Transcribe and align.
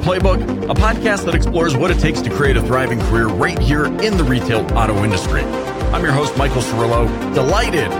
Playbook, 0.00 0.40
a 0.70 0.74
podcast 0.74 1.26
that 1.26 1.34
explores 1.34 1.76
what 1.76 1.90
it 1.90 1.98
takes 1.98 2.22
to 2.22 2.30
create 2.30 2.56
a 2.56 2.62
thriving 2.62 2.98
career 3.00 3.26
right 3.26 3.58
here 3.58 3.84
in 3.84 4.16
the 4.16 4.24
retail 4.24 4.60
auto 4.72 5.04
industry. 5.04 5.42
I'm 5.92 6.02
your 6.02 6.12
host, 6.12 6.38
Michael 6.38 6.62
Cirillo. 6.62 7.06
Delighted, 7.34 7.90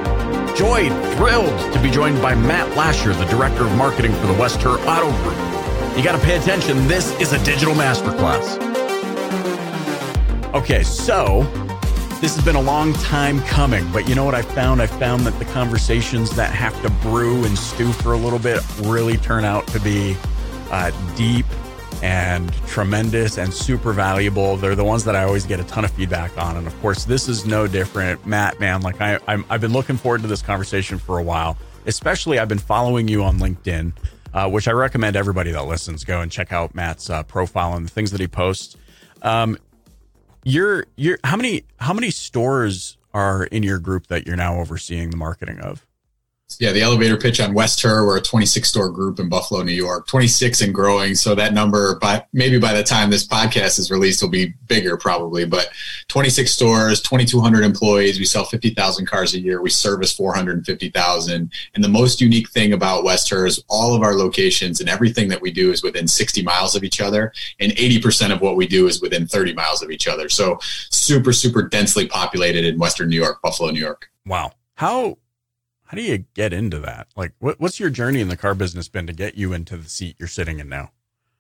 joyed, 0.56 0.92
thrilled 1.16 1.72
to 1.74 1.82
be 1.82 1.90
joined 1.90 2.22
by 2.22 2.34
Matt 2.34 2.74
Lasher, 2.74 3.12
the 3.12 3.26
Director 3.26 3.66
of 3.66 3.76
Marketing 3.76 4.12
for 4.14 4.26
the 4.28 4.32
West 4.32 4.62
Herr 4.62 4.78
Auto 4.88 5.10
Group. 5.22 5.96
You 5.96 6.02
got 6.02 6.18
to 6.18 6.24
pay 6.24 6.38
attention. 6.38 6.88
This 6.88 7.12
is 7.20 7.34
a 7.34 7.44
digital 7.44 7.74
masterclass. 7.74 8.58
Okay, 10.54 10.82
so 10.82 11.42
this 12.22 12.34
has 12.34 12.42
been 12.42 12.56
a 12.56 12.62
long 12.62 12.94
time 12.94 13.42
coming, 13.42 13.86
but 13.92 14.08
you 14.08 14.14
know 14.14 14.24
what 14.24 14.34
I 14.34 14.40
found? 14.40 14.80
I 14.80 14.86
found 14.86 15.26
that 15.26 15.38
the 15.38 15.44
conversations 15.46 16.34
that 16.36 16.50
have 16.50 16.80
to 16.80 16.90
brew 17.02 17.44
and 17.44 17.58
stew 17.58 17.92
for 17.92 18.14
a 18.14 18.16
little 18.16 18.38
bit 18.38 18.62
really 18.84 19.18
turn 19.18 19.44
out 19.44 19.66
to 19.68 19.80
be 19.80 20.16
uh, 20.70 20.92
deep 21.14 21.44
and 22.02 22.52
tremendous 22.66 23.38
and 23.38 23.52
super 23.52 23.92
valuable. 23.92 24.56
They're 24.56 24.74
the 24.74 24.84
ones 24.84 25.04
that 25.04 25.16
I 25.16 25.24
always 25.24 25.44
get 25.44 25.60
a 25.60 25.64
ton 25.64 25.84
of 25.84 25.90
feedback 25.90 26.36
on. 26.38 26.56
And 26.56 26.66
of 26.66 26.80
course, 26.80 27.04
this 27.04 27.28
is 27.28 27.46
no 27.46 27.66
different. 27.66 28.26
Matt, 28.26 28.60
man, 28.60 28.80
like 28.82 29.00
I, 29.00 29.18
i 29.28 29.36
have 29.36 29.60
been 29.60 29.72
looking 29.72 29.96
forward 29.96 30.22
to 30.22 30.28
this 30.28 30.42
conversation 30.42 30.98
for 30.98 31.18
a 31.18 31.22
while, 31.22 31.56
especially 31.86 32.38
I've 32.38 32.48
been 32.48 32.58
following 32.58 33.08
you 33.08 33.22
on 33.22 33.38
LinkedIn, 33.38 33.92
uh, 34.32 34.48
which 34.48 34.68
I 34.68 34.72
recommend 34.72 35.16
everybody 35.16 35.52
that 35.52 35.64
listens 35.66 36.04
go 36.04 36.20
and 36.20 36.30
check 36.30 36.52
out 36.52 36.74
Matt's 36.74 37.10
uh, 37.10 37.22
profile 37.24 37.74
and 37.74 37.86
the 37.86 37.90
things 37.90 38.10
that 38.12 38.20
he 38.20 38.28
posts. 38.28 38.76
Um, 39.22 39.58
you're 40.44 40.86
you're 40.96 41.18
how 41.22 41.36
many 41.36 41.64
how 41.78 41.92
many 41.92 42.10
stores 42.10 42.96
are 43.12 43.44
in 43.44 43.62
your 43.62 43.78
group 43.78 44.06
that 44.06 44.26
you're 44.26 44.36
now 44.36 44.58
overseeing 44.58 45.10
the 45.10 45.16
marketing 45.16 45.60
of? 45.60 45.86
Yeah, 46.58 46.72
the 46.72 46.82
elevator 46.82 47.16
pitch 47.16 47.40
on 47.40 47.54
West 47.54 47.70
Wester. 47.70 48.04
We're 48.04 48.18
a 48.18 48.20
26 48.20 48.68
store 48.68 48.90
group 48.90 49.20
in 49.20 49.28
Buffalo, 49.28 49.62
New 49.62 49.72
York, 49.72 50.08
26 50.08 50.60
and 50.62 50.74
growing. 50.74 51.14
So 51.14 51.36
that 51.36 51.54
number, 51.54 51.98
by 52.00 52.24
maybe 52.32 52.58
by 52.58 52.72
the 52.72 52.82
time 52.82 53.10
this 53.10 53.26
podcast 53.26 53.78
is 53.78 53.92
released, 53.92 54.22
will 54.22 54.28
be 54.28 54.54
bigger 54.66 54.96
probably. 54.96 55.44
But 55.44 55.68
26 56.08 56.50
stores, 56.50 57.00
2,200 57.02 57.62
employees. 57.62 58.18
We 58.18 58.24
sell 58.24 58.44
50,000 58.44 59.06
cars 59.06 59.34
a 59.34 59.40
year. 59.40 59.62
We 59.62 59.70
service 59.70 60.12
450,000. 60.12 61.52
And 61.74 61.84
the 61.84 61.88
most 61.88 62.20
unique 62.20 62.50
thing 62.50 62.72
about 62.72 63.04
West 63.04 63.20
Wester 63.20 63.44
is 63.44 63.62
all 63.68 63.94
of 63.94 64.02
our 64.02 64.14
locations 64.14 64.80
and 64.80 64.88
everything 64.88 65.28
that 65.28 65.42
we 65.42 65.50
do 65.50 65.72
is 65.72 65.82
within 65.82 66.08
60 66.08 66.42
miles 66.42 66.74
of 66.74 66.82
each 66.82 67.00
other, 67.00 67.32
and 67.60 67.70
80% 67.72 68.32
of 68.32 68.40
what 68.40 68.56
we 68.56 68.66
do 68.66 68.86
is 68.86 69.02
within 69.02 69.26
30 69.26 69.52
miles 69.52 69.82
of 69.82 69.90
each 69.90 70.08
other. 70.08 70.28
So 70.28 70.58
super, 70.90 71.32
super 71.32 71.62
densely 71.62 72.08
populated 72.08 72.64
in 72.64 72.78
Western 72.78 73.10
New 73.10 73.20
York, 73.20 73.42
Buffalo, 73.42 73.70
New 73.70 73.80
York. 73.80 74.10
Wow. 74.24 74.52
How 74.76 75.18
how 75.90 75.96
do 75.96 76.02
you 76.02 76.18
get 76.34 76.52
into 76.52 76.78
that? 76.78 77.08
Like, 77.16 77.32
what, 77.40 77.58
what's 77.58 77.80
your 77.80 77.90
journey 77.90 78.20
in 78.20 78.28
the 78.28 78.36
car 78.36 78.54
business 78.54 78.86
been 78.86 79.08
to 79.08 79.12
get 79.12 79.34
you 79.34 79.52
into 79.52 79.76
the 79.76 79.88
seat 79.88 80.14
you're 80.20 80.28
sitting 80.28 80.60
in 80.60 80.68
now? 80.68 80.92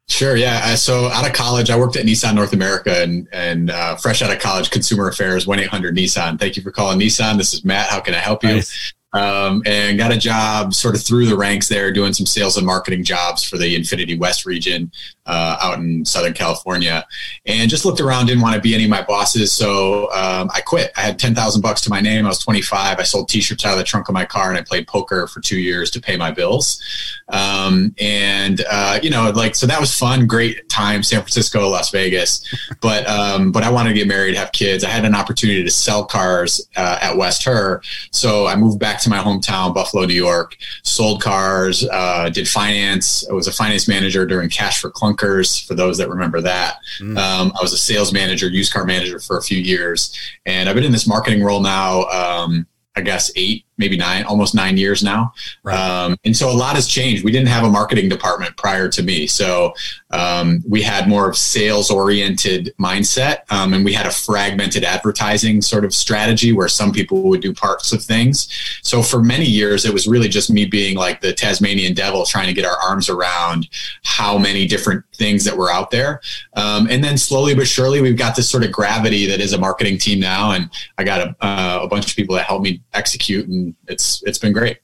Sure. 0.08 0.34
Yeah. 0.34 0.74
So 0.74 1.06
out 1.06 1.24
of 1.24 1.32
college, 1.34 1.70
I 1.70 1.78
worked 1.78 1.94
at 1.94 2.04
Nissan 2.04 2.34
North 2.34 2.52
America 2.52 3.00
and, 3.00 3.28
and 3.32 3.70
uh, 3.70 3.94
fresh 3.94 4.22
out 4.22 4.32
of 4.32 4.40
college, 4.40 4.72
consumer 4.72 5.06
affairs, 5.06 5.46
1 5.46 5.60
800 5.60 5.94
Nissan. 5.94 6.36
Thank 6.36 6.56
you 6.56 6.64
for 6.64 6.72
calling 6.72 6.98
Nissan. 6.98 7.38
This 7.38 7.54
is 7.54 7.64
Matt. 7.64 7.90
How 7.90 8.00
can 8.00 8.12
I 8.12 8.18
help 8.18 8.42
you? 8.42 8.54
Nice 8.54 8.92
um, 9.12 9.62
and 9.66 9.98
got 9.98 10.12
a 10.12 10.18
job 10.18 10.72
sort 10.74 10.94
of 10.94 11.02
through 11.02 11.26
the 11.26 11.36
ranks 11.36 11.68
there 11.68 11.92
doing 11.92 12.12
some 12.12 12.26
sales 12.26 12.56
and 12.56 12.66
marketing 12.66 13.02
jobs 13.02 13.42
for 13.42 13.58
the 13.58 13.74
Infiniti 13.76 14.18
West 14.18 14.46
region 14.46 14.90
uh, 15.30 15.56
out 15.60 15.78
in 15.78 16.04
Southern 16.04 16.32
California. 16.32 17.06
And 17.46 17.70
just 17.70 17.84
looked 17.84 18.00
around, 18.00 18.26
didn't 18.26 18.42
want 18.42 18.56
to 18.56 18.60
be 18.60 18.74
any 18.74 18.84
of 18.84 18.90
my 18.90 19.02
bosses. 19.02 19.52
So 19.52 20.10
um, 20.12 20.50
I 20.52 20.60
quit. 20.60 20.90
I 20.96 21.02
had 21.02 21.18
10,000 21.20 21.62
bucks 21.62 21.80
to 21.82 21.90
my 21.90 22.00
name. 22.00 22.26
I 22.26 22.28
was 22.28 22.40
25. 22.40 22.98
I 22.98 23.02
sold 23.04 23.28
t 23.28 23.40
shirts 23.40 23.64
out 23.64 23.72
of 23.72 23.78
the 23.78 23.84
trunk 23.84 24.08
of 24.08 24.12
my 24.12 24.24
car 24.24 24.50
and 24.50 24.58
I 24.58 24.62
played 24.62 24.88
poker 24.88 25.28
for 25.28 25.40
two 25.40 25.58
years 25.60 25.90
to 25.92 26.00
pay 26.00 26.16
my 26.16 26.32
bills. 26.32 26.82
Um, 27.28 27.94
and, 28.00 28.64
uh, 28.68 28.98
you 29.02 29.10
know, 29.10 29.30
like, 29.30 29.54
so 29.54 29.66
that 29.68 29.80
was 29.80 29.94
fun, 29.94 30.26
great 30.26 30.68
time, 30.68 31.04
San 31.04 31.20
Francisco, 31.20 31.68
Las 31.68 31.90
Vegas. 31.90 32.44
But, 32.80 33.08
um, 33.08 33.52
but 33.52 33.62
I 33.62 33.70
wanted 33.70 33.90
to 33.90 33.94
get 33.94 34.08
married, 34.08 34.34
have 34.34 34.50
kids. 34.50 34.82
I 34.82 34.88
had 34.88 35.04
an 35.04 35.14
opportunity 35.14 35.62
to 35.62 35.70
sell 35.70 36.04
cars 36.04 36.60
uh, 36.76 36.98
at 37.00 37.16
West 37.16 37.44
Herr. 37.44 37.82
So 38.10 38.48
I 38.48 38.56
moved 38.56 38.80
back 38.80 39.00
to 39.02 39.10
my 39.10 39.18
hometown, 39.18 39.72
Buffalo, 39.72 40.04
New 40.06 40.14
York, 40.14 40.56
sold 40.82 41.22
cars, 41.22 41.86
uh, 41.88 42.30
did 42.30 42.48
finance. 42.48 43.24
I 43.30 43.32
was 43.32 43.46
a 43.46 43.52
finance 43.52 43.86
manager 43.86 44.26
during 44.26 44.48
Cash 44.48 44.80
for 44.80 44.90
Clunkers, 45.20 45.66
for 45.66 45.74
those 45.74 45.98
that 45.98 46.08
remember 46.08 46.40
that. 46.40 46.76
Mm. 47.00 47.18
Um, 47.18 47.52
I 47.58 47.62
was 47.62 47.72
a 47.72 47.78
sales 47.78 48.12
manager, 48.12 48.48
used 48.48 48.72
car 48.72 48.84
manager 48.84 49.18
for 49.18 49.38
a 49.38 49.42
few 49.42 49.58
years. 49.58 50.16
And 50.46 50.68
I've 50.68 50.74
been 50.74 50.84
in 50.84 50.92
this 50.92 51.06
marketing 51.06 51.42
role 51.42 51.60
now, 51.60 52.04
um, 52.04 52.66
I 52.96 53.02
guess, 53.02 53.30
eight, 53.36 53.64
maybe 53.80 53.96
nine, 53.96 54.22
almost 54.24 54.54
nine 54.54 54.76
years 54.76 55.02
now. 55.02 55.32
Right. 55.64 55.76
Um, 55.76 56.16
and 56.24 56.36
so 56.36 56.48
a 56.48 56.54
lot 56.54 56.76
has 56.76 56.86
changed. 56.86 57.24
We 57.24 57.32
didn't 57.32 57.48
have 57.48 57.64
a 57.64 57.70
marketing 57.70 58.08
department 58.08 58.56
prior 58.56 58.88
to 58.90 59.02
me. 59.02 59.26
So 59.26 59.74
um, 60.12 60.62
we 60.68 60.82
had 60.82 61.08
more 61.08 61.28
of 61.28 61.36
sales 61.36 61.90
oriented 61.90 62.72
mindset. 62.78 63.50
Um, 63.50 63.74
and 63.74 63.84
we 63.84 63.92
had 63.92 64.06
a 64.06 64.10
fragmented 64.10 64.84
advertising 64.84 65.62
sort 65.62 65.84
of 65.84 65.94
strategy 65.94 66.52
where 66.52 66.68
some 66.68 66.92
people 66.92 67.22
would 67.22 67.40
do 67.40 67.52
parts 67.52 67.92
of 67.92 68.02
things. 68.02 68.48
So 68.82 69.02
for 69.02 69.22
many 69.22 69.46
years, 69.46 69.84
it 69.84 69.92
was 69.92 70.06
really 70.06 70.28
just 70.28 70.50
me 70.50 70.66
being 70.66 70.96
like 70.96 71.20
the 71.20 71.32
Tasmanian 71.32 71.94
devil 71.94 72.24
trying 72.24 72.46
to 72.48 72.52
get 72.52 72.64
our 72.64 72.76
arms 72.76 73.08
around 73.08 73.68
how 74.04 74.36
many 74.38 74.66
different 74.66 75.04
things 75.14 75.44
that 75.44 75.56
were 75.56 75.70
out 75.70 75.90
there. 75.90 76.20
Um, 76.54 76.86
and 76.90 77.02
then 77.02 77.16
slowly 77.16 77.54
but 77.54 77.66
surely, 77.66 78.00
we've 78.02 78.18
got 78.18 78.36
this 78.36 78.48
sort 78.50 78.64
of 78.64 78.72
gravity 78.72 79.26
that 79.26 79.40
is 79.40 79.52
a 79.52 79.58
marketing 79.58 79.98
team 79.98 80.20
now. 80.20 80.52
And 80.52 80.70
I 80.98 81.04
got 81.04 81.20
a, 81.20 81.44
uh, 81.44 81.80
a 81.82 81.88
bunch 81.88 82.10
of 82.10 82.16
people 82.16 82.34
that 82.36 82.46
help 82.46 82.62
me 82.62 82.82
execute 82.92 83.48
and 83.48 83.69
it's 83.88 84.22
it's 84.24 84.38
been 84.38 84.52
great. 84.52 84.78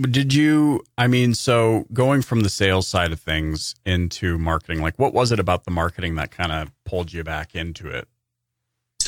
Did 0.00 0.32
you? 0.32 0.84
I 0.96 1.06
mean, 1.06 1.34
so 1.34 1.86
going 1.92 2.22
from 2.22 2.40
the 2.40 2.48
sales 2.48 2.88
side 2.88 3.12
of 3.12 3.20
things 3.20 3.74
into 3.84 4.38
marketing, 4.38 4.80
like 4.80 4.98
what 4.98 5.12
was 5.12 5.32
it 5.32 5.38
about 5.38 5.64
the 5.64 5.70
marketing 5.70 6.14
that 6.14 6.30
kind 6.30 6.50
of 6.50 6.70
pulled 6.84 7.12
you 7.12 7.22
back 7.22 7.54
into 7.54 7.88
it? 7.88 8.08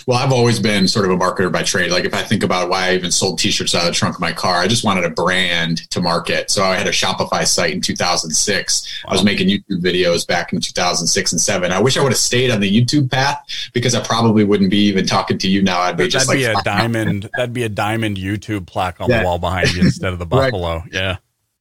Well, 0.07 0.19
I've 0.19 0.33
always 0.33 0.59
been 0.59 0.89
sort 0.89 1.07
of 1.07 1.13
a 1.13 1.17
marketer 1.17 1.51
by 1.51 1.63
trade. 1.63 1.91
Like 1.91 2.05
if 2.05 2.15
I 2.15 2.23
think 2.23 2.43
about 2.43 2.69
why 2.69 2.89
I 2.89 2.95
even 2.95 3.11
sold 3.11 3.39
t-shirts 3.39 3.75
out 3.75 3.83
of 3.83 3.89
the 3.89 3.93
trunk 3.93 4.17
of 4.17 4.21
my 4.21 4.33
car, 4.33 4.59
I 4.59 4.67
just 4.67 4.85
wanted 4.85 5.05
a 5.05 5.11
brand 5.11 5.89
to 5.91 6.01
market. 6.01 6.51
So 6.51 6.63
I 6.63 6.77
had 6.77 6.87
a 6.87 6.91
Shopify 6.91 7.47
site 7.47 7.73
in 7.73 7.81
2006. 7.81 9.03
Wow. 9.05 9.11
I 9.11 9.15
was 9.15 9.25
making 9.25 9.49
YouTube 9.49 9.83
videos 9.83 10.27
back 10.27 10.53
in 10.53 10.61
2006 10.61 11.33
and 11.33 11.41
seven. 11.41 11.73
I 11.73 11.81
wish 11.81 11.97
I 11.97 12.03
would 12.03 12.13
have 12.13 12.19
stayed 12.19 12.51
on 12.51 12.61
the 12.61 12.71
YouTube 12.71 13.11
path 13.11 13.45
because 13.73 13.95
I 13.95 14.05
probably 14.05 14.45
wouldn't 14.45 14.71
be 14.71 14.85
even 14.87 15.07
talking 15.07 15.39
to 15.39 15.49
you 15.49 15.63
now. 15.63 15.81
I'd 15.81 15.97
be 15.97 16.05
that'd 16.05 16.13
just 16.13 16.31
be 16.31 16.47
like 16.47 16.59
a 16.59 16.63
diamond. 16.63 17.31
that'd 17.37 17.55
be 17.55 17.65
a 17.65 17.69
diamond 17.69 18.17
YouTube 18.17 18.67
plaque 18.67 19.01
on 19.01 19.09
yeah. 19.09 19.21
the 19.21 19.25
wall 19.25 19.39
behind 19.39 19.73
you 19.73 19.83
instead 19.83 20.13
of 20.13 20.19
the 20.19 20.27
buffalo. 20.27 20.79
right. 20.79 20.93
Yeah. 20.93 21.17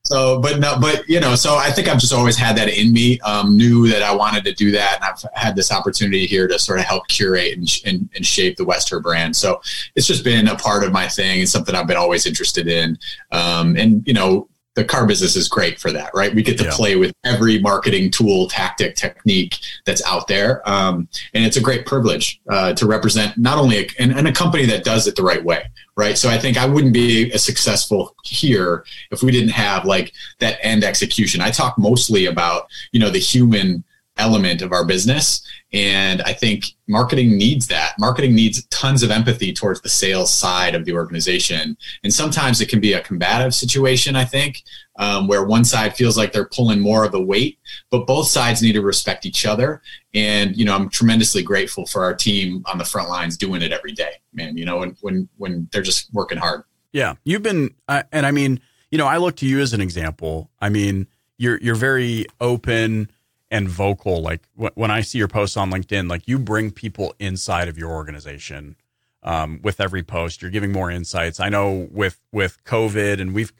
So, 0.05 0.41
but 0.41 0.59
no, 0.59 0.77
but 0.81 1.07
you 1.07 1.21
know, 1.21 1.33
so 1.33 1.55
I 1.55 1.71
think 1.71 1.87
I've 1.87 1.97
just 1.97 2.11
always 2.11 2.35
had 2.35 2.57
that 2.57 2.67
in 2.67 2.91
me. 2.91 3.21
Um, 3.21 3.55
knew 3.55 3.87
that 3.87 4.01
I 4.01 4.13
wanted 4.13 4.43
to 4.43 4.53
do 4.53 4.69
that, 4.71 4.95
and 4.95 5.05
I've 5.05 5.41
had 5.41 5.55
this 5.55 5.71
opportunity 5.71 6.25
here 6.25 6.45
to 6.45 6.59
sort 6.59 6.79
of 6.79 6.85
help 6.85 7.07
curate 7.07 7.57
and, 7.57 7.69
and, 7.85 8.09
and 8.13 8.25
shape 8.25 8.57
the 8.57 8.65
West 8.65 8.89
Herr 8.89 8.99
brand. 8.99 9.33
So 9.33 9.61
it's 9.95 10.05
just 10.05 10.25
been 10.25 10.49
a 10.49 10.57
part 10.57 10.83
of 10.83 10.91
my 10.91 11.07
thing. 11.07 11.39
It's 11.39 11.53
something 11.53 11.73
I've 11.73 11.87
been 11.87 11.95
always 11.95 12.25
interested 12.25 12.67
in. 12.67 12.99
Um, 13.31 13.77
and 13.77 14.05
you 14.05 14.13
know, 14.13 14.49
the 14.75 14.83
car 14.83 15.05
business 15.05 15.35
is 15.35 15.47
great 15.47 15.79
for 15.79 15.91
that, 15.91 16.11
right? 16.13 16.33
We 16.33 16.41
get 16.41 16.57
to 16.57 16.65
yeah. 16.65 16.71
play 16.73 16.95
with 16.95 17.13
every 17.23 17.59
marketing 17.59 18.09
tool, 18.09 18.47
tactic, 18.47 18.95
technique 18.95 19.59
that's 19.85 20.03
out 20.03 20.27
there, 20.27 20.67
um, 20.67 21.07
and 21.33 21.45
it's 21.45 21.57
a 21.57 21.61
great 21.61 21.85
privilege 21.85 22.41
uh, 22.49 22.73
to 22.73 22.87
represent 22.87 23.37
not 23.37 23.57
only 23.57 23.85
a, 23.85 23.89
and, 23.99 24.11
and, 24.11 24.27
a 24.27 24.31
company 24.31 24.65
that 24.65 24.83
does 24.83 25.05
it 25.05 25.15
the 25.15 25.23
right 25.23 25.43
way, 25.43 25.63
right? 25.95 26.17
So 26.17 26.29
I 26.29 26.39
think 26.39 26.57
I 26.57 26.65
wouldn't 26.65 26.93
be 26.93 27.31
as 27.33 27.43
successful 27.43 28.15
here 28.23 28.83
if 29.11 29.21
we 29.21 29.31
didn't 29.31 29.49
have 29.49 29.85
like 29.85 30.13
that 30.39 30.57
end 30.61 30.83
execution. 30.83 31.41
I 31.41 31.51
talk 31.51 31.77
mostly 31.77 32.25
about 32.25 32.67
you 32.91 32.99
know 32.99 33.09
the 33.09 33.19
human 33.19 33.83
element 34.17 34.61
of 34.61 34.71
our 34.71 34.85
business 34.85 35.43
and 35.73 36.21
I 36.21 36.33
think 36.33 36.65
marketing 36.87 37.35
needs 37.35 37.67
that. 37.67 37.95
Marketing 37.97 38.35
needs 38.35 38.63
tons 38.67 39.01
of 39.01 39.09
empathy 39.09 39.51
towards 39.51 39.81
the 39.81 39.89
sales 39.89 40.31
side 40.31 40.75
of 40.75 40.85
the 40.85 40.93
organization. 40.93 41.75
And 42.03 42.13
sometimes 42.13 42.61
it 42.61 42.69
can 42.69 42.79
be 42.79 42.93
a 42.93 43.01
combative 43.01 43.55
situation, 43.55 44.15
I 44.15 44.23
think, 44.23 44.61
um, 44.99 45.27
where 45.27 45.43
one 45.43 45.65
side 45.65 45.95
feels 45.95 46.15
like 46.15 46.31
they're 46.31 46.45
pulling 46.45 46.79
more 46.79 47.03
of 47.03 47.11
the 47.11 47.21
weight, 47.21 47.57
but 47.89 48.05
both 48.05 48.27
sides 48.27 48.61
need 48.61 48.73
to 48.73 48.81
respect 48.81 49.25
each 49.25 49.47
other. 49.47 49.81
And, 50.13 50.55
you 50.55 50.63
know, 50.63 50.75
I'm 50.75 50.89
tremendously 50.89 51.41
grateful 51.41 51.87
for 51.87 52.03
our 52.03 52.13
team 52.13 52.63
on 52.71 52.77
the 52.77 52.85
front 52.85 53.09
lines 53.09 53.35
doing 53.35 53.63
it 53.63 53.71
every 53.71 53.93
day, 53.93 54.21
man, 54.31 54.55
you 54.55 54.65
know, 54.65 54.77
when, 54.77 54.95
when, 55.01 55.27
when 55.37 55.69
they're 55.71 55.81
just 55.81 56.13
working 56.13 56.37
hard. 56.37 56.65
Yeah. 56.91 57.15
You've 57.23 57.41
been, 57.41 57.73
uh, 57.87 58.03
and 58.11 58.27
I 58.27 58.31
mean, 58.31 58.59
you 58.91 58.99
know, 58.99 59.07
I 59.07 59.17
look 59.17 59.37
to 59.37 59.47
you 59.47 59.59
as 59.59 59.73
an 59.73 59.81
example. 59.81 60.51
I 60.61 60.69
mean, 60.69 61.07
you're, 61.39 61.57
you're 61.57 61.73
very 61.73 62.27
open 62.39 63.09
and 63.53 63.69
vocal. 63.69 64.21
Like 64.21 64.41
when 64.55 64.89
I 64.89 65.01
see 65.01 65.19
your 65.19 65.27
posts 65.27 65.55
on 65.55 65.71
LinkedIn, 65.71 66.09
like 66.09 66.27
you 66.27 66.39
bring 66.39 66.71
people 66.71 67.13
inside 67.19 67.69
of 67.69 67.77
your 67.77 67.91
organization 67.91 68.75
um, 69.21 69.59
with 69.61 69.79
every 69.79 70.01
post. 70.01 70.41
You're 70.41 70.49
giving 70.49 70.71
more 70.71 70.89
insights. 70.89 71.39
I 71.39 71.49
know 71.49 71.87
with 71.91 72.19
with 72.31 72.61
COVID, 72.65 73.21
and 73.21 73.33
we've 73.33 73.53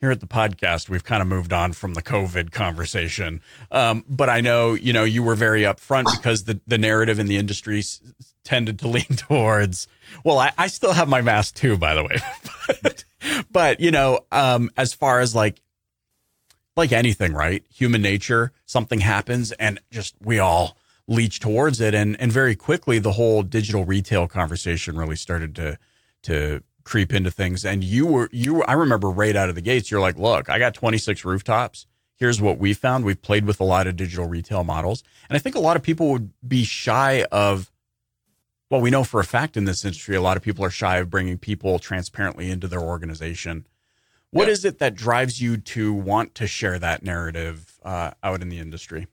here 0.00 0.12
at 0.12 0.20
the 0.20 0.28
podcast, 0.28 0.88
we've 0.88 1.02
kind 1.02 1.22
of 1.22 1.26
moved 1.26 1.52
on 1.52 1.72
from 1.72 1.94
the 1.94 2.02
COVID 2.02 2.52
conversation. 2.52 3.40
Um, 3.72 4.04
but 4.08 4.30
I 4.30 4.40
know 4.40 4.74
you 4.74 4.92
know 4.92 5.02
you 5.02 5.24
were 5.24 5.34
very 5.34 5.62
upfront 5.62 6.04
because 6.16 6.44
the 6.44 6.60
the 6.68 6.78
narrative 6.78 7.18
in 7.18 7.26
the 7.26 7.36
industry 7.36 7.80
s- 7.80 8.00
tended 8.44 8.78
to 8.78 8.88
lean 8.96 9.16
towards. 9.16 9.88
Well, 10.22 10.38
I, 10.38 10.52
I 10.56 10.68
still 10.68 10.92
have 10.92 11.08
my 11.08 11.20
mask 11.20 11.56
too, 11.56 11.76
by 11.76 11.96
the 11.96 12.04
way. 12.04 12.18
but, 12.82 13.04
but 13.50 13.80
you 13.80 13.90
know, 13.90 14.20
um, 14.30 14.70
as 14.76 14.94
far 14.94 15.18
as 15.18 15.34
like 15.34 15.60
like 16.76 16.92
anything, 16.92 17.32
right? 17.32 17.64
Human 17.72 18.02
nature, 18.02 18.52
something 18.66 19.00
happens 19.00 19.52
and 19.52 19.80
just 19.90 20.14
we 20.20 20.38
all 20.38 20.76
leech 21.08 21.40
towards 21.40 21.80
it. 21.80 21.94
And, 21.94 22.20
and 22.20 22.30
very 22.30 22.54
quickly, 22.54 22.98
the 22.98 23.12
whole 23.12 23.42
digital 23.42 23.84
retail 23.84 24.28
conversation 24.28 24.96
really 24.96 25.16
started 25.16 25.54
to, 25.56 25.78
to 26.24 26.62
creep 26.84 27.12
into 27.12 27.30
things. 27.30 27.64
And 27.64 27.82
you 27.82 28.06
were, 28.06 28.28
you, 28.32 28.62
I 28.64 28.72
remember 28.72 29.10
right 29.10 29.36
out 29.36 29.48
of 29.48 29.54
the 29.54 29.60
gates, 29.60 29.90
you're 29.90 30.00
like, 30.00 30.18
look, 30.18 30.50
I 30.50 30.58
got 30.58 30.74
26 30.74 31.24
rooftops. 31.24 31.86
Here's 32.16 32.40
what 32.40 32.58
we 32.58 32.72
found. 32.72 33.04
We've 33.04 33.20
played 33.20 33.44
with 33.44 33.60
a 33.60 33.64
lot 33.64 33.86
of 33.86 33.96
digital 33.96 34.26
retail 34.26 34.64
models. 34.64 35.02
And 35.28 35.36
I 35.36 35.38
think 35.38 35.54
a 35.54 35.60
lot 35.60 35.76
of 35.76 35.82
people 35.82 36.10
would 36.12 36.30
be 36.46 36.64
shy 36.64 37.24
of, 37.30 37.70
well, 38.70 38.80
we 38.80 38.90
know 38.90 39.04
for 39.04 39.20
a 39.20 39.24
fact 39.24 39.56
in 39.56 39.64
this 39.64 39.84
industry, 39.84 40.16
a 40.16 40.22
lot 40.22 40.36
of 40.36 40.42
people 40.42 40.64
are 40.64 40.70
shy 40.70 40.96
of 40.96 41.10
bringing 41.10 41.38
people 41.38 41.78
transparently 41.78 42.50
into 42.50 42.68
their 42.68 42.80
organization. 42.80 43.66
What 44.30 44.48
yeah. 44.48 44.52
is 44.52 44.64
it 44.64 44.78
that 44.78 44.94
drives 44.94 45.40
you 45.40 45.56
to 45.56 45.94
want 45.94 46.34
to 46.36 46.46
share 46.46 46.78
that 46.78 47.02
narrative 47.02 47.78
uh, 47.84 48.10
out 48.22 48.42
in 48.42 48.48
the 48.48 48.58
industry? 48.58 49.06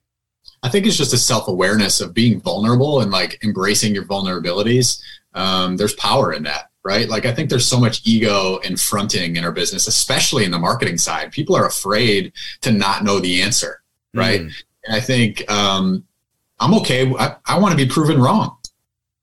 I 0.62 0.70
think 0.70 0.86
it's 0.86 0.98
just 0.98 1.14
a 1.14 1.18
self 1.18 1.48
awareness 1.48 2.02
of 2.02 2.14
being 2.14 2.40
vulnerable 2.40 3.02
and 3.02 3.12
like 3.12 3.44
embracing 3.44 3.94
your 3.94 4.06
vulnerabilities. 4.06 5.02
Um, 5.34 5.78
there's 5.78 5.94
power 5.96 6.34
in 6.34 6.44
that, 6.44 6.70
right? 6.84 7.08
Like, 7.10 7.26
I 7.26 7.34
think 7.34 7.50
there's 7.50 7.66
so 7.66 7.80
much 7.80 8.02
ego 8.06 8.60
and 8.64 8.80
fronting 8.80 9.36
in 9.36 9.44
our 9.44 9.52
business, 9.52 9.88
especially 9.88 10.46
in 10.46 10.52
the 10.52 10.60
marketing 10.60 10.98
side. 10.98 11.32
People 11.32 11.56
are 11.56 11.66
afraid 11.66 12.34
to 12.62 12.72
not 12.72 13.04
know 13.04 13.20
the 13.20 13.42
answer, 13.42 13.82
right? 14.14 14.42
Mm. 14.42 14.52
And 14.86 14.96
I 14.96 15.00
think 15.00 15.50
um, 15.52 16.06
I'm 16.60 16.74
okay. 16.76 17.14
I, 17.16 17.36
I 17.46 17.60
want 17.60 17.78
to 17.78 17.86
be 17.86 17.90
proven 17.90 18.22
wrong 18.22 18.58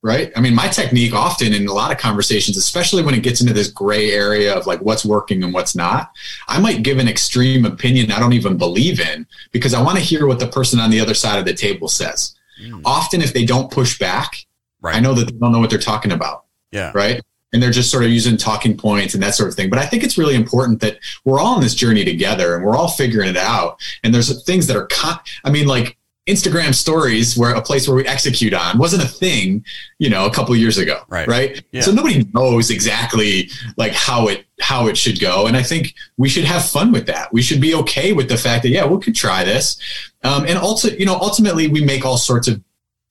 right? 0.02 0.32
I 0.34 0.40
mean, 0.40 0.54
my 0.54 0.68
technique 0.68 1.12
often 1.12 1.52
in 1.52 1.66
a 1.66 1.72
lot 1.72 1.92
of 1.92 1.98
conversations, 1.98 2.56
especially 2.56 3.02
when 3.02 3.14
it 3.14 3.22
gets 3.22 3.40
into 3.40 3.52
this 3.52 3.68
gray 3.68 4.12
area 4.12 4.54
of 4.54 4.66
like 4.66 4.80
what's 4.80 5.04
working 5.04 5.44
and 5.44 5.52
what's 5.52 5.76
not, 5.76 6.12
I 6.48 6.58
might 6.58 6.82
give 6.82 6.98
an 6.98 7.08
extreme 7.08 7.66
opinion 7.66 8.10
I 8.10 8.18
don't 8.18 8.32
even 8.32 8.56
believe 8.56 9.00
in 9.00 9.26
because 9.52 9.74
I 9.74 9.82
want 9.82 9.98
to 9.98 10.04
hear 10.04 10.26
what 10.26 10.38
the 10.38 10.48
person 10.48 10.80
on 10.80 10.90
the 10.90 11.00
other 11.00 11.14
side 11.14 11.38
of 11.38 11.44
the 11.44 11.54
table 11.54 11.88
says. 11.88 12.34
Mm. 12.62 12.82
Often, 12.84 13.22
if 13.22 13.32
they 13.32 13.44
don't 13.44 13.70
push 13.70 13.98
back, 13.98 14.46
right. 14.80 14.96
I 14.96 15.00
know 15.00 15.14
that 15.14 15.26
they 15.26 15.38
don't 15.38 15.52
know 15.52 15.60
what 15.60 15.70
they're 15.70 15.78
talking 15.78 16.12
about. 16.12 16.44
Yeah. 16.72 16.92
Right. 16.94 17.20
And 17.52 17.60
they're 17.60 17.72
just 17.72 17.90
sort 17.90 18.04
of 18.04 18.10
using 18.10 18.36
talking 18.36 18.76
points 18.76 19.14
and 19.14 19.22
that 19.24 19.34
sort 19.34 19.48
of 19.48 19.56
thing. 19.56 19.70
But 19.70 19.80
I 19.80 19.86
think 19.86 20.04
it's 20.04 20.16
really 20.16 20.36
important 20.36 20.80
that 20.82 20.98
we're 21.24 21.40
all 21.40 21.56
on 21.56 21.60
this 21.60 21.74
journey 21.74 22.04
together 22.04 22.54
and 22.54 22.64
we're 22.64 22.76
all 22.76 22.88
figuring 22.88 23.28
it 23.28 23.36
out. 23.36 23.80
And 24.04 24.14
there's 24.14 24.44
things 24.44 24.68
that 24.68 24.76
are, 24.76 24.86
con- 24.86 25.18
I 25.44 25.50
mean, 25.50 25.66
like 25.66 25.98
Instagram 26.26 26.74
stories 26.74 27.36
where 27.36 27.54
a 27.54 27.62
place 27.62 27.88
where 27.88 27.96
we 27.96 28.06
execute 28.06 28.54
on 28.54 28.78
wasn't 28.78 29.02
a 29.02 29.08
thing, 29.08 29.64
you 29.98 30.10
know, 30.10 30.26
a 30.26 30.30
couple 30.30 30.54
years 30.54 30.78
ago. 30.78 31.02
Right. 31.08 31.26
Right. 31.26 31.64
Yeah. 31.72 31.80
So 31.80 31.92
nobody 31.92 32.24
knows 32.34 32.70
exactly 32.70 33.50
like 33.76 33.92
how 33.92 34.28
it 34.28 34.44
how 34.60 34.86
it 34.86 34.96
should 34.96 35.18
go. 35.18 35.46
And 35.46 35.56
I 35.56 35.62
think 35.62 35.94
we 36.18 36.28
should 36.28 36.44
have 36.44 36.64
fun 36.64 36.92
with 36.92 37.06
that. 37.06 37.32
We 37.32 37.42
should 37.42 37.60
be 37.60 37.74
okay 37.74 38.12
with 38.12 38.28
the 38.28 38.36
fact 38.36 38.62
that, 38.62 38.68
yeah, 38.68 38.86
we 38.86 39.00
could 39.00 39.14
try 39.14 39.44
this. 39.44 39.80
Um, 40.22 40.44
and 40.46 40.58
also, 40.58 40.88
you 40.90 41.06
know, 41.06 41.14
ultimately 41.14 41.68
we 41.68 41.82
make 41.82 42.04
all 42.04 42.18
sorts 42.18 42.46
of 42.46 42.62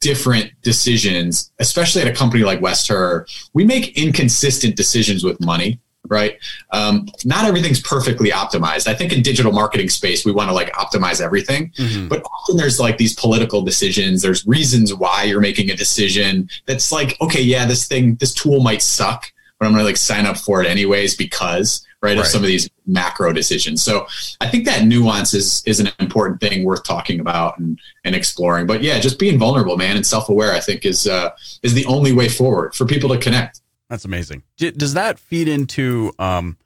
different 0.02 0.52
decisions, 0.62 1.52
especially 1.60 2.02
at 2.04 2.08
a 2.08 2.14
company 2.14 2.44
like 2.44 2.62
West 2.62 2.88
Herr. 2.88 3.26
We 3.54 3.66
make 3.66 3.98
inconsistent 3.98 4.76
decisions 4.76 5.24
with 5.24 5.42
money 5.42 5.80
right? 6.10 6.38
Um, 6.72 7.08
not 7.24 7.46
everything's 7.46 7.82
perfectly 7.82 8.32
optimized. 8.32 8.88
I 8.88 8.94
think 8.94 9.14
in 9.14 9.22
digital 9.22 9.52
marketing 9.52 9.90
space, 9.90 10.26
we 10.26 10.32
want 10.32 10.50
to 10.50 10.54
like 10.54 10.72
optimize 10.74 11.22
everything, 11.22 11.70
mm-hmm. 11.78 12.08
but 12.08 12.24
often 12.24 12.58
there's 12.58 12.80
like 12.80 12.98
these 12.98 13.16
political 13.16 13.62
decisions. 13.62 14.22
There's 14.22 14.46
reasons 14.46 14.94
why 14.94 15.24
you're 15.24 15.42
making 15.42 15.70
a 15.70 15.76
decision 15.76 16.50
that's 16.66 16.92
like, 16.92 17.16
okay, 17.22 17.42
yeah, 17.42 17.66
this 17.66 17.88
thing, 17.88 18.16
this 18.16 18.34
tool 18.34 18.62
might 18.62 18.82
suck, 18.82 19.32
but 19.60 19.66
I'm 19.66 19.72
going 19.72 19.82
to 19.82 19.86
like 19.86 19.98
sign 19.98 20.26
up 20.26 20.38
for 20.38 20.62
it 20.62 20.68
anyways 20.68 21.16
because, 21.16 21.86
right, 22.02 22.10
right, 22.10 22.20
of 22.20 22.26
some 22.26 22.42
of 22.42 22.48
these 22.48 22.70
macro 22.88 23.34
decisions. 23.34 23.84
So 23.84 24.08
I 24.42 24.48
think 24.48 24.66
that 24.66 24.86
nuance 24.86 25.34
is 25.34 25.62
is 25.66 25.80
an 25.80 25.90
important 26.00 26.40
thing 26.40 26.64
worth 26.64 26.84
talking 26.84 27.20
about 27.20 27.60
and 27.60 27.80
and 28.04 28.16
exploring. 28.16 28.68
But 28.68 28.82
yeah, 28.82 29.00
just 29.00 29.20
being 29.20 29.38
vulnerable, 29.38 29.78
man, 29.78 29.96
and 29.96 30.06
self 30.06 30.30
aware, 30.30 30.54
I 30.54 30.60
think 30.60 30.86
is 30.86 31.08
uh, 31.08 31.32
is 31.62 31.74
the 31.74 31.86
only 31.86 32.14
way 32.14 32.30
forward 32.30 32.74
for 32.74 32.86
people 32.86 33.10
to 33.10 33.18
connect. 33.18 33.62
That's 33.90 34.06
amazing. 34.06 34.44
Does 34.58 34.94
that 34.94 35.18
feed 35.18 35.48
into, 35.48 36.14
um, 36.20 36.58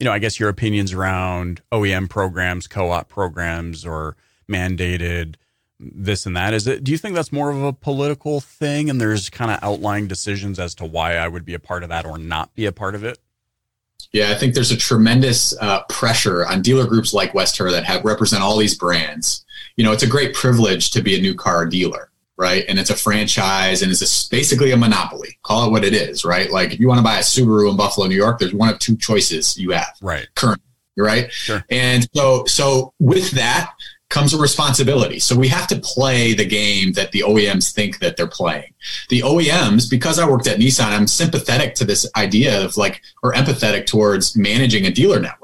you 0.00 0.04
know, 0.04 0.12
I 0.12 0.18
guess 0.18 0.40
your 0.40 0.48
opinions 0.48 0.92
around 0.92 1.62
OEM 1.70 2.10
programs, 2.10 2.66
co-op 2.66 3.08
programs, 3.08 3.86
or 3.86 4.16
mandated 4.50 5.36
this 5.78 6.26
and 6.26 6.36
that? 6.36 6.54
Is 6.54 6.66
it? 6.66 6.82
Do 6.82 6.90
you 6.90 6.98
think 6.98 7.14
that's 7.14 7.30
more 7.30 7.50
of 7.50 7.62
a 7.62 7.72
political 7.72 8.40
thing, 8.40 8.90
and 8.90 9.00
there's 9.00 9.30
kind 9.30 9.52
of 9.52 9.60
outlying 9.62 10.08
decisions 10.08 10.58
as 10.58 10.74
to 10.76 10.84
why 10.84 11.16
I 11.16 11.28
would 11.28 11.44
be 11.44 11.54
a 11.54 11.60
part 11.60 11.84
of 11.84 11.88
that 11.90 12.04
or 12.04 12.18
not 12.18 12.52
be 12.56 12.66
a 12.66 12.72
part 12.72 12.96
of 12.96 13.04
it? 13.04 13.18
Yeah, 14.12 14.30
I 14.30 14.34
think 14.34 14.54
there's 14.54 14.72
a 14.72 14.76
tremendous 14.76 15.56
uh, 15.60 15.84
pressure 15.88 16.44
on 16.46 16.62
dealer 16.62 16.86
groups 16.86 17.14
like 17.14 17.32
West 17.32 17.56
Herr 17.56 17.70
that 17.70 17.84
have 17.84 18.04
represent 18.04 18.42
all 18.42 18.58
these 18.58 18.76
brands. 18.76 19.44
You 19.76 19.84
know, 19.84 19.92
it's 19.92 20.02
a 20.02 20.08
great 20.08 20.34
privilege 20.34 20.90
to 20.90 21.00
be 21.00 21.16
a 21.16 21.20
new 21.20 21.34
car 21.34 21.64
dealer 21.64 22.10
right? 22.36 22.64
And 22.68 22.78
it's 22.78 22.90
a 22.90 22.96
franchise 22.96 23.82
and 23.82 23.90
it's 23.90 24.02
a, 24.02 24.30
basically 24.30 24.72
a 24.72 24.76
monopoly. 24.76 25.38
Call 25.42 25.66
it 25.66 25.70
what 25.70 25.84
it 25.84 25.94
is, 25.94 26.24
right? 26.24 26.50
Like 26.50 26.72
if 26.72 26.80
you 26.80 26.88
want 26.88 26.98
to 26.98 27.04
buy 27.04 27.18
a 27.18 27.22
Subaru 27.22 27.70
in 27.70 27.76
Buffalo, 27.76 28.06
New 28.06 28.16
York, 28.16 28.38
there's 28.38 28.54
one 28.54 28.68
of 28.68 28.78
two 28.78 28.96
choices 28.96 29.56
you 29.56 29.70
have. 29.70 29.96
Right. 30.00 30.26
Currently, 30.34 30.64
right? 30.96 31.30
Sure. 31.32 31.64
And 31.70 32.08
so 32.14 32.44
so 32.46 32.94
with 32.98 33.30
that 33.32 33.72
comes 34.08 34.34
a 34.34 34.38
responsibility. 34.38 35.18
So 35.18 35.34
we 35.34 35.48
have 35.48 35.66
to 35.68 35.80
play 35.80 36.34
the 36.34 36.44
game 36.44 36.92
that 36.92 37.12
the 37.12 37.20
OEMs 37.20 37.72
think 37.72 37.98
that 38.00 38.14
they're 38.18 38.26
playing. 38.26 38.74
The 39.08 39.20
OEMs, 39.20 39.88
because 39.88 40.18
I 40.18 40.28
worked 40.28 40.46
at 40.46 40.58
Nissan, 40.58 40.88
I'm 40.88 41.06
sympathetic 41.06 41.74
to 41.76 41.86
this 41.86 42.06
idea 42.14 42.62
of 42.62 42.76
like 42.76 43.00
or 43.22 43.32
empathetic 43.32 43.86
towards 43.86 44.36
managing 44.36 44.84
a 44.84 44.90
dealer 44.90 45.18
network 45.18 45.41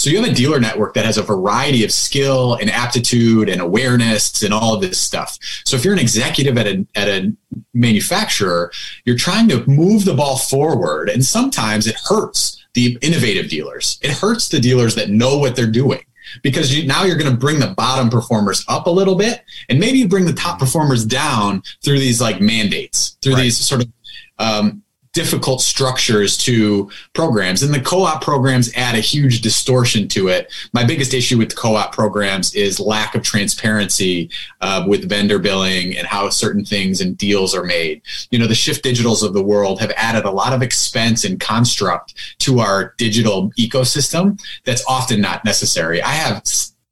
so 0.00 0.08
you 0.08 0.20
have 0.20 0.30
a 0.30 0.34
dealer 0.34 0.58
network 0.58 0.94
that 0.94 1.04
has 1.04 1.18
a 1.18 1.22
variety 1.22 1.84
of 1.84 1.92
skill 1.92 2.54
and 2.54 2.70
aptitude 2.70 3.50
and 3.50 3.60
awareness 3.60 4.42
and 4.42 4.54
all 4.54 4.74
of 4.74 4.80
this 4.80 4.98
stuff. 4.98 5.38
So 5.64 5.76
if 5.76 5.84
you're 5.84 5.92
an 5.92 5.98
executive 5.98 6.56
at 6.56 6.66
a, 6.66 6.86
at 6.94 7.08
a 7.08 7.32
manufacturer, 7.74 8.72
you're 9.04 9.18
trying 9.18 9.48
to 9.48 9.62
move 9.68 10.06
the 10.06 10.14
ball 10.14 10.38
forward. 10.38 11.10
And 11.10 11.22
sometimes 11.24 11.86
it 11.86 11.96
hurts 12.08 12.64
the 12.72 12.96
innovative 13.02 13.50
dealers. 13.50 13.98
It 14.02 14.12
hurts 14.12 14.48
the 14.48 14.58
dealers 14.58 14.94
that 14.94 15.10
know 15.10 15.36
what 15.36 15.54
they're 15.54 15.66
doing 15.66 16.02
because 16.42 16.74
you, 16.74 16.86
now 16.86 17.04
you're 17.04 17.18
going 17.18 17.30
to 17.30 17.36
bring 17.36 17.58
the 17.58 17.74
bottom 17.74 18.08
performers 18.08 18.64
up 18.68 18.86
a 18.86 18.90
little 18.90 19.16
bit 19.16 19.42
and 19.68 19.78
maybe 19.78 19.98
you 19.98 20.08
bring 20.08 20.24
the 20.24 20.32
top 20.32 20.58
performers 20.58 21.04
down 21.04 21.62
through 21.84 21.98
these 21.98 22.20
like 22.20 22.40
mandates 22.40 23.18
through 23.20 23.34
right. 23.34 23.42
these 23.42 23.58
sort 23.58 23.82
of 23.82 23.92
um, 24.38 24.82
difficult 25.12 25.60
structures 25.60 26.36
to 26.36 26.90
programs. 27.14 27.62
And 27.62 27.74
the 27.74 27.80
co-op 27.80 28.22
programs 28.22 28.72
add 28.74 28.94
a 28.94 29.00
huge 29.00 29.40
distortion 29.40 30.06
to 30.08 30.28
it. 30.28 30.52
My 30.72 30.84
biggest 30.84 31.14
issue 31.14 31.38
with 31.38 31.50
the 31.50 31.56
co-op 31.56 31.92
programs 31.92 32.54
is 32.54 32.78
lack 32.78 33.14
of 33.14 33.22
transparency 33.22 34.30
uh, 34.60 34.84
with 34.86 35.08
vendor 35.08 35.38
billing 35.38 35.96
and 35.96 36.06
how 36.06 36.28
certain 36.28 36.64
things 36.64 37.00
and 37.00 37.18
deals 37.18 37.54
are 37.54 37.64
made. 37.64 38.02
You 38.30 38.38
know 38.38 38.46
the 38.46 38.54
shift 38.54 38.84
digitals 38.84 39.24
of 39.24 39.34
the 39.34 39.42
world 39.42 39.80
have 39.80 39.92
added 39.96 40.24
a 40.24 40.30
lot 40.30 40.52
of 40.52 40.62
expense 40.62 41.24
and 41.24 41.40
construct 41.40 42.14
to 42.40 42.60
our 42.60 42.94
digital 42.96 43.50
ecosystem 43.58 44.40
that's 44.64 44.84
often 44.86 45.20
not 45.20 45.44
necessary. 45.44 46.02
I 46.02 46.12
have 46.12 46.42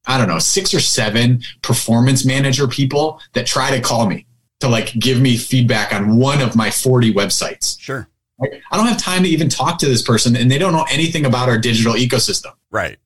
i 0.06 0.16
don't 0.16 0.28
know 0.28 0.38
six 0.38 0.72
or 0.72 0.80
seven 0.80 1.40
performance 1.62 2.25
manager 2.25 2.66
people 2.66 3.20
that 3.34 3.46
try 3.46 3.70
to 3.70 3.80
call 3.80 4.06
me 4.06 4.26
to 4.61 4.69
like 4.69 4.93
give 4.95 5.21
me 5.21 5.37
feedback 5.37 5.95
on 5.95 6.17
one 6.17 6.41
of 6.41 6.57
my 6.57 6.71
40 6.71 7.15
websites. 7.15 7.81
Sure. 7.81 8.09
I 8.41 8.77
don't 8.77 8.87
have 8.87 8.99
time 8.99 9.25
to 9.25 9.29
even 9.29 9.49
talk 9.49 9.79
to 9.79 9.87
this 9.87 10.03
person 10.03 10.37
and 10.37 10.50
they 10.50 10.59
don't 10.59 10.73
know 10.73 10.87
anything 10.91 11.27
about 11.27 11.49
our 11.49 11.59
digital 11.59 11.95
ecosystem. 11.95 12.53
Right. 12.71 12.99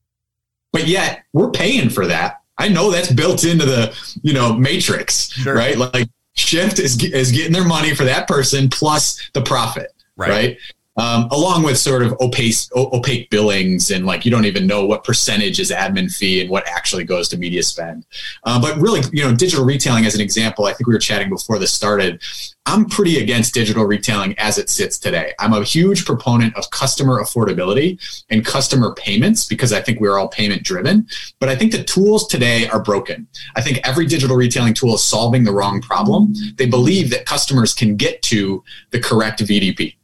But 0.73 0.87
yet 0.87 1.25
we're 1.33 1.51
paying 1.51 1.89
for 1.89 2.07
that. 2.07 2.43
I 2.59 2.69
know 2.69 2.91
that's 2.91 3.11
built 3.11 3.45
into 3.45 3.65
the, 3.65 3.97
you 4.23 4.35
know, 4.35 4.53
matrix, 4.53 5.31
sure. 5.31 5.55
right? 5.55 5.77
Like 5.77 6.09
Shift 6.35 6.79
is, 6.79 7.03
is 7.03 7.33
getting 7.33 7.53
their 7.53 7.67
money 7.67 7.95
for 7.95 8.05
that 8.05 8.29
person 8.29 8.69
plus 8.69 9.31
the 9.33 9.43
profit, 9.43 9.93
right? 10.17 10.31
right? 10.31 10.59
Um, 10.97 11.29
along 11.31 11.63
with 11.63 11.79
sort 11.79 12.03
of 12.03 12.15
opaque, 12.21 12.55
opaque 12.77 13.31
billings 13.31 13.91
and 13.91 14.05
like 14.05 14.25
you 14.25 14.31
don't 14.31 14.45
even 14.45 14.67
know 14.67 14.85
what 14.85 15.05
percentage 15.05 15.59
is 15.59 15.71
admin 15.71 16.15
fee 16.15 16.41
and 16.41 16.51
what 16.51 16.67
actually 16.67 17.05
goes 17.05 17.29
to 17.29 17.39
media 17.39 17.63
spend. 17.63 18.05
Uh, 18.45 18.61
but 18.61 18.77
really, 18.77 19.01
you 19.13 19.23
know, 19.23 19.35
digital 19.35 19.65
retailing 19.65 20.05
as 20.05 20.15
an 20.15 20.21
example, 20.21 20.67
I 20.67 20.73
think 20.73 20.87
we 20.87 20.93
were 20.93 21.01
chatting 21.01 21.31
before 21.31 21.59
this 21.59 21.73
started. 21.73 22.23
I'm 22.67 22.85
pretty 22.85 23.19
against 23.19 23.55
digital 23.55 23.85
retailing 23.85 24.39
as 24.39 24.59
it 24.59 24.71
sits 24.71 24.99
today. 24.99 25.33
I'm 25.41 25.53
a 25.53 25.65
huge 25.65 26.05
proponent 26.05 26.55
of 26.57 26.71
customer 26.71 27.21
affordability 27.21 27.99
and 28.31 28.45
customer 28.45 28.95
payments 28.95 29.47
because 29.47 29.73
I 29.73 29.81
think 29.81 29.99
we're 29.99 30.19
all 30.19 30.29
payment 30.29 30.63
driven. 30.63 31.09
But 31.41 31.49
I 31.49 31.57
think 31.57 31.73
the 31.73 31.83
tools 31.83 32.29
today 32.29 32.69
are 32.69 32.81
broken. 32.81 33.27
I 33.57 33.63
think 33.63 33.81
every 33.83 34.07
digital 34.07 34.37
retailing 34.37 34.75
tool 34.75 34.95
is 34.95 35.03
solving 35.03 35.43
the 35.43 35.53
wrong 35.53 35.81
problem. 35.81 36.35
They 36.57 36.67
believe 36.67 37.11
that 37.11 37.27
customers 37.27 37.75
can 37.75 37.97
get 37.97 38.23
to 38.23 38.63
the 38.91 39.01
correct 39.01 39.41
VDP 39.41 39.97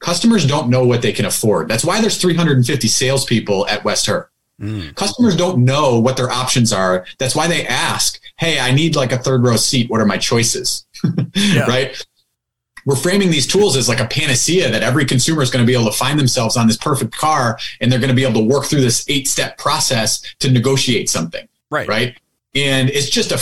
Customers 0.00 0.46
don't 0.46 0.68
know 0.68 0.84
what 0.84 1.02
they 1.02 1.12
can 1.12 1.26
afford. 1.26 1.68
That's 1.68 1.84
why 1.84 2.00
there's 2.00 2.20
350 2.20 2.88
salespeople 2.88 3.66
at 3.68 3.84
West 3.84 4.06
Herr. 4.06 4.30
Mm. 4.60 4.94
Customers 4.94 5.36
don't 5.36 5.64
know 5.64 5.98
what 5.98 6.16
their 6.16 6.30
options 6.30 6.72
are. 6.72 7.06
That's 7.18 7.34
why 7.34 7.48
they 7.48 7.66
ask, 7.66 8.20
"Hey, 8.36 8.58
I 8.58 8.72
need 8.72 8.96
like 8.96 9.12
a 9.12 9.18
third 9.18 9.42
row 9.42 9.56
seat. 9.56 9.88
What 9.88 10.00
are 10.00 10.06
my 10.06 10.18
choices?" 10.18 10.86
yeah. 11.34 11.66
Right? 11.66 12.06
we're 12.86 12.96
framing 12.96 13.30
these 13.30 13.46
tools 13.46 13.76
as 13.76 13.88
like 13.88 14.00
a 14.00 14.06
panacea 14.06 14.70
that 14.70 14.82
every 14.82 15.04
consumer 15.04 15.42
is 15.42 15.50
going 15.50 15.64
to 15.64 15.66
be 15.66 15.74
able 15.74 15.90
to 15.90 15.96
find 15.96 16.18
themselves 16.18 16.56
on 16.56 16.66
this 16.66 16.76
perfect 16.76 17.16
car 17.16 17.58
and 17.80 17.90
they're 17.90 17.98
going 17.98 18.08
to 18.10 18.14
be 18.14 18.24
able 18.24 18.40
to 18.40 18.46
work 18.46 18.64
through 18.64 18.80
this 18.80 19.04
eight 19.08 19.28
step 19.28 19.58
process 19.58 20.22
to 20.38 20.50
negotiate 20.50 21.08
something. 21.08 21.46
Right. 21.70 21.88
Right. 21.88 22.18
And 22.54 22.90
it's 22.90 23.08
just 23.08 23.30
a, 23.30 23.40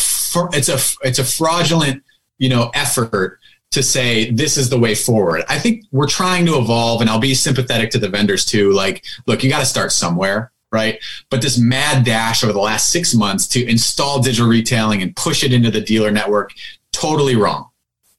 it's 0.54 0.68
a, 0.68 0.78
it's 1.06 1.18
a 1.18 1.24
fraudulent, 1.24 2.02
you 2.38 2.48
know, 2.48 2.70
effort 2.74 3.38
to 3.70 3.82
say 3.82 4.30
this 4.30 4.56
is 4.56 4.70
the 4.70 4.78
way 4.78 4.94
forward. 4.94 5.44
I 5.48 5.58
think 5.58 5.84
we're 5.92 6.06
trying 6.06 6.46
to 6.46 6.56
evolve 6.58 7.00
and 7.00 7.10
I'll 7.10 7.18
be 7.18 7.34
sympathetic 7.34 7.90
to 7.90 7.98
the 7.98 8.08
vendors 8.08 8.44
too. 8.44 8.72
Like, 8.72 9.04
look, 9.26 9.44
you 9.44 9.50
got 9.50 9.60
to 9.60 9.66
start 9.66 9.92
somewhere 9.92 10.52
right? 10.70 11.02
But 11.30 11.42
this 11.42 11.58
mad 11.58 12.04
dash 12.04 12.44
over 12.44 12.52
the 12.52 12.58
last 12.58 12.90
six 12.90 13.14
months 13.14 13.46
to 13.48 13.66
install 13.66 14.20
digital 14.20 14.48
retailing 14.48 15.02
and 15.02 15.14
push 15.16 15.42
it 15.42 15.52
into 15.52 15.70
the 15.70 15.80
dealer 15.80 16.10
network, 16.10 16.52
totally 16.92 17.36
wrong. 17.36 17.70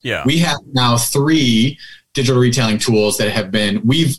Yeah. 0.01 0.23
We 0.25 0.39
have 0.39 0.57
now 0.71 0.97
three 0.97 1.77
digital 2.13 2.41
retailing 2.41 2.79
tools 2.79 3.17
that 3.17 3.31
have 3.31 3.51
been, 3.51 3.85
we've 3.85 4.17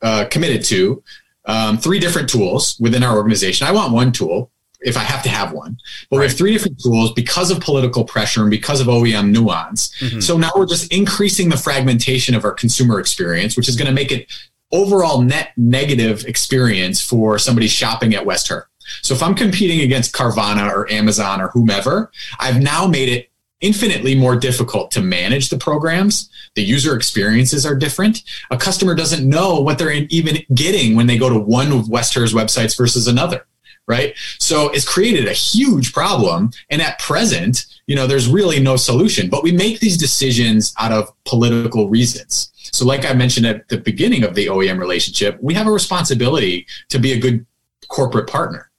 uh, 0.00 0.24
committed 0.30 0.64
to 0.64 1.02
um, 1.44 1.78
three 1.78 1.98
different 1.98 2.28
tools 2.28 2.76
within 2.80 3.02
our 3.02 3.16
organization. 3.16 3.66
I 3.66 3.72
want 3.72 3.92
one 3.92 4.12
tool 4.12 4.50
if 4.84 4.96
I 4.96 5.00
have 5.00 5.22
to 5.22 5.28
have 5.28 5.52
one, 5.52 5.78
but 6.10 6.16
right. 6.16 6.22
we 6.22 6.28
have 6.28 6.36
three 6.36 6.52
different 6.52 6.80
tools 6.80 7.12
because 7.12 7.50
of 7.50 7.60
political 7.60 8.04
pressure 8.04 8.40
and 8.40 8.50
because 8.50 8.80
of 8.80 8.86
OEM 8.86 9.30
nuance. 9.30 9.94
Mm-hmm. 9.98 10.20
So 10.20 10.36
now 10.36 10.50
we're 10.56 10.66
just 10.66 10.92
increasing 10.92 11.48
the 11.48 11.56
fragmentation 11.56 12.34
of 12.34 12.44
our 12.44 12.52
consumer 12.52 13.00
experience, 13.00 13.56
which 13.56 13.68
is 13.68 13.76
going 13.76 13.86
to 13.86 13.92
make 13.92 14.12
it 14.12 14.26
overall 14.72 15.20
net 15.22 15.52
negative 15.56 16.24
experience 16.26 17.00
for 17.00 17.38
somebody 17.38 17.68
shopping 17.68 18.14
at 18.14 18.24
West 18.24 18.48
Herr. 18.48 18.68
So 19.02 19.14
if 19.14 19.22
I'm 19.22 19.34
competing 19.34 19.80
against 19.80 20.12
Carvana 20.14 20.70
or 20.70 20.90
Amazon 20.90 21.40
or 21.40 21.48
whomever, 21.48 22.10
I've 22.38 22.60
now 22.60 22.86
made 22.86 23.08
it 23.08 23.30
infinitely 23.60 24.14
more 24.14 24.36
difficult 24.36 24.90
to 24.90 25.00
manage 25.00 25.48
the 25.48 25.56
programs. 25.56 26.28
The 26.56 26.62
user 26.62 26.96
experiences 26.96 27.64
are 27.64 27.76
different. 27.76 28.22
A 28.50 28.56
customer 28.56 28.94
doesn't 28.94 29.26
know 29.26 29.60
what 29.60 29.78
they're 29.78 29.92
even 29.92 30.38
getting 30.52 30.96
when 30.96 31.06
they 31.06 31.16
go 31.16 31.30
to 31.30 31.38
one 31.38 31.72
of 31.72 31.88
West 31.88 32.12
Herr's 32.14 32.34
websites 32.34 32.76
versus 32.76 33.06
another. 33.06 33.46
Right. 33.88 34.14
So 34.38 34.68
it's 34.70 34.88
created 34.88 35.26
a 35.26 35.32
huge 35.32 35.92
problem. 35.92 36.50
And 36.70 36.80
at 36.80 36.98
present, 37.00 37.66
you 37.86 37.96
know, 37.96 38.06
there's 38.06 38.28
really 38.28 38.60
no 38.60 38.76
solution, 38.76 39.28
but 39.28 39.42
we 39.42 39.52
make 39.52 39.80
these 39.80 39.98
decisions 39.98 40.72
out 40.78 40.92
of 40.92 41.12
political 41.24 41.88
reasons. 41.88 42.52
So, 42.72 42.86
like 42.86 43.04
I 43.04 43.12
mentioned 43.12 43.44
at 43.44 43.68
the 43.68 43.78
beginning 43.78 44.22
of 44.24 44.34
the 44.34 44.46
OEM 44.46 44.78
relationship, 44.78 45.36
we 45.42 45.52
have 45.54 45.66
a 45.66 45.72
responsibility 45.72 46.66
to 46.88 46.98
be 46.98 47.12
a 47.12 47.18
good 47.18 47.44
corporate 47.88 48.28
partner. 48.28 48.70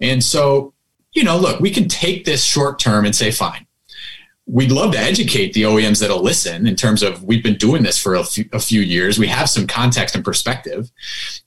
And 0.00 0.22
so, 0.22 0.74
you 1.12 1.24
know, 1.24 1.36
look, 1.36 1.60
we 1.60 1.70
can 1.70 1.88
take 1.88 2.24
this 2.24 2.44
short 2.44 2.78
term 2.78 3.04
and 3.04 3.14
say, 3.14 3.30
fine, 3.30 3.66
we'd 4.50 4.72
love 4.72 4.92
to 4.92 4.98
educate 4.98 5.52
the 5.52 5.62
OEMs 5.62 6.00
that'll 6.00 6.22
listen 6.22 6.66
in 6.66 6.74
terms 6.74 7.04
of 7.04 7.22
we've 7.22 7.42
been 7.42 7.56
doing 7.56 7.84
this 7.84 7.98
for 8.02 8.16
a 8.16 8.24
few, 8.24 8.48
a 8.52 8.58
few, 8.58 8.80
years. 8.80 9.18
We 9.18 9.28
have 9.28 9.48
some 9.48 9.66
context 9.66 10.16
and 10.16 10.24
perspective. 10.24 10.90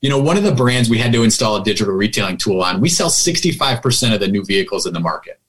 You 0.02 0.10
know, 0.10 0.20
one 0.20 0.38
of 0.38 0.44
the 0.44 0.54
brands 0.54 0.90
we 0.90 0.98
had 1.00 1.12
to 1.12 1.24
install 1.24 1.58
a 1.58 1.64
digital 1.64 1.94
retailing 1.94 2.38
tool 2.38 2.62
on, 2.62 2.80
we 2.80 2.88
sell 2.88 3.10
65% 3.10 4.14
of 4.14 4.20
the 4.22 4.28
new 4.30 4.46
vehicles 4.46 4.86
in 4.86 4.94
the 4.94 5.02
market. 5.02 5.40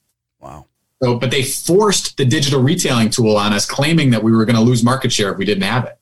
Wow. 0.40 0.66
So, 1.00 1.16
but 1.16 1.30
they 1.30 1.42
forced 1.42 2.16
the 2.16 2.25
digital 2.25 2.61
retailing 2.61 3.11
tool 3.11 3.37
on 3.37 3.52
us, 3.52 3.66
claiming 3.66 4.11
that 4.11 4.23
we 4.23 4.32
were 4.32 4.44
going 4.44 4.56
to 4.56 4.62
lose 4.62 4.82
market 4.82 5.12
share 5.12 5.30
if 5.30 5.38
we 5.38 5.44
didn't 5.44 5.64
have 5.64 5.84
it. 5.84 5.99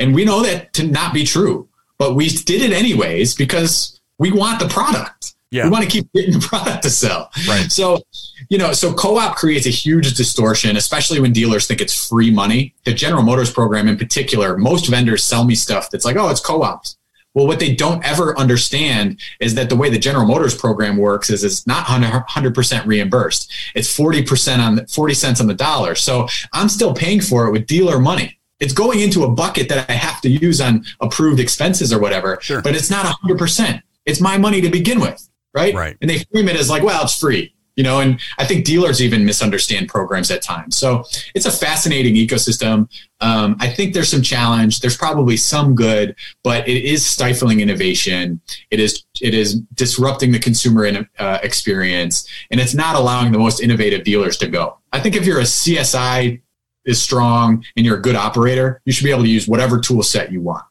And 0.00 0.14
we 0.14 0.24
know 0.24 0.42
that 0.42 0.72
to 0.74 0.86
not 0.86 1.14
be 1.14 1.24
true, 1.24 1.68
but 1.98 2.16
we 2.16 2.28
did 2.28 2.62
it 2.62 2.72
anyways 2.72 3.36
because 3.36 4.00
we 4.18 4.32
want 4.32 4.58
the 4.58 4.68
product. 4.68 5.34
Yeah. 5.52 5.64
We 5.64 5.70
want 5.70 5.84
to 5.84 5.90
keep 5.90 6.12
getting 6.12 6.32
the 6.32 6.40
product 6.48 6.82
to 6.82 6.90
sell. 6.90 7.30
Right. 7.46 7.70
So, 7.70 8.02
you 8.48 8.58
know, 8.58 8.72
so 8.72 8.92
co-op 8.92 9.36
creates 9.36 9.66
a 9.66 9.70
huge 9.70 10.14
distortion, 10.14 10.76
especially 10.76 11.20
when 11.20 11.32
dealers 11.32 11.66
think 11.66 11.80
it's 11.80 12.08
free 12.08 12.30
money. 12.30 12.74
The 12.84 12.94
General 12.94 13.22
Motors 13.22 13.52
program 13.52 13.86
in 13.86 13.96
particular, 13.96 14.56
most 14.56 14.88
vendors 14.88 15.22
sell 15.22 15.44
me 15.44 15.54
stuff 15.54 15.90
that's 15.90 16.04
like, 16.04 16.16
oh, 16.16 16.30
it's 16.30 16.40
co-ops. 16.40 16.96
Well, 17.34 17.46
what 17.46 17.60
they 17.60 17.74
don't 17.74 18.04
ever 18.04 18.36
understand 18.38 19.20
is 19.40 19.54
that 19.54 19.68
the 19.68 19.76
way 19.76 19.88
the 19.88 19.98
General 19.98 20.26
Motors 20.26 20.54
program 20.54 20.96
works 20.96 21.30
is 21.30 21.44
it's 21.44 21.66
not 21.66 21.86
100% 21.86 22.86
reimbursed. 22.86 23.52
It's 23.74 23.96
40% 23.96 24.58
on 24.58 24.76
the, 24.76 24.86
40 24.86 25.14
cents 25.14 25.40
on 25.40 25.46
the 25.46 25.54
dollar. 25.54 25.94
So 25.94 26.28
I'm 26.52 26.68
still 26.68 26.94
paying 26.94 27.20
for 27.20 27.46
it 27.46 27.52
with 27.52 27.66
dealer 27.66 27.98
money 27.98 28.38
it's 28.62 28.72
going 28.72 29.00
into 29.00 29.24
a 29.24 29.28
bucket 29.28 29.68
that 29.70 29.90
I 29.90 29.94
have 29.94 30.20
to 30.20 30.28
use 30.28 30.60
on 30.60 30.84
approved 31.00 31.40
expenses 31.40 31.92
or 31.92 31.98
whatever. 31.98 32.38
Sure. 32.40 32.62
But 32.62 32.76
it's 32.76 32.90
not 32.90 33.04
100%. 33.04 33.82
It's 34.06 34.20
my 34.20 34.38
money 34.38 34.60
to 34.60 34.70
begin 34.70 35.00
with, 35.00 35.28
right? 35.54 35.74
Right. 35.74 35.96
And 36.00 36.08
they 36.08 36.18
frame 36.32 36.48
it 36.48 36.56
as 36.56 36.70
like, 36.70 36.82
well, 36.82 37.02
it's 37.04 37.18
free, 37.18 37.54
you 37.76 37.84
know, 37.84 38.00
and 38.00 38.20
I 38.38 38.44
think 38.44 38.64
dealers 38.64 39.02
even 39.02 39.24
misunderstand 39.24 39.88
programs 39.88 40.30
at 40.30 40.42
times. 40.42 40.76
So 40.76 41.04
it's 41.34 41.46
a 41.46 41.50
fascinating 41.50 42.14
ecosystem. 42.14 42.88
Um, 43.20 43.56
I 43.60 43.68
think 43.68 43.94
there's 43.94 44.10
some 44.10 44.22
challenge. 44.22 44.80
There's 44.80 44.96
probably 44.96 45.36
some 45.36 45.74
good, 45.74 46.16
but 46.42 46.68
it 46.68 46.84
is 46.84 47.04
stifling 47.04 47.60
innovation. 47.60 48.40
It 48.70 48.80
is 48.80 49.04
it 49.20 49.34
is 49.34 49.60
disrupting 49.74 50.32
the 50.32 50.38
consumer 50.38 50.84
in, 50.84 51.08
uh, 51.18 51.38
experience, 51.42 52.28
and 52.50 52.60
it's 52.60 52.74
not 52.74 52.96
allowing 52.96 53.32
the 53.32 53.38
most 53.38 53.60
innovative 53.60 54.04
dealers 54.04 54.36
to 54.38 54.48
go. 54.48 54.78
I 54.92 55.00
think 55.00 55.16
if 55.16 55.24
you're 55.24 55.40
a 55.40 55.44
CSI 55.44 56.40
is 56.84 57.00
strong 57.00 57.64
and 57.76 57.86
you're 57.86 57.96
a 57.96 58.02
good 58.02 58.16
operator, 58.16 58.80
you 58.84 58.92
should 58.92 59.04
be 59.04 59.10
able 59.10 59.22
to 59.22 59.28
use 59.28 59.46
whatever 59.46 59.80
tool 59.80 60.02
set 60.02 60.32
you 60.32 60.40
want, 60.40 60.64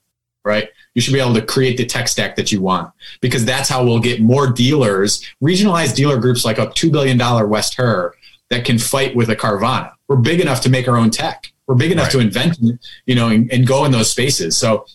right? 0.43 0.69
You 0.93 1.01
should 1.01 1.13
be 1.13 1.19
able 1.19 1.33
to 1.35 1.41
create 1.41 1.77
the 1.77 1.85
tech 1.85 2.07
stack 2.07 2.35
that 2.35 2.51
you 2.51 2.61
want 2.61 2.91
because 3.21 3.45
that's 3.45 3.69
how 3.69 3.83
we'll 3.83 3.99
get 3.99 4.21
more 4.21 4.47
dealers, 4.47 5.23
regionalized 5.41 5.95
dealer 5.95 6.17
groups 6.17 6.43
like 6.43 6.57
a 6.57 6.67
$2 6.67 6.91
billion 6.91 7.49
West 7.49 7.75
Herr 7.75 8.13
that 8.49 8.65
can 8.65 8.77
fight 8.77 9.15
with 9.15 9.29
a 9.29 9.35
Carvana. 9.35 9.93
We're 10.07 10.17
big 10.17 10.41
enough 10.41 10.61
to 10.61 10.69
make 10.69 10.87
our 10.87 10.97
own 10.97 11.09
tech. 11.09 11.51
We're 11.67 11.75
big 11.75 11.91
enough 11.91 12.07
right. 12.07 12.11
to 12.13 12.19
invent, 12.19 12.59
you 13.05 13.15
know, 13.15 13.29
and, 13.29 13.51
and 13.51 13.65
go 13.65 13.85
in 13.85 13.91
those 13.91 14.09
spaces. 14.09 14.57
So 14.57 14.85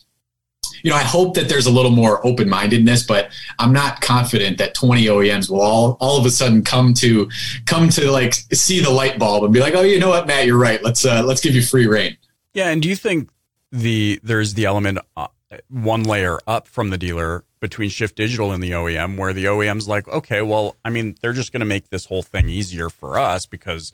you 0.82 0.90
know, 0.90 0.96
I 0.96 1.02
hope 1.02 1.34
that 1.34 1.48
there's 1.48 1.66
a 1.66 1.70
little 1.70 1.90
more 1.90 2.24
open 2.24 2.48
mindedness, 2.48 3.04
but 3.04 3.30
I'm 3.58 3.72
not 3.72 4.00
confident 4.00 4.58
that 4.58 4.74
20 4.74 5.06
OEMs 5.06 5.50
will 5.50 5.60
all 5.60 5.96
all 6.00 6.18
of 6.18 6.26
a 6.26 6.30
sudden 6.30 6.62
come 6.62 6.94
to 6.94 7.28
come 7.64 7.88
to 7.90 8.10
like 8.10 8.34
see 8.34 8.80
the 8.80 8.90
light 8.90 9.18
bulb 9.18 9.42
and 9.42 9.52
be 9.52 9.58
like, 9.58 9.74
oh, 9.74 9.82
you 9.82 9.98
know 9.98 10.10
what, 10.10 10.26
Matt, 10.26 10.46
you're 10.46 10.58
right. 10.58 10.82
Let's 10.82 11.04
uh, 11.04 11.22
let's 11.24 11.40
give 11.40 11.54
you 11.54 11.62
free 11.62 11.86
reign. 11.86 12.16
Yeah, 12.54 12.68
and 12.68 12.80
do 12.80 12.88
you 12.88 12.96
think 12.96 13.30
the 13.72 14.20
there's 14.22 14.54
the 14.54 14.66
element 14.66 14.98
uh, 15.16 15.26
one 15.68 16.02
layer 16.02 16.38
up 16.46 16.66
from 16.66 16.90
the 16.90 16.98
dealer 16.98 17.44
between 17.60 17.90
Shift 17.90 18.16
Digital 18.16 18.52
and 18.52 18.62
the 18.62 18.70
OEM, 18.70 19.16
where 19.16 19.32
the 19.32 19.44
OEM's 19.44 19.88
like, 19.88 20.06
okay, 20.08 20.42
well, 20.42 20.76
I 20.84 20.90
mean, 20.90 21.16
they're 21.20 21.32
just 21.32 21.52
going 21.52 21.60
to 21.60 21.66
make 21.66 21.88
this 21.88 22.06
whole 22.06 22.22
thing 22.22 22.48
easier 22.48 22.90
for 22.90 23.18
us 23.18 23.46
because 23.46 23.92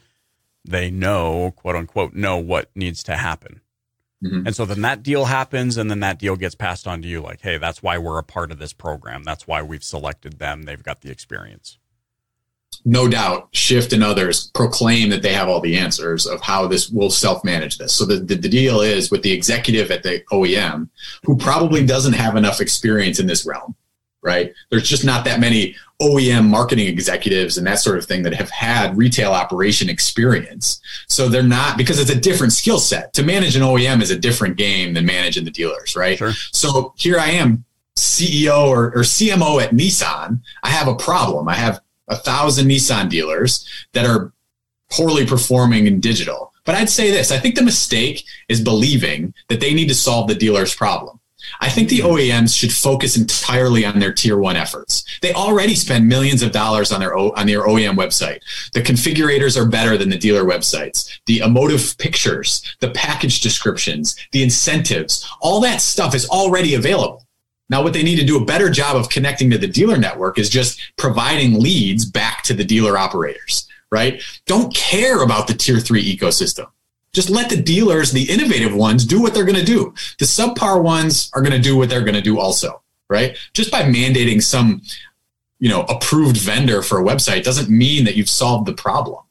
they 0.65 0.91
know, 0.91 1.53
quote 1.57 1.77
unquote, 1.77 2.15
know 2.15 2.37
what 2.37 2.71
needs 2.75 3.03
to 3.05 3.17
happen. 3.17 3.61
Mm-hmm. 4.23 4.47
And 4.47 4.57
so 4.57 4.65
then 4.65 4.83
that 4.83 5.03
deal 5.03 5.25
happens 5.27 5.77
and 5.77 5.91
then 5.91 6.01
that 6.01 6.19
deal 6.19 6.37
gets 6.37 6.55
passed 6.55 6.87
on 6.87 7.03
to 7.03 7.09
you 7.09 7.21
like, 7.21 7.41
hey, 7.41 7.59
that's 7.59 7.83
why 7.83 7.99
we're 7.99 8.19
a 8.19 8.25
part 8.25 8.53
of 8.53 8.59
this 8.59 8.73
program. 8.73 9.25
That's 9.25 9.47
why 9.47 9.63
we've 9.63 9.83
selected 9.83 10.39
them. 10.39 10.63
They've 10.63 10.83
got 10.83 11.01
the 11.01 11.11
experience. 11.11 11.79
No 12.85 13.09
doubt, 13.09 13.49
Shift 13.53 13.93
and 13.93 14.03
others 14.03 14.51
proclaim 14.55 15.11
that 15.11 15.23
they 15.23 15.33
have 15.33 15.49
all 15.49 15.61
the 15.61 15.77
answers 15.77 16.27
of 16.27 16.41
how 16.41 16.67
this 16.67 16.91
will 16.91 17.11
self 17.11 17.45
manage 17.45 17.79
this. 17.79 17.93
So 17.93 18.05
the, 18.05 18.17
the, 18.17 18.35
the 18.35 18.49
deal 18.49 18.81
is 18.81 19.11
with 19.11 19.23
the 19.23 19.33
executive 19.33 19.91
at 19.91 20.03
the 20.03 20.23
OEM 20.33 20.89
who 21.25 21.37
probably 21.37 21.87
doesn't 21.87 22.15
have 22.15 22.37
enough 22.37 22.61
experience 22.61 23.21
in 23.21 23.27
this 23.27 23.47
realm 23.47 23.77
right? 24.23 24.55
There's 24.71 24.89
just 24.89 25.05
not 25.05 25.25
that 25.25 25.41
many 25.41 25.75
OEM 26.01 26.49
marketing 26.49 26.87
executives 26.87 27.59
and 27.59 27.67
that 27.67 27.81
sort 27.81 27.99
of 27.99 28.05
thing 28.05 28.23
that 28.23 28.35
have 28.35 28.51
had 28.51 28.97
retail 28.97 29.33
operation 29.33 29.89
experience. 29.89 30.81
So 31.09 31.29
they're 31.29 31.43
not 31.43 31.77
because 31.77 31.99
it's 31.99 32.11
a 32.11 32.19
different 32.19 32.53
skill 32.53 32.79
set. 32.79 33.13
To 33.15 33.23
manage 33.23 33.57
an 33.57 33.63
OEM 33.63 34.01
is 34.01 34.11
a 34.11 34.19
different 34.19 34.57
game 34.57 34.95
than 34.95 35.05
managing 35.05 35.45
the 35.45 35.51
dealers, 35.51 35.97
right? 35.97 36.17
Sure. 36.17 36.33
So 36.53 36.95
here 36.97 37.19
I 37.19 37.31
am, 37.31 37.65
CEO 37.97 38.69
or, 38.69 38.87
or 38.87 39.03
CMO 39.03 39.63
at 39.63 39.73
Nissan. 39.73 40.41
I 40.63 40.71
have 40.71 40.89
a 40.89 40.95
problem. 40.95 41.49
I 41.49 41.55
have 41.55 41.81
a 42.09 42.17
thousand 42.17 42.69
Nissan 42.69 43.09
dealers 43.09 43.69
that 43.93 44.07
are 44.07 44.33
poorly 44.91 45.27
performing 45.27 45.87
in 45.87 46.01
digital. 46.01 46.53
But 46.65 46.75
I'd 46.77 46.91
say 46.91 47.11
this 47.11 47.33
I 47.33 47.39
think 47.39 47.55
the 47.55 47.63
mistake 47.63 48.25
is 48.49 48.61
believing 48.61 49.35
that 49.49 49.61
they 49.61 49.75
need 49.75 49.89
to 49.89 49.95
solve 49.95 50.29
the 50.29 50.35
dealer's 50.35 50.75
problem. 50.75 51.19
I 51.61 51.69
think 51.69 51.89
the 51.89 52.01
mm-hmm. 52.01 52.45
OEMs 52.45 52.57
should 52.57 52.73
focus 52.73 53.17
entirely 53.17 53.85
on 53.85 53.99
their 53.99 54.13
tier 54.13 54.39
one 54.39 54.57
efforts. 54.57 55.05
They 55.21 55.33
already 55.33 55.75
spend 55.75 56.09
millions 56.09 56.43
of 56.43 56.53
dollars 56.53 56.93
on 56.93 57.01
their 57.01 57.17
o, 57.17 57.33
on 57.33 57.47
their 57.47 57.63
OEM 57.63 57.97
website. 57.97 58.41
The 58.73 58.83
configurators 58.83 59.57
are 59.57 59.69
better 59.69 59.97
than 59.97 60.11
the 60.11 60.19
dealer 60.19 60.45
websites. 60.45 61.21
The 61.27 61.39
emotive 61.39 61.97
pictures, 61.99 62.77
the 62.81 62.91
package 62.91 63.41
descriptions, 63.41 64.17
the 64.33 64.43
incentives, 64.43 65.29
all 65.41 65.61
that 65.61 65.81
stuff 65.81 66.15
is 66.15 66.29
already 66.29 66.75
available. 66.75 67.27
Now, 67.69 67.83
what 67.83 67.93
they 67.93 68.03
need 68.03 68.17
to 68.17 68.25
do 68.25 68.41
a 68.41 68.45
better 68.45 68.69
job 68.69 68.97
of 68.97 69.09
connecting 69.09 69.51
to 69.51 69.59
the 69.59 69.67
dealer 69.67 69.97
network 69.97 70.39
is 70.39 70.51
just 70.51 70.93
providing 70.97 71.61
leads 71.61 72.05
back 72.05 72.43
to 72.45 72.55
the 72.55 72.65
dealer 72.65 72.99
operators, 72.99 73.67
right? 73.91 74.23
Don't 74.47 74.75
care 74.75 75.23
about 75.23 75.47
the 75.47 75.55
tier 75.55 75.81
three 75.81 76.05
ecosystem. 76.05 76.67
Just 77.13 77.31
let 77.31 77.51
the 77.51 77.61
dealers, 77.61 78.13
the 78.13 78.31
innovative 78.31 78.75
ones, 78.75 79.05
do 79.05 79.21
what 79.21 79.35
they're 79.35 79.45
going 79.45 79.59
to 79.59 79.65
do. 79.65 79.95
The 80.19 80.25
subpar 80.25 80.83
ones 80.83 81.31
are 81.35 81.43
going 81.43 81.53
to 81.53 81.59
do 81.59 81.77
what 81.77 81.89
they're 81.89 82.05
going 82.05 82.15
to 82.15 82.23
do 82.23 82.39
also, 82.39 82.83
right? 83.09 83.37
Just 83.53 83.71
by 83.71 83.83
mandating 83.83 84.43
some, 84.43 84.83
you 85.59 85.69
know, 85.69 85.83
approved 85.83 86.39
vendor 86.39 86.83
for 86.83 87.01
a 87.01 87.05
website 87.05 87.43
doesn't 87.43 87.69
mean 87.69 88.05
that 88.05 88.17
you've 88.17 88.31
solved 88.31 88.67
the 88.67 88.73
problem. 88.73 89.23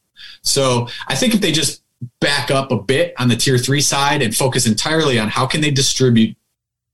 So 0.44 0.88
I 1.08 1.16
think 1.16 1.34
if 1.34 1.42
they 1.42 1.52
just 1.52 1.82
back 2.20 2.50
up 2.50 2.72
a 2.72 2.78
bit 2.78 3.14
on 3.20 3.28
the 3.28 3.36
tier 3.36 3.58
three 3.58 3.82
side 3.82 4.22
and 4.22 4.36
focus 4.36 4.66
entirely 4.66 5.20
on 5.20 5.28
how 5.28 5.46
can 5.46 5.62
they 5.62 5.72
distribute 5.72 6.36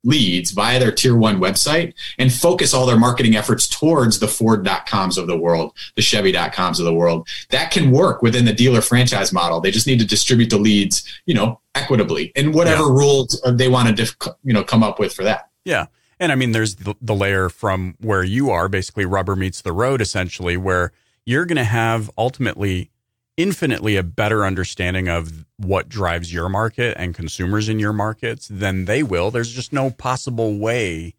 leads 0.08 0.52
via 0.52 0.80
their 0.80 0.92
tier 0.92 1.16
one 1.16 1.40
website 1.40 1.94
and 2.18 2.34
focus 2.34 2.74
all 2.74 2.86
their 2.86 2.98
marketing 2.98 3.36
efforts 3.36 3.68
towards 3.68 4.20
the 4.20 4.28
Ford.coms 4.28 5.18
of 5.18 5.28
the 5.28 5.38
world, 5.38 5.74
the 5.96 6.02
Chevy.coms 6.02 6.80
of 6.80 6.86
the 6.86 6.94
world. 6.94 7.28
That 7.50 7.72
can 7.72 7.92
work 7.92 8.22
within 8.22 8.46
the 8.46 8.54
dealer 8.54 8.82
franchise 8.82 9.34
model. 9.34 9.60
They 9.60 9.72
just 9.72 9.86
need 9.86 10.00
to 10.00 10.06
distribute 10.06 10.50
the 10.50 10.58
leads, 10.58 11.06
you 11.26 11.34
know, 11.34 11.60
equitably 11.76 12.32
and 12.36 12.54
whatever 12.54 12.84
yeah. 12.84 12.90
rules 12.90 13.42
uh, 13.46 13.52
they 13.52 13.68
want 13.68 13.96
to, 13.96 14.36
you 14.44 14.54
know, 14.54 14.64
come 14.64 14.82
up 14.82 14.98
with 14.98 15.14
for 15.14 15.24
that. 15.24 15.50
Yeah. 15.66 15.88
And 16.20 16.32
I 16.32 16.36
mean, 16.36 16.52
there's 16.52 16.76
the, 16.76 16.96
the 17.02 17.14
layer 17.14 17.50
from 17.50 17.96
where 18.00 18.24
you 18.24 18.50
are 18.50 18.70
basically 18.70 19.06
rubber 19.06 19.36
meets 19.36 19.62
the 19.62 19.74
road, 19.74 20.02
essentially, 20.02 20.58
where 20.58 20.92
you're 21.26 21.46
going 21.46 21.58
to 21.58 21.64
have 21.64 22.10
ultimately 22.18 22.90
infinitely 23.36 23.98
a 23.98 24.04
better 24.04 24.46
understanding 24.46 25.08
of 25.10 25.46
what 25.58 25.90
drives 25.90 26.34
your 26.34 26.50
market 26.50 26.96
and 26.98 27.16
consumers 27.16 27.68
in 27.68 27.80
your 27.80 27.94
markets 27.94 28.48
than 28.48 28.86
they 28.86 29.04
will. 29.04 29.32
There's 29.32 29.54
just 29.54 29.74
no 29.74 29.90
possible 29.90 30.58
way 30.58 31.16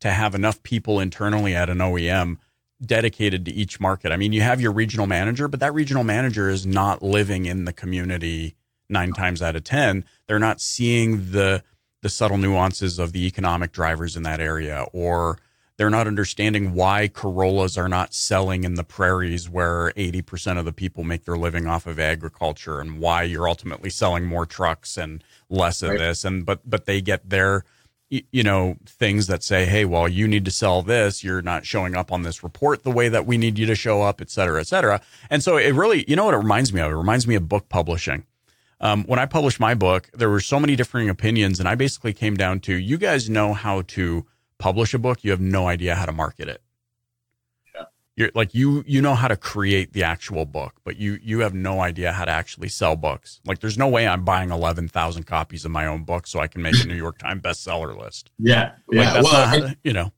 to 0.00 0.10
have 0.10 0.34
enough 0.34 0.62
people 0.62 1.00
internally 1.00 1.54
at 1.54 1.68
an 1.68 1.78
OEM 1.78 2.38
dedicated 2.84 3.44
to 3.46 3.52
each 3.52 3.80
market. 3.80 4.12
I 4.12 4.16
mean, 4.16 4.32
you 4.32 4.42
have 4.42 4.60
your 4.60 4.72
regional 4.72 5.06
manager, 5.06 5.48
but 5.48 5.60
that 5.60 5.74
regional 5.74 6.04
manager 6.04 6.48
is 6.48 6.66
not 6.66 7.02
living 7.02 7.46
in 7.46 7.64
the 7.64 7.72
community 7.72 8.54
9 8.88 9.12
times 9.12 9.42
out 9.42 9.56
of 9.56 9.64
10. 9.64 10.04
They're 10.26 10.38
not 10.38 10.60
seeing 10.60 11.32
the 11.32 11.62
the 12.02 12.10
subtle 12.10 12.38
nuances 12.38 13.00
of 13.00 13.12
the 13.12 13.26
economic 13.26 13.72
drivers 13.72 14.16
in 14.16 14.22
that 14.22 14.38
area 14.38 14.84
or 14.92 15.38
they're 15.76 15.90
not 15.90 16.06
understanding 16.06 16.72
why 16.72 17.08
Corollas 17.08 17.76
are 17.76 17.88
not 17.88 18.14
selling 18.14 18.64
in 18.64 18.74
the 18.74 18.84
prairies 18.84 19.48
where 19.48 19.92
80% 19.92 20.58
of 20.58 20.64
the 20.64 20.72
people 20.72 21.04
make 21.04 21.24
their 21.24 21.36
living 21.36 21.66
off 21.66 21.86
of 21.86 22.00
agriculture 22.00 22.80
and 22.80 22.98
why 22.98 23.24
you're 23.24 23.48
ultimately 23.48 23.90
selling 23.90 24.24
more 24.24 24.46
trucks 24.46 24.96
and 24.96 25.22
less 25.50 25.82
of 25.82 25.90
right. 25.90 25.98
this. 25.98 26.24
And, 26.24 26.46
but, 26.46 26.60
but 26.68 26.86
they 26.86 27.02
get 27.02 27.28
their, 27.28 27.64
you 28.08 28.42
know, 28.42 28.76
things 28.86 29.26
that 29.26 29.42
say, 29.42 29.66
hey, 29.66 29.84
well, 29.84 30.08
you 30.08 30.26
need 30.26 30.46
to 30.46 30.50
sell 30.50 30.80
this. 30.80 31.22
You're 31.22 31.42
not 31.42 31.66
showing 31.66 31.94
up 31.94 32.10
on 32.10 32.22
this 32.22 32.42
report 32.42 32.82
the 32.82 32.90
way 32.90 33.10
that 33.10 33.26
we 33.26 33.36
need 33.36 33.58
you 33.58 33.66
to 33.66 33.74
show 33.74 34.02
up, 34.02 34.20
et 34.22 34.30
cetera, 34.30 34.60
et 34.60 34.66
cetera. 34.68 35.02
And 35.28 35.42
so 35.42 35.58
it 35.58 35.74
really, 35.74 36.04
you 36.08 36.16
know 36.16 36.24
what 36.24 36.34
it 36.34 36.38
reminds 36.38 36.72
me 36.72 36.80
of? 36.80 36.90
It 36.90 36.96
reminds 36.96 37.26
me 37.26 37.34
of 37.34 37.48
book 37.48 37.68
publishing. 37.68 38.24
Um, 38.80 39.04
when 39.04 39.18
I 39.18 39.26
published 39.26 39.58
my 39.58 39.74
book, 39.74 40.10
there 40.14 40.30
were 40.30 40.40
so 40.40 40.60
many 40.60 40.76
differing 40.76 41.08
opinions, 41.08 41.58
and 41.58 41.68
I 41.68 41.74
basically 41.74 42.12
came 42.12 42.36
down 42.36 42.60
to 42.60 42.74
you 42.74 42.98
guys 42.98 43.28
know 43.28 43.54
how 43.54 43.82
to 43.82 44.26
publish 44.58 44.94
a 44.94 44.98
book, 44.98 45.22
you 45.22 45.30
have 45.30 45.40
no 45.40 45.68
idea 45.68 45.94
how 45.94 46.06
to 46.06 46.12
market 46.12 46.48
it. 46.48 46.62
Yeah. 47.74 47.84
You're 48.16 48.30
like 48.34 48.54
you 48.54 48.84
you 48.86 49.02
know 49.02 49.14
how 49.14 49.28
to 49.28 49.36
create 49.36 49.92
the 49.92 50.02
actual 50.02 50.44
book, 50.44 50.74
but 50.84 50.96
you 50.96 51.18
you 51.22 51.40
have 51.40 51.54
no 51.54 51.80
idea 51.80 52.12
how 52.12 52.24
to 52.24 52.30
actually 52.30 52.68
sell 52.68 52.96
books. 52.96 53.40
Like 53.44 53.60
there's 53.60 53.78
no 53.78 53.88
way 53.88 54.06
I'm 54.06 54.24
buying 54.24 54.50
11,000 54.50 55.24
copies 55.24 55.64
of 55.64 55.70
my 55.70 55.86
own 55.86 56.04
book 56.04 56.26
so 56.26 56.40
I 56.40 56.46
can 56.46 56.62
make 56.62 56.82
a 56.82 56.86
New 56.86 56.94
York 56.94 57.18
Times 57.18 57.42
bestseller 57.42 57.98
list. 57.98 58.30
Yeah. 58.38 58.72
Like 58.88 59.14
yeah. 59.14 59.22
well, 59.22 59.60
to, 59.60 59.76
you 59.84 59.92
know. 59.92 60.12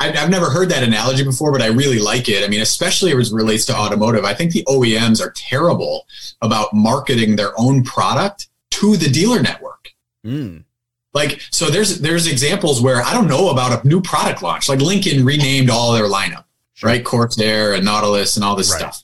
I've 0.00 0.30
never 0.30 0.50
heard 0.50 0.68
that 0.70 0.82
analogy 0.82 1.22
before, 1.22 1.52
but 1.52 1.62
I 1.62 1.66
really 1.66 2.00
like 2.00 2.28
it. 2.28 2.44
I 2.44 2.48
mean, 2.48 2.60
especially 2.60 3.12
as 3.12 3.32
it 3.32 3.36
relates 3.36 3.64
to 3.66 3.76
automotive, 3.76 4.24
I 4.24 4.34
think 4.34 4.52
the 4.52 4.64
OEMs 4.64 5.24
are 5.24 5.30
terrible 5.36 6.06
about 6.40 6.74
marketing 6.74 7.36
their 7.36 7.52
own 7.56 7.84
product 7.84 8.48
to 8.72 8.96
the 8.96 9.08
dealer 9.08 9.40
network. 9.40 9.92
Mm. 10.26 10.64
Like, 11.14 11.40
so 11.50 11.68
there's 11.68 12.00
there's 12.00 12.26
examples 12.26 12.80
where 12.80 13.02
I 13.02 13.12
don't 13.12 13.28
know 13.28 13.50
about 13.50 13.84
a 13.84 13.86
new 13.86 14.00
product 14.00 14.42
launch. 14.42 14.68
Like 14.68 14.80
Lincoln 14.80 15.24
renamed 15.24 15.68
all 15.68 15.92
their 15.92 16.08
lineup, 16.08 16.44
sure. 16.74 16.88
right? 16.88 17.04
Corsair 17.04 17.74
and 17.74 17.84
Nautilus 17.84 18.36
and 18.36 18.44
all 18.44 18.56
this 18.56 18.70
right. 18.70 18.78
stuff. 18.78 19.02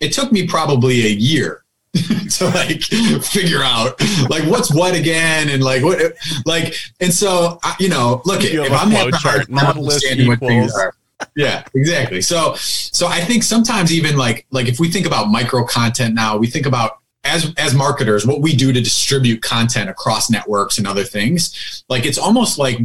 It 0.00 0.12
took 0.12 0.30
me 0.30 0.46
probably 0.46 1.06
a 1.06 1.10
year 1.10 1.64
to 2.30 2.44
like 2.46 2.82
figure 3.24 3.62
out 3.62 3.98
like 4.28 4.44
what's 4.44 4.72
what 4.72 4.94
again 4.94 5.48
and 5.48 5.62
like 5.62 5.82
what 5.82 6.12
like 6.44 6.74
and 7.00 7.12
so 7.12 7.58
you 7.80 7.88
know 7.88 8.20
look 8.26 8.42
you 8.42 8.62
if 8.62 8.72
I'm 8.72 8.90
having 8.90 9.14
a 9.14 9.16
hard 9.16 9.50
understanding 9.50 10.28
what 10.28 10.38
things 10.38 10.72
are 10.74 10.94
yeah 11.34 11.64
exactly 11.74 12.20
so 12.20 12.54
so 12.56 13.06
I 13.06 13.20
think 13.20 13.42
sometimes 13.42 13.90
even 13.90 14.18
like 14.18 14.46
like 14.50 14.68
if 14.68 14.78
we 14.78 14.90
think 14.90 15.06
about 15.06 15.30
micro 15.30 15.64
content 15.64 16.14
now 16.14 16.36
we 16.36 16.46
think 16.46 16.66
about 16.66 16.98
as 17.24 17.52
as 17.56 17.74
marketers 17.74 18.26
what 18.26 18.40
we 18.40 18.54
do 18.54 18.72
to 18.72 18.80
distribute 18.80 19.42
content 19.42 19.90
across 19.90 20.30
networks 20.30 20.78
and 20.78 20.86
other 20.86 21.04
things 21.04 21.84
like 21.88 22.06
it's 22.06 22.18
almost 22.18 22.58
like 22.58 22.78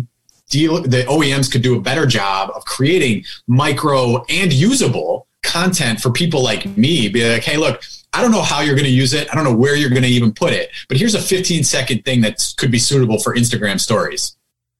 deal 0.50 0.82
the 0.82 1.04
OEMs 1.04 1.52
could 1.52 1.62
do 1.62 1.78
a 1.78 1.82
better 1.82 2.06
job 2.06 2.52
of 2.56 2.66
creating 2.66 3.24
micro 3.48 4.24
and 4.30 4.52
usable 4.52 5.28
content 5.44 6.00
for 6.00 6.12
people 6.12 6.44
like 6.44 6.66
me 6.78 7.10
be 7.10 7.28
like 7.28 7.44
hey 7.44 7.58
look 7.58 7.82
I 8.14 8.22
don't 8.22 8.32
know 8.32 8.44
how 8.44 8.62
you're 8.62 8.76
going 8.76 8.86
to 8.86 8.92
use 8.92 9.14
it. 9.14 9.28
I 9.32 9.36
don't 9.36 9.44
know 9.44 9.56
where 9.56 9.76
you're 9.76 9.90
going 9.90 10.04
to 10.04 10.08
even 10.08 10.32
put 10.32 10.54
it, 10.54 10.70
but 10.88 10.98
here's 10.98 11.16
a 11.16 11.22
15 11.22 11.64
second 11.64 12.06
thing 12.06 12.22
that 12.22 12.54
could 12.58 12.70
be 12.70 12.78
suitable 12.78 13.20
for 13.20 13.36
Instagram 13.36 13.80
stories. 13.80 14.38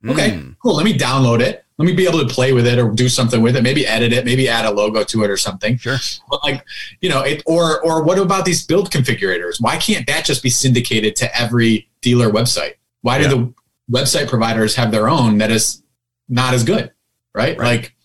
Okay, 0.08 0.32
mm. 0.32 0.56
cool. 0.62 0.76
Let 0.76 0.86
me 0.86 0.96
download 0.96 1.40
it 1.40 1.63
let 1.78 1.86
me 1.86 1.94
be 1.94 2.08
able 2.08 2.20
to 2.20 2.32
play 2.32 2.54
with 2.54 2.68
it 2.68 2.78
or 2.78 2.92
do 2.92 3.10
something 3.10 3.42
with 3.42 3.56
it. 3.56 3.64
Maybe 3.64 3.86
edit 3.86 4.14
it 4.14 4.26
maybe 4.26 4.48
add 4.48 4.66
a 4.66 4.72
logo 4.72 5.04
to 5.04 5.24
it 5.24 5.30
or 5.30 5.38
something. 5.38 5.78
Sure. 5.78 5.98
But 6.30 6.44
like 6.44 6.64
you 7.02 7.10
know 7.10 7.22
it 7.22 7.44
or 7.46 7.82
or 7.84 8.04
what 8.04 8.20
about 8.20 8.46
these 8.46 8.66
build 8.66 8.92
configurators? 8.92 9.62
Why 9.62 9.78
can't 9.78 10.06
that 10.08 10.26
just 10.26 10.44
be 10.44 10.50
syndicated 10.50 11.16
to 11.18 11.40
every 11.40 11.90
dealer 12.02 12.30
website? 12.30 12.76
Why 13.02 13.22
do 13.22 13.28
the 13.28 13.54
website 13.92 14.30
providers 14.30 14.76
have 14.76 14.92
their 14.92 15.10
own 15.10 15.38
that 15.40 15.52
is 15.52 15.84
not 16.30 16.54
as 16.54 16.64
good 16.64 16.92
right, 17.34 17.58
right. 17.58 17.82
like 17.82 17.96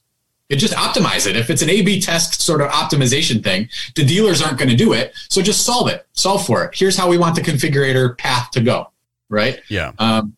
it 0.49 0.57
just 0.57 0.75
optimize 0.75 1.27
it. 1.27 1.37
If 1.37 1.51
it's 1.51 1.63
an 1.63 1.71
a 1.71 1.83
b 1.83 2.01
test 2.01 2.41
sort 2.41 2.61
of 2.61 2.71
optimization 2.71 3.45
thing 3.45 3.69
the 3.95 4.05
dealers 4.05 4.43
aren't 4.43 4.59
going 4.59 4.71
to 4.71 4.77
do 4.77 4.93
it. 4.93 5.15
So 5.29 5.41
just 5.43 5.65
solve 5.65 5.89
it. 5.89 6.07
Solve 6.15 6.45
for 6.45 6.65
it. 6.65 6.75
Here's 6.75 6.97
how 6.97 7.09
we 7.09 7.19
want 7.19 7.37
the 7.37 7.43
configurator 7.43 8.17
path 8.19 8.51
to 8.53 8.61
go 8.61 8.91
right? 9.29 9.61
Yeah. 9.69 9.93
Um, 9.99 10.37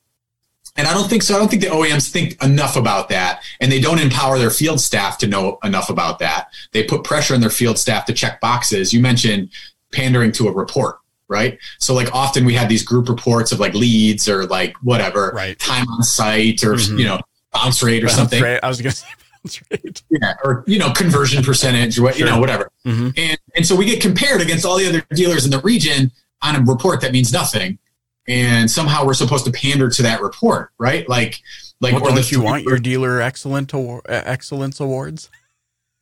and 0.76 0.86
I 0.86 0.94
don't 0.94 1.08
think 1.08 1.22
so. 1.22 1.34
I 1.34 1.38
don't 1.38 1.48
think 1.48 1.62
the 1.62 1.68
OEMs 1.68 2.10
think 2.10 2.42
enough 2.42 2.76
about 2.76 3.08
that, 3.08 3.42
and 3.60 3.70
they 3.70 3.80
don't 3.80 3.98
empower 3.98 4.38
their 4.38 4.50
field 4.50 4.80
staff 4.80 5.18
to 5.18 5.26
know 5.26 5.58
enough 5.64 5.90
about 5.90 6.18
that. 6.20 6.48
They 6.72 6.84
put 6.84 7.04
pressure 7.04 7.34
on 7.34 7.40
their 7.40 7.50
field 7.50 7.78
staff 7.78 8.04
to 8.06 8.12
check 8.12 8.40
boxes. 8.40 8.92
You 8.92 9.00
mentioned 9.00 9.50
pandering 9.92 10.32
to 10.32 10.48
a 10.48 10.52
report, 10.52 10.98
right? 11.28 11.58
So 11.78 11.94
like 11.94 12.14
often 12.14 12.44
we 12.44 12.54
have 12.54 12.68
these 12.68 12.82
group 12.82 13.08
reports 13.08 13.52
of 13.52 13.60
like 13.60 13.74
leads 13.74 14.28
or 14.28 14.46
like 14.46 14.76
whatever, 14.82 15.32
right. 15.34 15.58
time 15.58 15.88
on 15.88 16.02
site 16.02 16.62
or 16.62 16.74
mm-hmm. 16.74 16.98
you 16.98 17.04
know 17.04 17.20
bounce 17.52 17.82
rate 17.82 18.02
or 18.02 18.06
bounce 18.06 18.16
something. 18.16 18.42
Rate. 18.42 18.60
I 18.62 18.68
was 18.68 18.80
going 18.80 18.90
to 18.92 18.96
say 18.96 19.08
bounce 19.44 19.62
rate. 19.70 20.02
Yeah, 20.08 20.34
or 20.44 20.64
you 20.66 20.78
know 20.78 20.92
conversion 20.92 21.42
percentage, 21.42 21.98
or 21.98 22.04
what 22.04 22.14
sure. 22.14 22.26
you 22.26 22.32
know 22.32 22.38
whatever. 22.38 22.70
Mm-hmm. 22.86 23.10
And 23.16 23.38
and 23.56 23.66
so 23.66 23.74
we 23.74 23.86
get 23.86 24.00
compared 24.00 24.40
against 24.40 24.64
all 24.64 24.76
the 24.76 24.88
other 24.88 25.02
dealers 25.14 25.44
in 25.44 25.50
the 25.50 25.60
region 25.60 26.12
on 26.42 26.56
a 26.56 26.60
report 26.60 27.00
that 27.00 27.12
means 27.12 27.32
nothing 27.32 27.78
and 28.30 28.70
somehow 28.70 29.04
we're 29.04 29.12
supposed 29.12 29.44
to 29.44 29.50
pander 29.50 29.90
to 29.90 30.02
that 30.02 30.22
report, 30.22 30.70
right? 30.78 31.06
Like, 31.08 31.40
like, 31.80 31.94
well, 31.94 32.04
or 32.04 32.14
don't 32.14 32.30
you 32.30 32.40
want 32.40 32.62
your 32.62 32.78
dealer 32.78 33.20
excellent 33.20 33.72
award, 33.72 34.06
uh, 34.08 34.22
excellence 34.24 34.78
awards? 34.78 35.30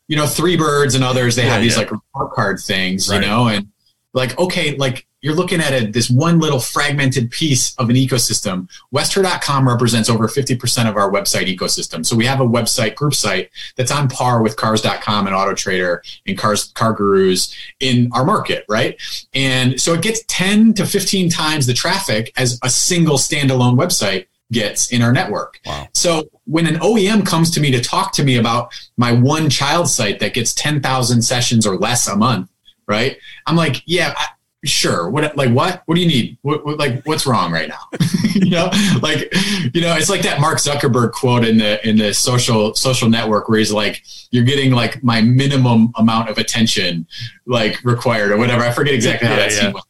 You 0.08 0.16
know, 0.16 0.26
Three 0.26 0.56
Birds 0.56 0.94
and 0.94 1.02
others, 1.02 1.36
they 1.36 1.44
yeah, 1.44 1.54
have 1.54 1.62
these 1.62 1.72
yeah. 1.72 1.78
like 1.78 1.90
report 1.90 2.32
card 2.32 2.60
things, 2.60 3.08
right. 3.08 3.22
you 3.22 3.26
know, 3.26 3.48
and 3.48 3.68
like, 4.12 4.38
okay, 4.38 4.76
like 4.76 5.06
you're 5.20 5.34
looking 5.34 5.60
at 5.60 5.72
a, 5.72 5.86
this 5.86 6.08
one 6.08 6.38
little 6.38 6.60
fragmented 6.60 7.30
piece 7.30 7.74
of 7.76 7.90
an 7.90 7.96
ecosystem. 7.96 8.68
WestHerr.com 8.94 9.66
represents 9.66 10.08
over 10.08 10.28
50% 10.28 10.88
of 10.88 10.96
our 10.96 11.10
website 11.10 11.54
ecosystem. 11.54 12.06
So 12.06 12.14
we 12.14 12.24
have 12.26 12.40
a 12.40 12.46
website 12.46 12.94
group 12.94 13.14
site 13.14 13.50
that's 13.76 13.90
on 13.90 14.08
par 14.08 14.42
with 14.42 14.56
cars.com 14.56 15.26
and 15.26 15.34
Auto 15.34 15.54
Trader 15.54 16.02
and 16.26 16.38
cars, 16.38 16.72
CarGurus 16.72 17.54
in 17.80 18.10
our 18.12 18.24
market, 18.24 18.64
right? 18.68 19.00
And 19.34 19.80
so 19.80 19.94
it 19.94 20.02
gets 20.02 20.22
10 20.28 20.74
to 20.74 20.86
15 20.86 21.30
times 21.30 21.66
the 21.66 21.74
traffic 21.74 22.32
as 22.36 22.58
a 22.62 22.70
single 22.70 23.16
standalone 23.16 23.76
website 23.76 24.26
gets 24.50 24.92
in 24.92 25.02
our 25.02 25.12
network. 25.12 25.60
Wow. 25.66 25.88
So 25.92 26.28
when 26.44 26.66
an 26.66 26.76
OEM 26.76 27.26
comes 27.26 27.50
to 27.52 27.60
me 27.60 27.70
to 27.72 27.80
talk 27.80 28.12
to 28.12 28.24
me 28.24 28.36
about 28.36 28.72
my 28.96 29.12
one 29.12 29.50
child 29.50 29.88
site 29.88 30.20
that 30.20 30.32
gets 30.32 30.54
10,000 30.54 31.22
sessions 31.22 31.66
or 31.66 31.76
less 31.76 32.06
a 32.06 32.16
month, 32.16 32.50
right? 32.86 33.18
I'm 33.46 33.56
like, 33.56 33.82
yeah, 33.84 34.14
I, 34.16 34.26
sure. 34.64 35.08
What 35.08 35.36
like 35.36 35.50
what? 35.50 35.82
What 35.86 35.94
do 35.94 36.00
you 36.00 36.06
need? 36.06 36.38
What, 36.42 36.64
what 36.64 36.78
like 36.78 37.04
what's 37.04 37.26
wrong 37.26 37.52
right 37.52 37.68
now? 37.68 37.80
You 38.34 38.50
know? 38.50 38.70
Like 39.02 39.34
you 39.74 39.80
know 39.80 39.96
it's 39.96 40.08
like 40.08 40.22
that 40.22 40.40
mark 40.40 40.58
zuckerberg 40.58 41.12
quote 41.12 41.44
in 41.44 41.58
the 41.58 41.86
in 41.86 41.96
the 41.96 42.14
social 42.14 42.74
social 42.74 43.10
network 43.10 43.48
where 43.48 43.58
he's 43.58 43.72
like 43.72 44.04
you're 44.30 44.44
getting 44.44 44.70
like 44.70 45.02
my 45.02 45.20
minimum 45.20 45.92
amount 45.96 46.30
of 46.30 46.38
attention 46.38 47.06
like 47.46 47.82
required 47.84 48.30
or 48.30 48.36
whatever. 48.36 48.62
I 48.62 48.70
forget 48.70 48.94
exactly 48.94 49.26
how 49.28 49.34
yeah, 49.34 49.48
that 49.48 49.62
yeah. 49.62 49.72
Went. 49.72 49.84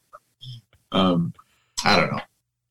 um 0.92 1.32
i 1.84 1.96
don't 1.96 2.10
know. 2.10 2.20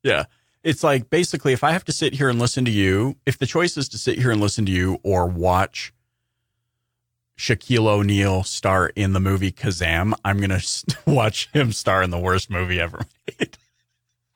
Yeah. 0.03 0.25
It's 0.63 0.83
like 0.83 1.10
basically 1.10 1.53
if 1.53 1.63
i 1.63 1.71
have 1.71 1.86
to 1.86 1.91
sit 1.91 2.13
here 2.13 2.27
and 2.27 2.39
listen 2.39 2.65
to 2.65 2.71
you 2.71 3.15
if 3.25 3.38
the 3.38 3.45
choice 3.45 3.77
is 3.77 3.88
to 3.89 3.97
sit 3.97 4.17
here 4.17 4.31
and 4.31 4.41
listen 4.41 4.65
to 4.65 4.71
you 4.71 4.99
or 5.03 5.27
watch 5.27 5.93
Shaquille 7.38 7.88
O'Neal 7.88 8.43
star 8.43 8.91
in 8.95 9.13
the 9.13 9.19
movie 9.19 9.52
Kazam, 9.52 10.13
I'm 10.26 10.38
going 10.38 10.50
to 10.60 10.97
watch 11.06 11.50
him 11.54 11.71
star 11.71 12.04
in 12.04 12.10
the 12.10 12.19
worst 12.19 12.50
movie 12.50 12.80
ever 12.80 13.02
made. 13.39 13.58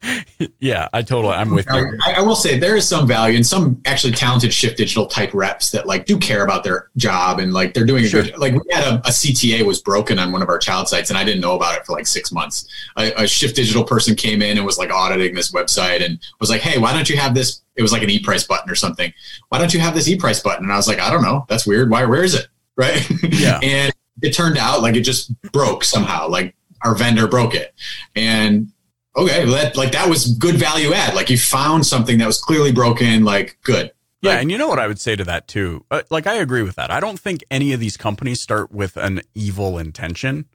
yeah, 0.59 0.87
I 0.93 1.03
totally, 1.03 1.33
I'm 1.35 1.51
with 1.51 1.67
you. 1.67 1.97
I, 2.05 2.13
I, 2.13 2.21
will 2.21 2.35
say 2.35 2.57
there 2.57 2.75
is 2.75 2.87
some 2.87 3.07
value 3.07 3.35
and 3.35 3.45
some 3.45 3.79
actually 3.85 4.13
talented 4.13 4.51
shift 4.51 4.77
digital 4.77 5.05
type 5.05 5.31
reps 5.31 5.69
that 5.71 5.85
like 5.85 6.05
do 6.05 6.17
care 6.17 6.43
about 6.43 6.63
their 6.63 6.89
job 6.97 7.39
and 7.39 7.53
like 7.53 7.75
they're 7.75 7.85
doing 7.85 8.05
a 8.05 8.07
sure. 8.07 8.23
good, 8.23 8.37
like 8.39 8.53
we 8.53 8.61
had 8.71 8.83
a, 8.83 8.95
a, 8.99 9.11
CTA 9.11 9.63
was 9.63 9.79
broken 9.79 10.17
on 10.17 10.31
one 10.31 10.41
of 10.41 10.49
our 10.49 10.57
child 10.57 10.87
sites 10.87 11.11
and 11.11 11.19
I 11.19 11.23
didn't 11.23 11.41
know 11.41 11.55
about 11.55 11.77
it 11.77 11.85
for 11.85 11.93
like 11.93 12.07
six 12.07 12.31
months. 12.31 12.67
A, 12.97 13.11
a 13.23 13.27
shift 13.27 13.55
digital 13.55 13.83
person 13.83 14.15
came 14.15 14.41
in 14.41 14.57
and 14.57 14.65
was 14.65 14.79
like 14.79 14.89
auditing 14.89 15.35
this 15.35 15.51
website 15.51 16.03
and 16.03 16.19
was 16.39 16.49
like, 16.49 16.61
Hey, 16.61 16.79
why 16.79 16.93
don't 16.93 17.09
you 17.09 17.17
have 17.17 17.35
this? 17.35 17.61
It 17.75 17.83
was 17.83 17.91
like 17.91 18.01
an 18.01 18.09
e-price 18.09 18.43
button 18.43 18.71
or 18.71 18.75
something. 18.75 19.13
Why 19.49 19.59
don't 19.59 19.73
you 19.73 19.79
have 19.79 19.93
this 19.93 20.07
e-price 20.07 20.39
button? 20.39 20.65
And 20.65 20.73
I 20.73 20.77
was 20.77 20.87
like, 20.87 20.99
I 20.99 21.11
don't 21.11 21.21
know. 21.21 21.45
That's 21.47 21.67
weird. 21.67 21.91
Why, 21.91 22.05
where 22.05 22.23
is 22.23 22.33
it? 22.33 22.47
Right. 22.81 23.07
Yeah. 23.21 23.59
and 23.63 23.93
it 24.21 24.31
turned 24.31 24.57
out 24.57 24.81
like 24.81 24.95
it 24.95 25.01
just 25.01 25.39
broke 25.51 25.83
somehow. 25.83 26.27
Like 26.27 26.55
our 26.83 26.95
vendor 26.95 27.27
broke 27.27 27.53
it. 27.53 27.73
And 28.15 28.71
okay, 29.15 29.45
that 29.45 29.77
like 29.77 29.91
that 29.91 30.09
was 30.09 30.33
good 30.37 30.55
value 30.55 30.93
add. 30.93 31.13
Like 31.13 31.29
you 31.29 31.37
found 31.37 31.85
something 31.85 32.17
that 32.17 32.27
was 32.27 32.39
clearly 32.39 32.71
broken. 32.71 33.23
Like 33.23 33.57
good. 33.63 33.91
Yeah, 34.21 34.31
like, 34.31 34.41
and 34.41 34.51
you 34.51 34.57
know 34.57 34.67
what 34.67 34.79
I 34.79 34.87
would 34.87 34.99
say 34.99 35.15
to 35.15 35.23
that 35.25 35.47
too. 35.47 35.85
Uh, 35.89 36.01
like 36.09 36.27
I 36.27 36.35
agree 36.35 36.61
with 36.63 36.75
that. 36.75 36.91
I 36.91 36.99
don't 36.99 37.19
think 37.19 37.43
any 37.49 37.73
of 37.73 37.79
these 37.79 37.97
companies 37.97 38.41
start 38.41 38.71
with 38.71 38.97
an 38.97 39.21
evil 39.33 39.77
intention. 39.77 40.45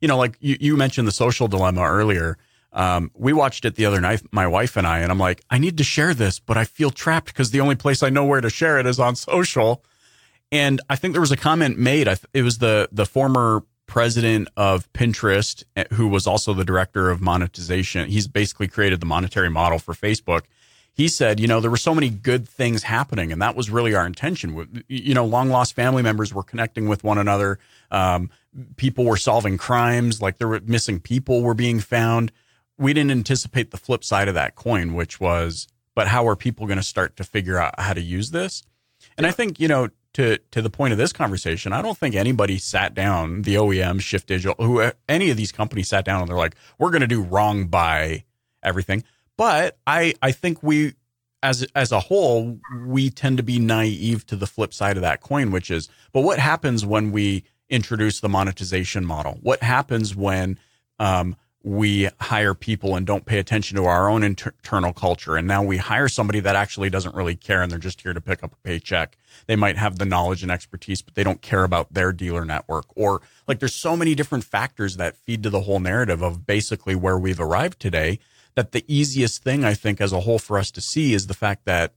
You 0.00 0.08
know, 0.08 0.18
like 0.18 0.36
you, 0.40 0.56
you 0.60 0.76
mentioned 0.76 1.08
the 1.08 1.12
social 1.12 1.48
dilemma 1.48 1.82
earlier. 1.82 2.36
Um, 2.72 3.10
we 3.14 3.32
watched 3.32 3.64
it 3.64 3.76
the 3.76 3.86
other 3.86 4.00
night, 4.00 4.22
my 4.32 4.46
wife 4.46 4.76
and 4.76 4.86
I, 4.86 4.98
and 4.98 5.10
I'm 5.10 5.18
like, 5.18 5.42
I 5.48 5.56
need 5.56 5.78
to 5.78 5.84
share 5.84 6.12
this, 6.12 6.38
but 6.38 6.58
I 6.58 6.64
feel 6.64 6.90
trapped 6.90 7.28
because 7.28 7.50
the 7.50 7.60
only 7.60 7.74
place 7.74 8.02
I 8.02 8.10
know 8.10 8.26
where 8.26 8.42
to 8.42 8.50
share 8.50 8.78
it 8.78 8.86
is 8.86 9.00
on 9.00 9.16
social. 9.16 9.82
And 10.52 10.80
I 10.88 10.96
think 10.96 11.12
there 11.12 11.20
was 11.20 11.32
a 11.32 11.36
comment 11.36 11.78
made. 11.78 12.08
It 12.32 12.42
was 12.42 12.58
the 12.58 12.88
the 12.92 13.06
former 13.06 13.64
president 13.86 14.48
of 14.56 14.92
Pinterest, 14.92 15.64
eh, 15.76 15.84
who 15.92 16.08
was 16.08 16.26
also 16.26 16.52
the 16.52 16.64
director 16.64 17.10
of 17.10 17.20
monetization. 17.20 18.08
He's 18.08 18.28
basically 18.28 18.68
created 18.68 19.00
the 19.00 19.06
monetary 19.06 19.48
model 19.48 19.78
for 19.78 19.94
Facebook. 19.94 20.42
He 20.92 21.08
said, 21.08 21.38
you 21.40 21.46
know, 21.46 21.60
there 21.60 21.70
were 21.70 21.76
so 21.76 21.94
many 21.94 22.08
good 22.08 22.48
things 22.48 22.82
happening, 22.82 23.30
and 23.30 23.40
that 23.42 23.54
was 23.54 23.68
really 23.68 23.94
our 23.94 24.06
intention. 24.06 24.82
You 24.88 25.14
know, 25.14 25.26
long 25.26 25.50
lost 25.50 25.74
family 25.74 26.02
members 26.02 26.32
were 26.32 26.42
connecting 26.42 26.88
with 26.88 27.04
one 27.04 27.18
another. 27.18 27.58
Um, 27.90 28.30
people 28.76 29.04
were 29.04 29.18
solving 29.18 29.58
crimes, 29.58 30.22
like 30.22 30.38
there 30.38 30.48
were 30.48 30.60
missing 30.64 31.00
people 31.00 31.42
were 31.42 31.54
being 31.54 31.80
found. 31.80 32.32
We 32.78 32.94
didn't 32.94 33.10
anticipate 33.10 33.72
the 33.72 33.76
flip 33.76 34.04
side 34.04 34.28
of 34.28 34.34
that 34.34 34.54
coin, 34.54 34.94
which 34.94 35.20
was, 35.20 35.68
but 35.94 36.08
how 36.08 36.26
are 36.28 36.36
people 36.36 36.66
going 36.66 36.78
to 36.78 36.82
start 36.82 37.16
to 37.16 37.24
figure 37.24 37.58
out 37.58 37.78
how 37.78 37.92
to 37.92 38.00
use 38.00 38.30
this? 38.30 38.62
And 39.18 39.26
I 39.26 39.32
think, 39.32 39.60
you 39.60 39.68
know, 39.68 39.90
to 40.16 40.38
to 40.50 40.62
the 40.62 40.70
point 40.70 40.92
of 40.92 40.98
this 40.98 41.12
conversation, 41.12 41.74
I 41.74 41.82
don't 41.82 41.96
think 41.96 42.14
anybody 42.14 42.56
sat 42.56 42.94
down, 42.94 43.42
the 43.42 43.56
OEM, 43.56 44.00
Shift 44.00 44.28
Digital, 44.28 44.54
who 44.58 44.90
any 45.08 45.30
of 45.30 45.36
these 45.36 45.52
companies 45.52 45.88
sat 45.88 46.06
down 46.06 46.22
and 46.22 46.30
they're 46.30 46.36
like, 46.36 46.56
we're 46.78 46.90
going 46.90 47.02
to 47.02 47.06
do 47.06 47.22
wrong 47.22 47.66
by 47.66 48.24
everything. 48.62 49.04
But 49.36 49.76
I 49.86 50.14
I 50.22 50.32
think 50.32 50.62
we 50.62 50.94
as 51.42 51.66
as 51.74 51.92
a 51.92 52.00
whole, 52.00 52.58
we 52.86 53.10
tend 53.10 53.36
to 53.36 53.42
be 53.42 53.58
naive 53.58 54.26
to 54.28 54.36
the 54.36 54.46
flip 54.46 54.72
side 54.72 54.96
of 54.96 55.02
that 55.02 55.20
coin, 55.20 55.50
which 55.50 55.70
is, 55.70 55.90
but 56.12 56.22
what 56.22 56.38
happens 56.38 56.86
when 56.86 57.12
we 57.12 57.44
introduce 57.68 58.20
the 58.20 58.28
monetization 58.30 59.04
model? 59.04 59.38
What 59.42 59.62
happens 59.62 60.16
when 60.16 60.58
um, 60.98 61.36
we 61.66 62.08
hire 62.20 62.54
people 62.54 62.94
and 62.94 63.04
don't 63.04 63.26
pay 63.26 63.40
attention 63.40 63.76
to 63.76 63.86
our 63.86 64.08
own 64.08 64.22
inter- 64.22 64.54
internal 64.62 64.92
culture. 64.92 65.34
And 65.34 65.48
now 65.48 65.64
we 65.64 65.78
hire 65.78 66.06
somebody 66.06 66.38
that 66.38 66.54
actually 66.54 66.90
doesn't 66.90 67.16
really 67.16 67.34
care 67.34 67.60
and 67.60 67.72
they're 67.72 67.78
just 67.80 68.02
here 68.02 68.12
to 68.12 68.20
pick 68.20 68.44
up 68.44 68.52
a 68.52 68.56
paycheck. 68.68 69.18
They 69.48 69.56
might 69.56 69.76
have 69.76 69.98
the 69.98 70.04
knowledge 70.04 70.44
and 70.44 70.52
expertise, 70.52 71.02
but 71.02 71.16
they 71.16 71.24
don't 71.24 71.42
care 71.42 71.64
about 71.64 71.92
their 71.92 72.12
dealer 72.12 72.44
network. 72.44 72.84
Or 72.94 73.20
like 73.48 73.58
there's 73.58 73.74
so 73.74 73.96
many 73.96 74.14
different 74.14 74.44
factors 74.44 74.96
that 74.98 75.16
feed 75.16 75.42
to 75.42 75.50
the 75.50 75.62
whole 75.62 75.80
narrative 75.80 76.22
of 76.22 76.46
basically 76.46 76.94
where 76.94 77.18
we've 77.18 77.40
arrived 77.40 77.80
today 77.80 78.20
that 78.54 78.70
the 78.70 78.84
easiest 78.86 79.42
thing 79.42 79.64
I 79.64 79.74
think 79.74 80.00
as 80.00 80.12
a 80.12 80.20
whole 80.20 80.38
for 80.38 80.60
us 80.60 80.70
to 80.70 80.80
see 80.80 81.14
is 81.14 81.26
the 81.26 81.34
fact 81.34 81.64
that 81.64 81.94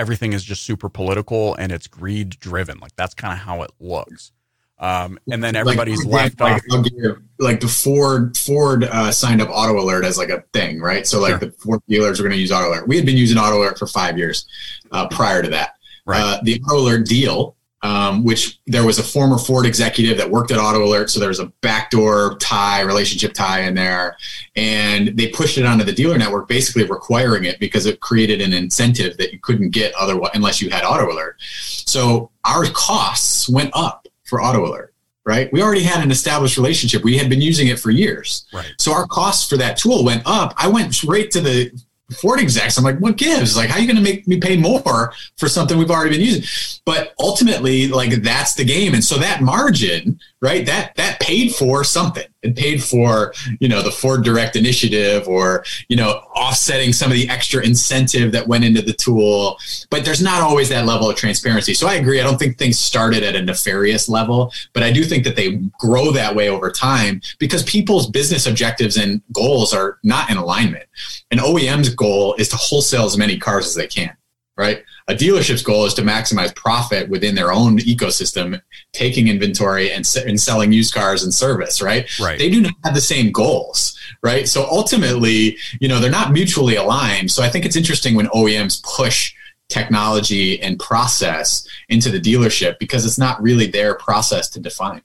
everything 0.00 0.32
is 0.32 0.42
just 0.42 0.64
super 0.64 0.88
political 0.88 1.54
and 1.54 1.70
it's 1.70 1.86
greed 1.86 2.30
driven. 2.40 2.80
Like 2.80 2.96
that's 2.96 3.14
kind 3.14 3.32
of 3.32 3.38
how 3.38 3.62
it 3.62 3.70
looks. 3.78 4.32
Um, 4.78 5.18
and 5.30 5.42
then 5.42 5.56
everybody's 5.56 6.04
like, 6.04 6.36
left 6.36 6.40
like, 6.40 6.62
off. 6.70 6.84
Give, 6.84 7.18
like 7.38 7.60
the 7.60 7.68
Ford 7.68 8.36
Ford 8.36 8.84
uh, 8.84 9.10
signed 9.10 9.40
up 9.40 9.48
Auto 9.50 9.80
Alert 9.80 10.04
as 10.04 10.18
like 10.18 10.28
a 10.28 10.42
thing, 10.52 10.80
right? 10.80 11.06
So 11.06 11.20
like 11.20 11.30
sure. 11.30 11.38
the 11.38 11.50
Ford 11.52 11.80
dealers 11.88 12.20
are 12.20 12.22
going 12.22 12.34
to 12.34 12.38
use 12.38 12.52
Auto 12.52 12.68
Alert. 12.68 12.88
We 12.88 12.96
had 12.96 13.06
been 13.06 13.16
using 13.16 13.38
Auto 13.38 13.58
Alert 13.58 13.78
for 13.78 13.86
five 13.86 14.18
years 14.18 14.46
uh, 14.92 15.08
prior 15.08 15.42
to 15.42 15.48
that. 15.50 15.76
Right. 16.04 16.20
Uh, 16.20 16.40
the 16.42 16.60
Auto 16.64 16.80
Alert 16.80 17.06
deal, 17.06 17.56
um, 17.82 18.22
which 18.22 18.58
there 18.66 18.84
was 18.84 18.98
a 18.98 19.02
former 19.02 19.38
Ford 19.38 19.64
executive 19.64 20.18
that 20.18 20.30
worked 20.30 20.50
at 20.50 20.58
Auto 20.58 20.84
Alert, 20.84 21.08
so 21.08 21.20
there 21.20 21.30
was 21.30 21.40
a 21.40 21.46
backdoor 21.62 22.36
tie, 22.36 22.82
relationship 22.82 23.32
tie 23.32 23.62
in 23.62 23.74
there, 23.74 24.16
and 24.56 25.08
they 25.16 25.28
pushed 25.28 25.56
it 25.56 25.64
onto 25.64 25.84
the 25.84 25.92
dealer 25.92 26.18
network, 26.18 26.48
basically 26.48 26.84
requiring 26.84 27.44
it 27.44 27.58
because 27.58 27.86
it 27.86 28.00
created 28.00 28.42
an 28.42 28.52
incentive 28.52 29.16
that 29.16 29.32
you 29.32 29.38
couldn't 29.38 29.70
get 29.70 29.94
otherwise 29.94 30.32
unless 30.34 30.60
you 30.60 30.68
had 30.68 30.84
Auto 30.84 31.10
Alert. 31.10 31.36
So 31.40 32.30
our 32.44 32.66
costs 32.66 33.48
went 33.48 33.70
up 33.72 34.05
for 34.26 34.42
auto 34.42 34.66
alert 34.66 34.94
right 35.24 35.52
we 35.52 35.62
already 35.62 35.82
had 35.82 36.02
an 36.02 36.10
established 36.10 36.56
relationship 36.56 37.02
we 37.02 37.16
had 37.16 37.28
been 37.28 37.40
using 37.40 37.68
it 37.68 37.78
for 37.78 37.90
years 37.90 38.46
right 38.52 38.72
so 38.78 38.92
our 38.92 39.06
costs 39.06 39.48
for 39.48 39.56
that 39.56 39.76
tool 39.76 40.04
went 40.04 40.22
up 40.26 40.54
i 40.56 40.68
went 40.68 40.94
straight 40.94 41.30
to 41.30 41.40
the 41.40 41.70
Ford 42.14 42.38
execs. 42.38 42.78
I'm 42.78 42.84
like, 42.84 42.98
what 42.98 43.16
gives? 43.16 43.56
Like, 43.56 43.68
how 43.68 43.78
are 43.78 43.80
you 43.80 43.86
going 43.86 43.96
to 43.96 44.02
make 44.02 44.28
me 44.28 44.38
pay 44.38 44.56
more 44.56 45.12
for 45.36 45.48
something 45.48 45.76
we've 45.76 45.90
already 45.90 46.10
been 46.10 46.24
using? 46.24 46.80
But 46.84 47.14
ultimately, 47.18 47.88
like 47.88 48.10
that's 48.22 48.54
the 48.54 48.64
game. 48.64 48.94
And 48.94 49.02
so 49.02 49.18
that 49.18 49.42
margin, 49.42 50.20
right? 50.46 50.64
That 50.64 50.94
that 50.94 51.18
paid 51.18 51.52
for 51.56 51.82
something. 51.82 52.24
It 52.42 52.54
paid 52.54 52.80
for 52.82 53.34
you 53.58 53.68
know 53.68 53.82
the 53.82 53.90
Ford 53.90 54.22
Direct 54.22 54.54
initiative, 54.54 55.26
or 55.26 55.64
you 55.88 55.96
know 55.96 56.22
offsetting 56.36 56.92
some 56.92 57.10
of 57.10 57.16
the 57.16 57.28
extra 57.28 57.64
incentive 57.64 58.30
that 58.30 58.46
went 58.46 58.62
into 58.62 58.80
the 58.80 58.92
tool. 58.92 59.58
But 59.90 60.04
there's 60.04 60.22
not 60.22 60.42
always 60.42 60.68
that 60.68 60.86
level 60.86 61.10
of 61.10 61.16
transparency. 61.16 61.74
So 61.74 61.88
I 61.88 61.94
agree. 61.94 62.20
I 62.20 62.22
don't 62.22 62.38
think 62.38 62.58
things 62.58 62.78
started 62.78 63.24
at 63.24 63.34
a 63.34 63.42
nefarious 63.42 64.08
level, 64.08 64.52
but 64.72 64.84
I 64.84 64.92
do 64.92 65.02
think 65.02 65.24
that 65.24 65.34
they 65.34 65.56
grow 65.80 66.12
that 66.12 66.36
way 66.36 66.48
over 66.48 66.70
time 66.70 67.20
because 67.40 67.64
people's 67.64 68.08
business 68.08 68.46
objectives 68.46 68.96
and 68.96 69.20
goals 69.32 69.74
are 69.74 69.98
not 70.04 70.30
in 70.30 70.36
alignment. 70.36 70.84
An 71.32 71.38
OEM's 71.38 71.92
goal 71.92 72.36
is 72.38 72.48
to 72.50 72.56
wholesale 72.56 73.06
as 73.06 73.18
many 73.18 73.36
cars 73.36 73.66
as 73.66 73.74
they 73.74 73.88
can 73.88 74.16
right? 74.56 74.84
A 75.08 75.14
dealership's 75.14 75.62
goal 75.62 75.84
is 75.84 75.94
to 75.94 76.02
maximize 76.02 76.54
profit 76.56 77.08
within 77.08 77.36
their 77.36 77.52
own 77.52 77.78
ecosystem, 77.78 78.60
taking 78.92 79.28
inventory 79.28 79.92
and, 79.92 80.04
and 80.26 80.40
selling 80.40 80.72
used 80.72 80.92
cars 80.92 81.22
and 81.22 81.32
service, 81.32 81.80
right? 81.80 82.08
Right. 82.18 82.38
They 82.38 82.50
do 82.50 82.60
not 82.60 82.72
have 82.82 82.94
the 82.94 83.00
same 83.00 83.30
goals, 83.30 83.96
right? 84.22 84.48
So 84.48 84.66
ultimately, 84.68 85.58
you 85.80 85.86
know, 85.86 86.00
they're 86.00 86.10
not 86.10 86.32
mutually 86.32 86.74
aligned. 86.74 87.30
So 87.30 87.44
I 87.44 87.48
think 87.48 87.64
it's 87.64 87.76
interesting 87.76 88.16
when 88.16 88.26
OEMs 88.28 88.82
push 88.82 89.32
technology 89.68 90.60
and 90.60 90.78
process 90.78 91.66
into 91.88 92.10
the 92.10 92.20
dealership 92.20 92.78
because 92.80 93.06
it's 93.06 93.18
not 93.18 93.40
really 93.40 93.66
their 93.66 93.94
process 93.94 94.48
to 94.50 94.60
define. 94.60 95.02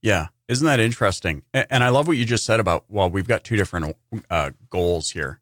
Yeah. 0.00 0.28
Isn't 0.48 0.66
that 0.66 0.80
interesting? 0.80 1.42
And 1.54 1.84
I 1.84 1.90
love 1.90 2.08
what 2.08 2.16
you 2.16 2.24
just 2.24 2.44
said 2.44 2.60
about, 2.60 2.84
well, 2.88 3.08
we've 3.08 3.28
got 3.28 3.44
two 3.44 3.56
different 3.56 3.96
uh, 4.28 4.50
goals 4.70 5.10
here. 5.10 5.40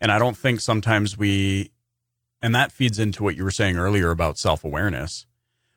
And 0.00 0.12
I 0.12 0.18
don't 0.18 0.36
think 0.36 0.60
sometimes 0.60 1.16
we 1.16 1.70
and 2.44 2.54
that 2.54 2.72
feeds 2.72 2.98
into 2.98 3.22
what 3.22 3.36
you 3.36 3.42
were 3.42 3.50
saying 3.50 3.78
earlier 3.78 4.10
about 4.10 4.36
self 4.36 4.64
awareness. 4.64 5.24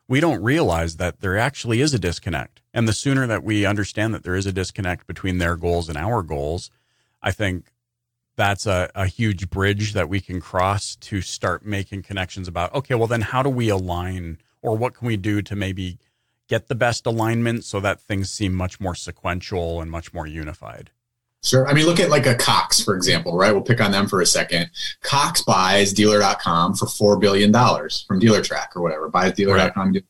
We 0.10 0.20
don't 0.20 0.44
realize 0.44 0.98
that 0.98 1.22
there 1.22 1.38
actually 1.38 1.80
is 1.80 1.94
a 1.94 2.00
disconnect. 2.00 2.62
And 2.74 2.90
the 2.90 2.94
sooner 2.94 3.26
that 3.26 3.42
we 3.42 3.66
understand 3.66 4.14
that 4.14 4.24
there 4.24 4.36
is 4.36 4.46
a 4.46 4.52
disconnect 4.52 5.08
between 5.08 5.38
their 5.38 5.56
goals 5.56 5.88
and 5.88 5.98
our 5.98 6.22
goals, 6.24 6.70
I 7.22 7.32
think 7.32 7.72
that's 8.36 8.66
a, 8.66 8.92
a 8.96 9.08
huge 9.08 9.50
bridge 9.50 9.94
that 9.94 10.10
we 10.10 10.20
can 10.20 10.42
cross 10.42 10.98
to 10.98 11.22
start 11.22 11.66
making 11.66 12.04
connections 12.04 12.50
about 12.50 12.76
okay, 12.76 12.96
well, 12.96 13.08
then 13.08 13.22
how 13.22 13.42
do 13.42 13.50
we 13.50 13.70
align 13.70 14.38
or 14.62 14.76
what 14.76 14.94
can 14.94 15.08
we 15.08 15.16
do 15.16 15.42
to 15.44 15.56
maybe 15.56 16.00
get 16.50 16.68
the 16.68 16.76
best 16.76 17.06
alignment 17.06 17.64
so 17.64 17.80
that 17.80 18.02
things 18.02 18.30
seem 18.30 18.54
much 18.54 18.78
more 18.82 18.94
sequential 18.94 19.80
and 19.80 19.90
much 19.90 20.14
more 20.14 20.28
unified? 20.28 20.92
Sure. 21.48 21.68
I 21.68 21.74
mean, 21.74 21.86
look 21.86 22.00
at 22.00 22.10
like 22.10 22.26
a 22.26 22.36
Cox, 22.36 22.82
for 22.82 22.96
example, 22.96 23.38
right? 23.38 23.52
We'll 23.52 23.62
pick 23.62 23.80
on 23.80 23.92
them 23.92 24.08
for 24.08 24.22
a 24.22 24.26
second. 24.26 24.70
Cox 25.02 25.42
buys 25.44 25.94
dealer.com 25.94 26.76
for 26.76 26.86
$4 26.88 27.20
billion 27.20 27.54
from 27.54 28.20
Dealertrack 28.20 28.76
or 28.76 28.82
whatever, 28.82 29.08
buys 29.10 29.34
dealer.com. 29.34 29.94
Right. 29.94 30.04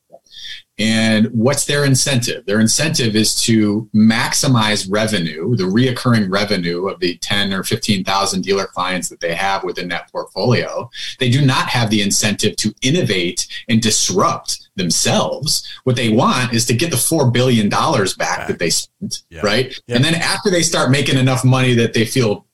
And 0.78 1.26
what's 1.32 1.64
their 1.64 1.84
incentive? 1.84 2.46
Their 2.46 2.60
incentive 2.60 3.16
is 3.16 3.34
to 3.42 3.90
maximize 3.94 4.86
revenue, 4.88 5.56
the 5.56 5.64
reoccurring 5.64 6.30
revenue 6.30 6.86
of 6.86 7.00
the 7.00 7.18
10 7.18 7.52
or 7.52 7.64
15,000 7.64 8.42
dealer 8.42 8.66
clients 8.66 9.08
that 9.08 9.18
they 9.18 9.34
have 9.34 9.64
within 9.64 9.88
that 9.88 10.10
portfolio. 10.12 10.88
They 11.18 11.30
do 11.30 11.44
not 11.44 11.68
have 11.68 11.90
the 11.90 12.00
incentive 12.00 12.54
to 12.56 12.72
innovate 12.80 13.48
and 13.68 13.82
disrupt 13.82 14.70
themselves. 14.76 15.68
What 15.82 15.96
they 15.96 16.10
want 16.10 16.54
is 16.54 16.64
to 16.66 16.74
get 16.74 16.90
the 16.90 16.96
$4 16.96 17.32
billion 17.32 17.68
back, 17.68 18.16
back. 18.16 18.48
that 18.48 18.60
they 18.60 18.70
spent, 18.70 19.24
yeah. 19.30 19.40
right? 19.42 19.76
Yeah. 19.88 19.96
And 19.96 20.04
then 20.04 20.14
after 20.14 20.48
they 20.48 20.62
start 20.62 20.92
making 20.92 21.18
enough 21.18 21.44
money 21.44 21.74
that 21.74 21.92
they 21.92 22.04
feel 22.04 22.46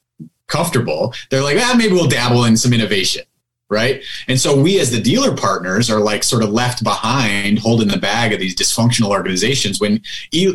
comfortable, 0.46 1.12
they're 1.30 1.42
like, 1.42 1.58
ah, 1.60 1.74
maybe 1.76 1.92
we'll 1.92 2.08
dabble 2.08 2.44
in 2.44 2.56
some 2.56 2.72
innovation 2.72 3.24
right? 3.70 4.02
And 4.28 4.38
so 4.38 4.60
we 4.60 4.78
as 4.80 4.90
the 4.90 5.00
dealer 5.00 5.36
partners 5.36 5.90
are 5.90 6.00
like 6.00 6.22
sort 6.22 6.42
of 6.42 6.50
left 6.50 6.84
behind 6.84 7.58
holding 7.58 7.88
the 7.88 7.98
bag 7.98 8.32
of 8.32 8.40
these 8.40 8.54
dysfunctional 8.54 9.10
organizations 9.10 9.80
when 9.80 10.02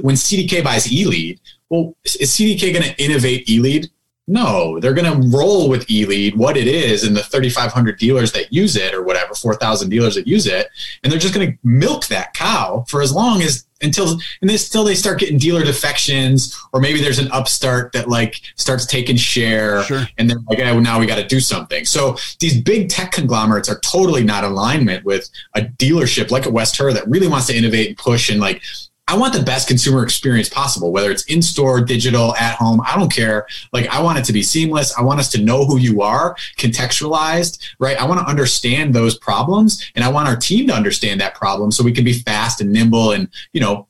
when 0.02 0.16
CDK 0.16 0.64
buys 0.64 0.88
eLead, 0.88 1.40
well 1.70 1.96
is 2.06 2.32
CDK 2.32 2.74
going 2.74 2.86
to 2.86 3.04
innovate 3.04 3.48
eLead? 3.48 3.90
No, 4.28 4.80
they're 4.80 4.94
going 4.94 5.12
to 5.12 5.36
roll 5.36 5.70
with 5.70 5.88
eLead, 5.88 6.36
what 6.36 6.56
it 6.56 6.68
is, 6.68 7.04
and 7.04 7.18
the 7.18 7.24
3,500 7.24 7.98
dealers 7.98 8.32
that 8.34 8.54
use 8.54 8.76
it, 8.76 8.94
or 8.94 9.02
whatever, 9.02 9.34
4,000 9.34 9.90
dealers 9.90 10.14
that 10.14 10.28
use 10.28 10.46
it, 10.46 10.68
and 11.04 11.12
they're 11.12 11.20
just 11.20 11.34
going 11.34 11.52
to 11.52 11.58
milk 11.64 12.06
that 12.08 12.36
cow 12.36 12.86
for 12.88 13.02
as 13.02 13.12
long 13.12 13.42
as 13.42 13.66
until 13.82 14.20
and 14.42 14.50
until 14.50 14.84
they 14.84 14.96
start 14.96 15.20
getting 15.20 15.38
dealer 15.38 15.64
defections, 15.64 16.58
or 16.74 16.82
maybe 16.82 17.02
there's 17.02 17.20
an 17.20 17.32
upstart 17.32 17.92
that 17.94 18.10
like 18.10 18.42
starts 18.56 18.86
taking 18.86 19.16
share, 19.16 19.84
sure. 19.84 20.08
and 20.18 20.30
they're 20.30 20.40
like, 20.48 20.58
well, 20.58 20.80
now 20.82 21.00
we 21.00 21.06
got 21.06 21.16
to 21.16 21.26
do 21.26 21.40
something. 21.40 21.86
So 21.86 22.18
these 22.40 22.60
big 22.62 22.90
tech 22.90 23.12
conglomerates 23.12 23.70
are 23.70 23.80
totally 23.80 24.24
not 24.24 24.44
alignment 24.44 25.06
with 25.06 25.30
a 25.56 25.62
dealership 25.62 26.32
like 26.32 26.46
a 26.46 26.52
West 26.52 26.78
Herr 26.78 26.94
that 26.94 27.08
really 27.08 27.28
wants 27.28 27.48
to 27.48 27.56
innovate 27.56 27.88
and 27.90 27.98
push 27.98 28.30
and 28.30 28.40
like 28.40 28.62
I 29.10 29.18
want 29.18 29.34
the 29.34 29.42
best 29.42 29.68
consumer 29.68 30.04
experience 30.04 30.50
possible, 30.50 30.92
whether 30.92 31.10
it's 31.10 31.24
in 31.24 31.42
store, 31.42 31.82
digital, 31.82 32.36
at 32.36 32.56
home. 32.56 32.80
I 32.86 32.96
don't 32.96 33.12
care. 33.12 33.48
Like, 33.74 33.88
I 33.88 34.04
want 34.04 34.20
it 34.20 34.26
to 34.26 34.34
be 34.34 34.44
seamless. 34.44 34.96
I 34.96 35.02
want 35.02 35.20
us 35.20 35.30
to 35.30 35.42
know 35.42 35.66
who 35.66 35.78
you 35.78 36.04
are, 36.04 36.36
contextualized, 36.58 37.60
right? 37.80 38.00
I 38.00 38.06
want 38.06 38.20
to 38.20 38.26
understand 38.28 38.94
those 38.94 39.18
problems 39.18 39.92
and 39.96 40.06
I 40.06 40.10
want 40.10 40.28
our 40.28 40.36
team 40.36 40.68
to 40.68 40.74
understand 40.74 41.20
that 41.22 41.34
problem 41.34 41.72
so 41.72 41.84
we 41.84 41.92
can 41.92 42.06
be 42.06 42.14
fast 42.14 42.62
and 42.62 42.72
nimble 42.72 43.12
and, 43.12 43.30
you 43.52 43.62
know, 43.62 43.88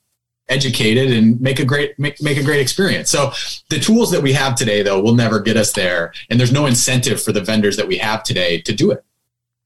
educated 0.47 1.11
and 1.11 1.39
make 1.41 1.59
a 1.59 1.65
great 1.65 1.99
make, 1.99 2.21
make 2.21 2.37
a 2.37 2.43
great 2.43 2.61
experience. 2.61 3.11
So 3.11 3.33
the 3.69 3.77
tools 3.77 4.11
that 4.11 4.21
we 4.23 4.33
have 4.33 4.55
today 4.55 4.81
though 4.81 4.99
will 4.99 5.13
never 5.13 5.39
get 5.39 5.57
us 5.57 5.73
there 5.73 6.11
and 6.29 6.39
there's 6.39 6.51
no 6.51 6.65
incentive 6.65 7.21
for 7.21 7.31
the 7.31 7.41
vendors 7.41 7.77
that 7.77 7.87
we 7.87 7.97
have 7.97 8.23
today 8.23 8.59
to 8.61 8.73
do 8.73 8.89
it. 8.89 9.03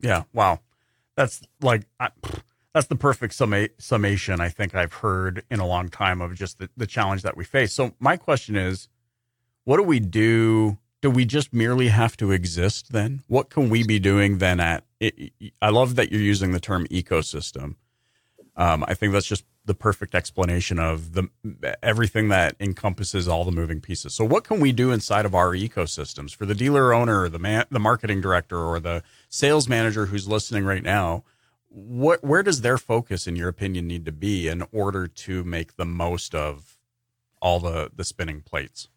Yeah, 0.01 0.23
wow. 0.33 0.59
That's 1.15 1.41
like 1.61 1.83
I, 1.99 2.09
that's 2.73 2.87
the 2.87 2.95
perfect 2.95 3.33
summa- 3.33 3.69
summation 3.77 4.41
I 4.41 4.49
think 4.49 4.73
I've 4.75 4.93
heard 4.93 5.43
in 5.49 5.59
a 5.59 5.67
long 5.67 5.89
time 5.89 6.21
of 6.21 6.35
just 6.35 6.59
the, 6.59 6.69
the 6.75 6.87
challenge 6.87 7.21
that 7.21 7.37
we 7.37 7.43
face. 7.43 7.73
So 7.73 7.93
my 7.99 8.17
question 8.17 8.55
is, 8.55 8.89
what 9.63 9.77
do 9.77 9.83
we 9.83 9.99
do? 9.99 10.77
Do 11.01 11.09
we 11.09 11.25
just 11.25 11.53
merely 11.53 11.89
have 11.89 12.17
to 12.17 12.31
exist 12.31 12.91
then? 12.91 13.23
What 13.27 13.49
can 13.49 13.69
we 13.69 13.83
be 13.83 13.99
doing 13.99 14.39
then 14.39 14.59
at 14.59 14.85
it, 14.99 15.33
I 15.61 15.69
love 15.69 15.95
that 15.95 16.11
you're 16.11 16.21
using 16.21 16.51
the 16.51 16.59
term 16.59 16.87
ecosystem. 16.87 17.75
Um, 18.55 18.85
I 18.87 18.93
think 18.93 19.13
that's 19.13 19.25
just 19.25 19.45
the 19.65 19.73
perfect 19.73 20.13
explanation 20.13 20.77
of 20.77 21.13
the 21.13 21.29
everything 21.81 22.29
that 22.29 22.55
encompasses 22.59 23.27
all 23.27 23.43
the 23.45 23.51
moving 23.51 23.81
pieces. 23.81 24.13
So, 24.13 24.25
what 24.25 24.43
can 24.43 24.59
we 24.59 24.71
do 24.71 24.91
inside 24.91 25.25
of 25.25 25.33
our 25.33 25.53
ecosystems 25.53 26.35
for 26.35 26.45
the 26.45 26.53
dealer 26.53 26.93
owner, 26.93 27.27
the 27.29 27.39
man, 27.39 27.65
the 27.71 27.79
marketing 27.79 28.21
director, 28.21 28.59
or 28.59 28.79
the 28.79 29.03
sales 29.29 29.67
manager 29.67 30.07
who's 30.07 30.27
listening 30.27 30.65
right 30.65 30.83
now? 30.83 31.23
What 31.73 32.23
where 32.23 32.43
does 32.43 32.61
their 32.61 32.77
focus 32.77 33.27
in 33.27 33.35
your 33.35 33.49
opinion 33.49 33.87
need 33.87 34.05
to 34.05 34.11
be 34.11 34.47
in 34.47 34.63
order 34.71 35.07
to 35.07 35.43
make 35.43 35.75
the 35.75 35.85
most 35.85 36.35
of 36.35 36.77
all 37.41 37.59
the 37.59 37.91
the 37.95 38.03
spinning 38.03 38.41
plates? 38.41 38.87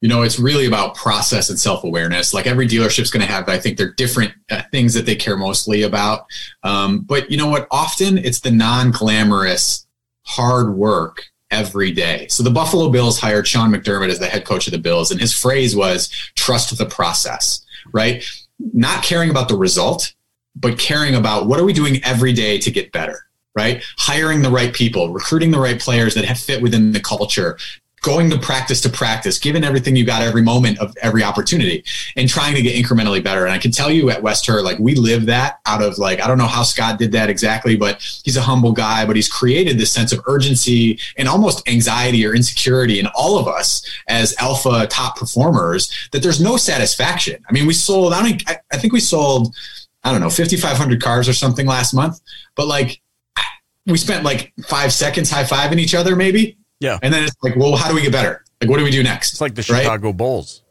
You 0.00 0.08
know 0.08 0.22
it's 0.22 0.38
really 0.38 0.66
about 0.66 0.94
process 0.94 1.50
and 1.50 1.58
self-awareness. 1.58 2.32
Like 2.32 2.46
every 2.46 2.66
dealership's 2.66 3.10
going 3.10 3.26
to 3.26 3.32
have 3.32 3.48
i 3.48 3.58
think 3.58 3.76
they're 3.76 3.92
different 3.92 4.32
uh, 4.50 4.62
things 4.70 4.94
that 4.94 5.06
they 5.06 5.16
care 5.16 5.36
mostly 5.36 5.82
about. 5.82 6.26
Um, 6.62 7.00
but 7.00 7.30
you 7.30 7.36
know 7.36 7.48
what? 7.48 7.66
Often 7.70 8.18
it's 8.18 8.40
the 8.40 8.50
non-glamorous 8.50 9.86
hard 10.22 10.74
work 10.74 11.26
every 11.50 11.92
day. 11.92 12.26
So 12.28 12.42
the 12.42 12.50
buffalo 12.50 12.88
bills 12.88 13.18
hired 13.18 13.46
sean 13.46 13.72
mcdermott 13.72 14.10
as 14.10 14.18
the 14.18 14.26
head 14.26 14.44
coach 14.44 14.66
of 14.66 14.72
the 14.72 14.78
bills 14.78 15.10
and 15.10 15.20
his 15.20 15.32
phrase 15.32 15.76
was 15.76 16.08
trust 16.34 16.76
the 16.76 16.86
process 16.86 17.62
right? 17.92 18.24
Not 18.58 19.02
caring 19.02 19.30
about 19.30 19.48
the 19.48 19.56
result 19.56 20.14
but 20.56 20.78
caring 20.78 21.14
about 21.14 21.46
what 21.46 21.58
are 21.58 21.64
we 21.64 21.72
doing 21.72 22.02
every 22.04 22.32
day 22.32 22.58
to 22.58 22.70
get 22.70 22.92
better 22.92 23.26
right 23.54 23.82
hiring 23.98 24.42
the 24.42 24.50
right 24.50 24.72
people 24.72 25.12
recruiting 25.12 25.50
the 25.50 25.58
right 25.58 25.80
players 25.80 26.14
that 26.14 26.24
fit 26.36 26.62
within 26.62 26.92
the 26.92 27.00
culture 27.00 27.56
going 28.02 28.28
to 28.28 28.38
practice 28.38 28.80
to 28.80 28.88
practice, 28.88 29.38
giving 29.38 29.62
everything 29.62 29.94
you 29.94 30.04
got 30.04 30.22
every 30.22 30.42
moment 30.42 30.76
of 30.80 30.94
every 31.00 31.22
opportunity 31.22 31.84
and 32.16 32.28
trying 32.28 32.54
to 32.54 32.60
get 32.60 32.74
incrementally 32.74 33.22
better. 33.22 33.44
And 33.44 33.52
I 33.52 33.58
can 33.58 33.70
tell 33.70 33.90
you 33.90 34.10
at 34.10 34.22
West 34.22 34.44
Herr, 34.44 34.60
like 34.60 34.78
we 34.80 34.96
live 34.96 35.26
that 35.26 35.60
out 35.66 35.82
of 35.82 35.98
like, 35.98 36.20
I 36.20 36.26
don't 36.26 36.36
know 36.36 36.48
how 36.48 36.64
Scott 36.64 36.98
did 36.98 37.12
that 37.12 37.30
exactly, 37.30 37.76
but 37.76 38.02
he's 38.24 38.36
a 38.36 38.42
humble 38.42 38.72
guy, 38.72 39.06
but 39.06 39.14
he's 39.14 39.28
created 39.28 39.78
this 39.78 39.92
sense 39.92 40.12
of 40.12 40.20
urgency 40.26 40.98
and 41.16 41.28
almost 41.28 41.66
anxiety 41.68 42.26
or 42.26 42.34
insecurity 42.34 42.98
in 42.98 43.06
all 43.14 43.38
of 43.38 43.46
us 43.46 43.88
as 44.08 44.34
alpha 44.38 44.86
top 44.88 45.16
performers 45.16 46.08
that 46.10 46.24
there's 46.24 46.40
no 46.40 46.56
satisfaction. 46.56 47.42
I 47.48 47.52
mean, 47.52 47.66
we 47.66 47.72
sold, 47.72 48.12
I, 48.12 48.28
don't, 48.28 48.42
I 48.72 48.78
think 48.78 48.92
we 48.92 49.00
sold, 49.00 49.54
I 50.04 50.10
don't 50.10 50.20
know, 50.20 50.30
5,500 50.30 51.02
cars 51.02 51.28
or 51.28 51.32
something 51.32 51.66
last 51.66 51.94
month. 51.94 52.20
But 52.56 52.66
like, 52.66 53.00
we 53.86 53.98
spent 53.98 54.24
like 54.24 54.52
five 54.66 54.92
seconds 54.92 55.30
high 55.30 55.44
fiving 55.44 55.78
each 55.78 55.94
other, 55.94 56.16
maybe. 56.16 56.58
Yeah. 56.80 56.98
And 57.02 57.12
then 57.12 57.24
it's 57.24 57.36
like, 57.42 57.56
well, 57.56 57.76
how 57.76 57.88
do 57.88 57.94
we 57.94 58.02
get 58.02 58.12
better? 58.12 58.44
Like, 58.60 58.70
what 58.70 58.78
do 58.78 58.84
we 58.84 58.90
do 58.90 59.02
next? 59.02 59.32
It's 59.32 59.40
like 59.40 59.54
the 59.54 59.62
Chicago 59.62 60.08
right? 60.08 60.16
Bulls. 60.16 60.62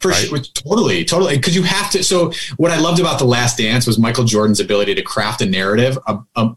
For 0.00 0.08
right? 0.08 0.26
sure, 0.26 0.38
totally, 0.38 1.04
totally. 1.04 1.36
Because 1.36 1.54
you 1.54 1.62
have 1.62 1.90
to. 1.90 2.02
So, 2.02 2.32
what 2.56 2.70
I 2.70 2.78
loved 2.78 2.98
about 2.98 3.18
the 3.18 3.24
Last 3.24 3.58
Dance 3.58 3.86
was 3.86 3.98
Michael 3.98 4.24
Jordan's 4.24 4.58
ability 4.58 4.94
to 4.94 5.02
craft 5.02 5.42
a 5.42 5.46
narrative 5.46 5.98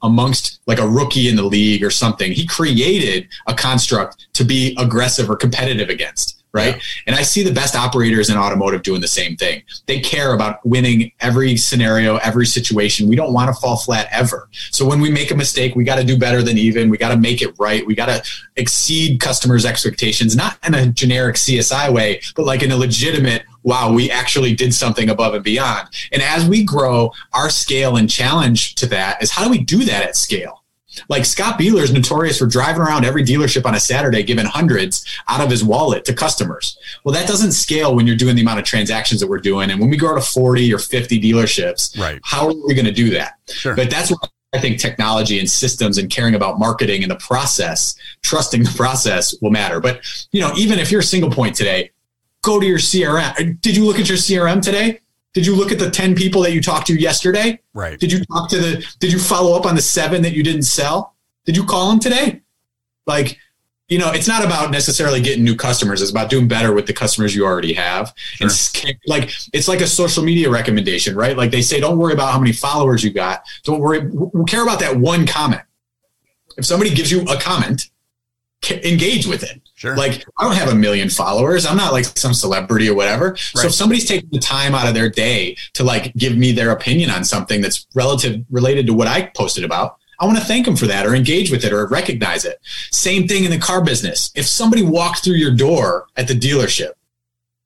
amongst 0.02 0.62
like 0.66 0.80
a 0.80 0.88
rookie 0.88 1.30
in 1.30 1.36
the 1.36 1.44
league 1.44 1.84
or 1.84 1.92
something. 1.92 2.32
He 2.32 2.46
created 2.46 3.28
a 3.48 3.54
construct 3.54 4.28
to 4.34 4.44
be 4.44 4.76
aggressive 4.80 5.30
or 5.30 5.36
competitive 5.36 5.90
against 5.90 6.44
right? 6.56 6.76
Yeah. 6.76 6.82
And 7.08 7.16
I 7.18 7.22
see 7.22 7.44
the 7.44 7.52
best 7.52 7.76
operators 7.76 8.30
in 8.30 8.38
automotive 8.38 8.82
doing 8.82 9.02
the 9.02 9.08
same 9.10 9.36
thing. 9.36 9.62
They 9.88 10.00
care 10.00 10.34
about 10.34 10.66
winning 10.66 11.12
every 11.20 11.58
scenario, 11.58 12.16
every 12.18 12.46
situation. 12.46 13.10
We 13.10 13.18
don't 13.18 13.34
want 13.34 13.54
to 13.54 13.62
fall 13.62 13.76
flat 13.76 14.08
ever. 14.10 14.48
So 14.72 14.86
when 14.86 15.02
we 15.02 15.12
make 15.12 15.32
a 15.32 15.36
mistake, 15.36 15.76
we 15.76 15.84
got 15.84 15.98
to 15.98 16.06
do 16.06 16.18
better 16.18 16.42
than 16.42 16.58
even. 16.58 16.90
We 16.90 16.98
got 16.98 17.10
to 17.10 17.18
make 17.18 17.42
it 17.42 17.54
right. 17.60 17.86
We 17.86 17.94
got 17.94 18.06
to 18.06 18.24
exceed 18.56 19.20
customers' 19.20 19.66
expectations, 19.66 20.36
not 20.36 20.58
in 20.66 20.74
a 20.74 20.88
generic 20.88 21.36
CSI 21.36 21.94
way, 21.94 22.22
but 22.36 22.46
like 22.46 22.64
in 22.64 22.72
a 22.72 22.78
legitimate 22.78 23.44
wow, 23.66 23.92
we 23.92 24.12
actually 24.12 24.54
did 24.54 24.72
something 24.76 25.10
above 25.10 25.34
and 25.34 25.44
beyond. 25.44 25.90
And 26.12 26.22
as 26.22 26.48
we 26.48 26.64
grow, 26.64 27.12
our 27.34 27.50
scale 27.50 27.98
and 27.98 28.08
challenge 28.08 28.76
to 28.76 28.86
that 28.88 29.24
is 29.24 29.32
how 29.32 29.44
do 29.44 29.50
we 29.50 29.58
do 29.58 29.84
that 29.86 30.04
at 30.04 30.16
scale? 30.16 30.62
Like 31.10 31.26
Scott 31.26 31.60
Bieler 31.60 31.82
is 31.82 31.92
notorious 31.92 32.40
for 32.40 32.46
driving 32.46 32.82
around 32.82 33.06
every 33.06 33.24
dealership 33.24 33.66
on 33.66 33.76
a 33.76 33.80
Saturday, 33.80 34.24
giving 34.24 34.46
hundreds 34.46 35.06
out 35.28 35.42
of 35.42 35.50
his 35.50 35.64
wallet 35.64 36.06
to 36.06 36.14
customers. 36.14 36.78
Well, 37.04 37.14
that 37.14 37.28
doesn't 37.28 37.54
scale 37.54 37.96
when 37.96 38.08
you're 38.08 38.16
doing 38.16 38.36
the 38.36 38.42
amount 38.42 38.60
of 38.60 38.66
transactions 38.66 39.22
that 39.22 39.28
we're 39.28 39.40
doing. 39.40 39.72
And 39.72 39.80
when 39.80 39.90
we 39.90 39.98
grow 39.98 40.16
to 40.16 40.22
40 40.22 40.74
or 40.74 40.80
50 40.80 41.22
dealerships, 41.22 41.98
right. 42.00 42.20
how 42.24 42.48
are 42.48 42.68
we 42.68 42.74
going 42.74 42.86
to 42.86 42.92
do 42.92 43.10
that? 43.12 43.40
Sure. 43.48 43.76
But 43.76 43.90
that's 43.90 44.12
what 44.12 44.30
I 44.54 44.60
think 44.60 44.80
technology 44.80 45.40
and 45.40 45.50
systems 45.50 45.98
and 45.98 46.10
caring 46.10 46.34
about 46.34 46.60
marketing 46.60 47.04
and 47.04 47.12
the 47.12 47.18
process, 47.18 47.96
trusting 48.24 48.64
the 48.64 48.72
process 48.72 49.36
will 49.42 49.52
matter. 49.52 49.80
But, 49.80 50.02
you 50.32 50.40
know, 50.40 50.54
even 50.56 50.80
if 50.80 50.92
you're 50.92 51.02
a 51.02 51.04
single 51.04 51.30
point 51.30 51.56
today, 51.56 51.92
go 52.42 52.60
to 52.60 52.66
your 52.66 52.78
CRM. 52.78 53.60
Did 53.62 53.76
you 53.76 53.86
look 53.86 54.00
at 54.00 54.08
your 54.08 54.18
CRM 54.18 54.62
today? 54.62 55.02
Did 55.36 55.46
you 55.46 55.54
look 55.54 55.74
at 55.74 55.80
the 55.80 55.92
10 55.92 56.16
people 56.16 56.42
that 56.44 56.54
you 56.54 56.62
talked 56.62 56.88
to 56.88 56.96
yesterday? 56.96 57.60
Right. 57.74 58.00
Did 58.00 58.10
you 58.10 58.24
talk 58.24 58.50
to 58.52 58.58
the, 58.58 58.86
did 59.00 59.12
you 59.12 59.20
follow 59.20 59.56
up 59.56 59.66
on 59.66 59.76
the 59.76 59.82
seven 59.82 60.22
that 60.22 60.32
you 60.32 60.44
didn't 60.44 60.64
sell? 60.64 61.14
Did 61.44 61.58
you 61.58 61.66
call 61.66 61.90
them 61.90 62.00
today? 62.00 62.42
Like, 63.06 63.38
you 63.90 64.00
know, 64.00 64.12
it's 64.14 64.30
not 64.30 64.46
about 64.46 64.72
necessarily 64.72 65.22
getting 65.22 65.44
new 65.44 65.58
customers. 65.58 66.02
It's 66.02 66.10
about 66.10 66.30
doing 66.30 66.48
better 66.48 66.74
with 66.74 66.88
the 66.88 66.94
customers 66.94 67.36
you 67.36 67.46
already 67.46 67.74
have. 67.74 68.14
Sure. 68.16 68.48
And 68.48 68.98
like, 69.08 69.30
it's 69.52 69.68
like 69.68 69.82
a 69.82 69.88
social 69.88 70.24
media 70.24 70.50
recommendation, 70.50 71.18
right? 71.18 71.36
Like 71.36 71.52
they 71.52 71.62
say, 71.62 71.82
don't 71.82 71.98
worry 71.98 72.14
about 72.14 72.32
how 72.32 72.40
many 72.40 72.54
followers 72.54 73.04
you 73.04 73.12
got. 73.12 73.44
Don't 73.66 73.82
worry. 73.82 74.08
We 74.08 74.46
care 74.46 74.64
about 74.64 74.80
that 74.80 74.96
one 74.96 75.28
comment. 75.28 75.64
If 76.58 76.66
somebody 76.66 76.96
gives 76.96 77.12
you 77.12 77.24
a 77.24 77.38
comment, 77.38 77.90
engage 78.84 79.28
with 79.28 79.44
it. 79.44 79.62
Sure. 79.76 79.96
Like 79.96 80.26
I 80.38 80.44
don't 80.44 80.56
have 80.56 80.70
a 80.70 80.76
million 80.76 81.10
followers. 81.10 81.66
I'm 81.66 81.78
not 81.78 81.94
like 81.94 82.06
some 82.06 82.34
celebrity 82.34 82.90
or 82.90 82.96
whatever. 82.96 83.32
Right. 83.32 83.40
So 83.40 83.68
if 83.68 83.74
somebody's 83.74 84.06
taking 84.06 84.30
the 84.32 84.40
time 84.40 84.74
out 84.74 84.88
of 84.88 84.94
their 84.94 85.10
day 85.10 85.58
to 85.74 85.84
like 85.84 86.14
give 86.16 86.38
me 86.38 86.52
their 86.52 86.72
opinion 86.72 87.10
on 87.10 87.24
something 87.24 87.62
that's 87.62 87.86
relative 87.94 88.44
related 88.50 88.88
to 88.88 88.94
what 88.94 89.08
I 89.08 89.32
posted 89.36 89.64
about, 89.64 89.98
I 90.20 90.26
want 90.26 90.38
to 90.38 90.46
thank 90.46 90.66
them 90.66 90.76
for 90.76 90.88
that 90.88 91.06
or 91.06 91.14
engage 91.14 91.52
with 91.52 91.66
it 91.66 91.74
or 91.74 91.86
recognize 91.88 92.46
it. 92.46 92.60
Same 92.92 93.28
thing 93.28 93.44
in 93.44 93.52
the 93.52 93.60
car 93.60 93.84
business. 93.84 94.32
If 94.36 94.46
somebody 94.46 94.84
walked 94.84 95.24
through 95.24 95.36
your 95.36 95.54
door 95.54 96.08
at 96.16 96.28
the 96.28 96.34
dealership, 96.34 96.94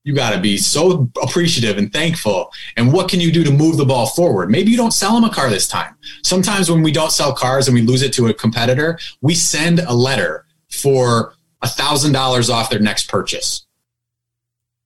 you 0.04 0.16
got 0.16 0.34
to 0.34 0.40
be 0.40 0.58
so 0.58 1.10
appreciative 1.22 1.78
and 1.78 1.92
thankful. 1.94 2.52
And 2.78 2.92
what 2.92 3.10
can 3.10 3.20
you 3.20 3.32
do 3.32 3.44
to 3.44 3.52
move 3.52 3.78
the 3.78 3.86
ball 3.86 4.08
forward? 4.08 4.50
Maybe 4.50 4.72
you 4.72 4.78
don't 4.78 4.94
sell 4.94 5.14
them 5.14 5.30
a 5.30 5.34
car 5.34 5.50
this 5.50 5.68
time. 5.68 5.96
Sometimes 6.24 6.72
when 6.72 6.82
we 6.82 6.92
don't 6.92 7.12
sell 7.12 7.36
cars 7.36 7.68
and 7.68 7.76
we 7.76 7.82
lose 7.82 8.02
it 8.02 8.14
to 8.14 8.28
a 8.28 8.34
competitor, 8.34 8.98
we 9.22 9.36
send 9.36 9.80
a 9.80 9.94
letter 9.94 10.46
for 10.70 11.34
a 11.62 11.68
thousand 11.68 12.14
dollars 12.14 12.50
off 12.50 12.70
their 12.70 12.80
next 12.80 13.10
purchase. 13.10 13.66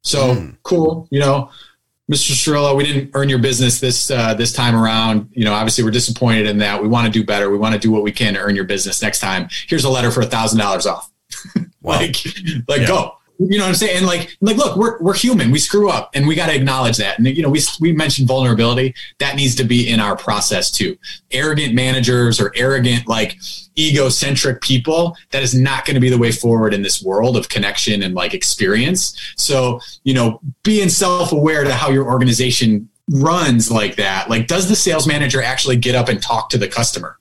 So 0.01 0.35
mm. 0.35 0.57
cool, 0.63 1.07
you 1.11 1.19
know, 1.19 1.49
Mr. 2.11 2.31
Cirillo, 2.31 2.75
we 2.75 2.83
didn't 2.83 3.11
earn 3.13 3.29
your 3.29 3.39
business 3.39 3.79
this 3.79 4.11
uh, 4.11 4.33
this 4.33 4.51
time 4.51 4.75
around. 4.75 5.29
You 5.31 5.45
know, 5.45 5.53
obviously 5.53 5.83
we're 5.83 5.91
disappointed 5.91 6.47
in 6.47 6.57
that. 6.57 6.81
We 6.81 6.87
want 6.87 7.05
to 7.05 7.11
do 7.11 7.25
better. 7.25 7.49
We 7.49 7.57
want 7.57 7.73
to 7.73 7.79
do 7.79 7.91
what 7.91 8.03
we 8.03 8.11
can 8.11 8.33
to 8.33 8.39
earn 8.41 8.55
your 8.55 8.65
business 8.65 9.01
next 9.01 9.19
time. 9.19 9.47
Here's 9.67 9.85
a 9.85 9.89
letter 9.89 10.11
for 10.11 10.21
a 10.21 10.25
thousand 10.25 10.59
dollars 10.59 10.85
off. 10.85 11.09
like, 11.83 12.17
like 12.67 12.81
yeah. 12.81 12.87
go. 12.87 13.17
You 13.39 13.57
know 13.57 13.63
what 13.63 13.69
I'm 13.69 13.75
saying? 13.75 13.97
And 13.97 14.05
like, 14.05 14.37
like, 14.41 14.57
look, 14.57 14.77
we're, 14.77 15.01
we're 15.01 15.15
human. 15.15 15.51
We 15.51 15.59
screw 15.59 15.89
up 15.89 16.11
and 16.13 16.27
we 16.27 16.35
got 16.35 16.47
to 16.47 16.55
acknowledge 16.55 16.97
that. 16.97 17.17
And, 17.17 17.27
you 17.27 17.41
know, 17.41 17.49
we, 17.49 17.61
we 17.79 17.91
mentioned 17.91 18.27
vulnerability. 18.27 18.93
That 19.19 19.35
needs 19.35 19.55
to 19.55 19.63
be 19.63 19.89
in 19.89 19.99
our 19.99 20.15
process 20.15 20.71
too. 20.71 20.97
Arrogant 21.31 21.73
managers 21.73 22.39
or 22.39 22.51
arrogant, 22.55 23.07
like 23.07 23.37
egocentric 23.77 24.61
people, 24.61 25.17
that 25.31 25.41
is 25.41 25.55
not 25.55 25.85
going 25.85 25.95
to 25.95 25.99
be 25.99 26.09
the 26.09 26.17
way 26.17 26.31
forward 26.31 26.73
in 26.73 26.83
this 26.83 27.01
world 27.01 27.35
of 27.35 27.49
connection 27.49 28.03
and 28.03 28.13
like 28.13 28.33
experience. 28.33 29.19
So, 29.35 29.79
you 30.03 30.13
know, 30.13 30.39
being 30.63 30.89
self 30.89 31.31
aware 31.31 31.63
to 31.63 31.73
how 31.73 31.89
your 31.89 32.05
organization 32.05 32.89
runs 33.09 33.71
like 33.71 33.95
that. 33.95 34.29
Like, 34.29 34.47
does 34.47 34.69
the 34.69 34.75
sales 34.75 35.07
manager 35.07 35.41
actually 35.41 35.77
get 35.77 35.95
up 35.95 36.07
and 36.07 36.21
talk 36.21 36.49
to 36.51 36.57
the 36.57 36.67
customer? 36.67 37.17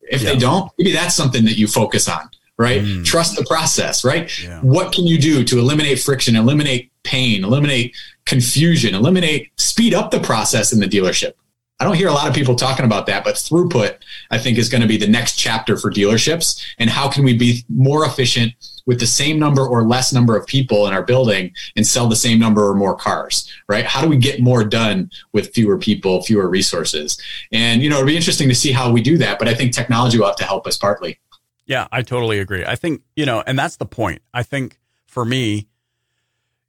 If 0.00 0.22
yeah. 0.22 0.32
they 0.32 0.38
don't, 0.38 0.70
maybe 0.76 0.92
that's 0.92 1.14
something 1.14 1.44
that 1.44 1.56
you 1.56 1.68
focus 1.68 2.08
on 2.08 2.28
right? 2.58 2.82
Mm. 2.82 3.04
Trust 3.04 3.36
the 3.36 3.44
process, 3.44 4.04
right? 4.04 4.30
Yeah. 4.42 4.60
What 4.60 4.92
can 4.92 5.06
you 5.06 5.18
do 5.18 5.44
to 5.44 5.58
eliminate 5.58 5.98
friction, 5.98 6.36
eliminate 6.36 6.90
pain, 7.02 7.44
eliminate 7.44 7.96
confusion, 8.26 8.94
eliminate, 8.94 9.50
speed 9.58 9.94
up 9.94 10.10
the 10.10 10.20
process 10.20 10.72
in 10.72 10.80
the 10.80 10.86
dealership? 10.86 11.32
I 11.80 11.84
don't 11.84 11.96
hear 11.96 12.08
a 12.08 12.12
lot 12.12 12.28
of 12.28 12.34
people 12.34 12.54
talking 12.54 12.84
about 12.84 13.06
that, 13.06 13.24
but 13.24 13.34
throughput, 13.34 13.96
I 14.30 14.38
think, 14.38 14.56
is 14.56 14.68
going 14.68 14.82
to 14.82 14.86
be 14.86 14.96
the 14.96 15.08
next 15.08 15.36
chapter 15.36 15.76
for 15.76 15.90
dealerships. 15.90 16.62
And 16.78 16.88
how 16.88 17.10
can 17.10 17.24
we 17.24 17.36
be 17.36 17.64
more 17.68 18.04
efficient 18.04 18.52
with 18.86 19.00
the 19.00 19.06
same 19.06 19.36
number 19.38 19.66
or 19.66 19.82
less 19.82 20.12
number 20.12 20.36
of 20.36 20.46
people 20.46 20.86
in 20.86 20.92
our 20.92 21.02
building 21.02 21.52
and 21.74 21.84
sell 21.84 22.08
the 22.08 22.14
same 22.14 22.38
number 22.38 22.68
or 22.68 22.74
more 22.76 22.94
cars, 22.94 23.50
right? 23.68 23.84
How 23.84 24.00
do 24.00 24.08
we 24.08 24.16
get 24.16 24.40
more 24.40 24.62
done 24.64 25.10
with 25.32 25.52
fewer 25.54 25.76
people, 25.76 26.22
fewer 26.22 26.48
resources? 26.48 27.20
And, 27.50 27.82
you 27.82 27.90
know, 27.90 27.96
it'll 27.96 28.06
be 28.06 28.16
interesting 28.16 28.48
to 28.48 28.54
see 28.54 28.70
how 28.70 28.92
we 28.92 29.02
do 29.02 29.18
that, 29.18 29.40
but 29.40 29.48
I 29.48 29.54
think 29.54 29.72
technology 29.72 30.18
will 30.18 30.26
have 30.26 30.36
to 30.36 30.44
help 30.44 30.68
us 30.68 30.76
partly. 30.76 31.18
Yeah, 31.66 31.86
I 31.92 32.02
totally 32.02 32.38
agree. 32.38 32.64
I 32.64 32.76
think, 32.76 33.02
you 33.16 33.24
know, 33.24 33.42
and 33.46 33.58
that's 33.58 33.76
the 33.76 33.86
point. 33.86 34.22
I 34.34 34.42
think 34.42 34.78
for 35.06 35.24
me, 35.24 35.68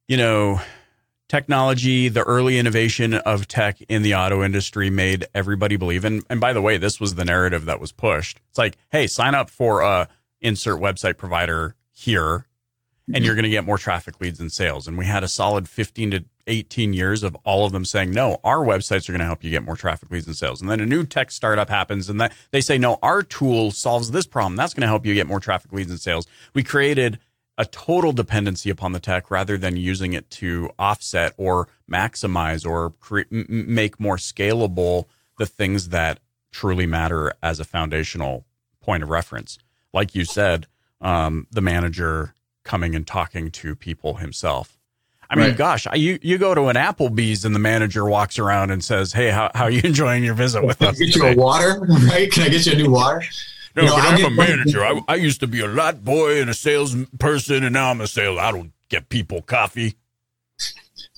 you 0.07 0.17
know, 0.17 0.61
technology, 1.27 2.09
the 2.09 2.23
early 2.23 2.59
innovation 2.59 3.15
of 3.15 3.47
tech 3.47 3.81
in 3.89 4.03
the 4.03 4.13
auto 4.13 4.43
industry 4.43 4.89
made 4.89 5.25
everybody 5.33 5.77
believe. 5.77 6.05
And, 6.05 6.23
and 6.29 6.39
by 6.39 6.53
the 6.53 6.61
way, 6.61 6.77
this 6.77 6.99
was 6.99 7.15
the 7.15 7.25
narrative 7.25 7.65
that 7.65 7.79
was 7.79 7.91
pushed. 7.91 8.39
It's 8.49 8.57
like, 8.59 8.77
hey, 8.91 9.07
sign 9.07 9.33
up 9.33 9.49
for 9.49 9.81
a 9.81 10.07
insert 10.41 10.79
website 10.79 11.17
provider 11.17 11.75
here 11.91 12.45
and 13.07 13.15
mm-hmm. 13.15 13.25
you're 13.25 13.35
going 13.35 13.43
to 13.43 13.49
get 13.49 13.65
more 13.65 13.77
traffic 13.77 14.19
leads 14.21 14.39
and 14.39 14.51
sales. 14.51 14.87
And 14.87 14.97
we 14.97 15.05
had 15.05 15.23
a 15.23 15.27
solid 15.27 15.67
15 15.67 16.11
to 16.11 16.25
18 16.47 16.93
years 16.93 17.23
of 17.23 17.35
all 17.43 17.65
of 17.65 17.71
them 17.71 17.85
saying, 17.85 18.11
no, 18.11 18.39
our 18.43 18.59
websites 18.59 19.07
are 19.07 19.13
going 19.13 19.19
to 19.19 19.25
help 19.25 19.43
you 19.43 19.49
get 19.49 19.63
more 19.63 19.75
traffic 19.75 20.09
leads 20.11 20.27
and 20.27 20.35
sales. 20.35 20.61
And 20.61 20.69
then 20.69 20.79
a 20.79 20.85
new 20.85 21.05
tech 21.05 21.31
startup 21.31 21.69
happens 21.69 22.09
and 22.09 22.19
that 22.21 22.33
they 22.51 22.61
say, 22.61 22.77
no, 22.77 22.99
our 23.01 23.23
tool 23.23 23.71
solves 23.71 24.11
this 24.11 24.25
problem. 24.25 24.55
That's 24.55 24.73
going 24.73 24.81
to 24.81 24.87
help 24.87 25.05
you 25.05 25.13
get 25.13 25.27
more 25.27 25.39
traffic 25.39 25.71
leads 25.71 25.91
and 25.91 25.99
sales. 25.99 26.27
We 26.53 26.63
created 26.63 27.19
a 27.57 27.65
total 27.65 28.11
dependency 28.11 28.69
upon 28.69 28.93
the 28.93 28.99
tech 28.99 29.29
rather 29.29 29.57
than 29.57 29.77
using 29.77 30.13
it 30.13 30.29
to 30.31 30.69
offset 30.79 31.33
or 31.37 31.67
maximize 31.91 32.65
or 32.65 32.91
cre- 32.99 33.21
m- 33.31 33.45
make 33.49 33.99
more 33.99 34.17
scalable 34.17 35.05
the 35.37 35.45
things 35.45 35.89
that 35.89 36.19
truly 36.51 36.85
matter 36.85 37.33
as 37.41 37.59
a 37.59 37.65
foundational 37.65 38.45
point 38.81 39.03
of 39.03 39.09
reference. 39.09 39.57
Like 39.93 40.15
you 40.15 40.25
said, 40.25 40.67
um, 41.01 41.47
the 41.51 41.61
manager 41.61 42.33
coming 42.63 42.95
and 42.95 43.05
talking 43.05 43.51
to 43.51 43.75
people 43.75 44.15
himself 44.15 44.77
I 45.33 45.35
mean, 45.35 45.47
right. 45.47 45.57
gosh, 45.57 45.87
you 45.95 46.19
you 46.21 46.37
go 46.37 46.53
to 46.53 46.65
an 46.65 46.75
Applebee's 46.75 47.43
and 47.43 47.55
the 47.55 47.59
manager 47.59 48.05
walks 48.05 48.37
around 48.37 48.69
and 48.69 48.83
says, 48.83 49.13
"Hey, 49.13 49.31
how, 49.31 49.49
how 49.55 49.63
are 49.63 49.71
you 49.71 49.81
enjoying 49.83 50.23
your 50.23 50.35
visit 50.35 50.63
with 50.63 50.77
Can 50.77 50.89
us?" 50.89 50.99
Get 50.99 51.13
today? 51.13 51.31
you 51.31 51.33
a 51.33 51.35
water, 51.35 51.81
right? 52.07 52.31
Can 52.31 52.43
I 52.43 52.49
get 52.49 52.65
you 52.67 52.73
a 52.73 52.75
new 52.75 52.91
water? 52.91 53.23
No, 53.75 53.81
you 53.81 53.87
know, 53.89 53.95
but 53.95 54.05
I'm 54.05 54.25
a 54.25 54.29
manager. 54.29 54.85
I, 54.85 55.01
I 55.07 55.15
used 55.15 55.39
to 55.39 55.47
be 55.47 55.61
a 55.61 55.67
lot 55.67 56.03
boy 56.03 56.39
and 56.39 56.51
a 56.51 56.53
salesperson, 56.53 57.63
and 57.63 57.73
now 57.73 57.89
I'm 57.89 58.01
a 58.01 58.07
sales. 58.07 58.37
I 58.37 58.51
don't 58.51 58.73
get 58.89 59.09
people 59.09 59.41
coffee. 59.41 59.95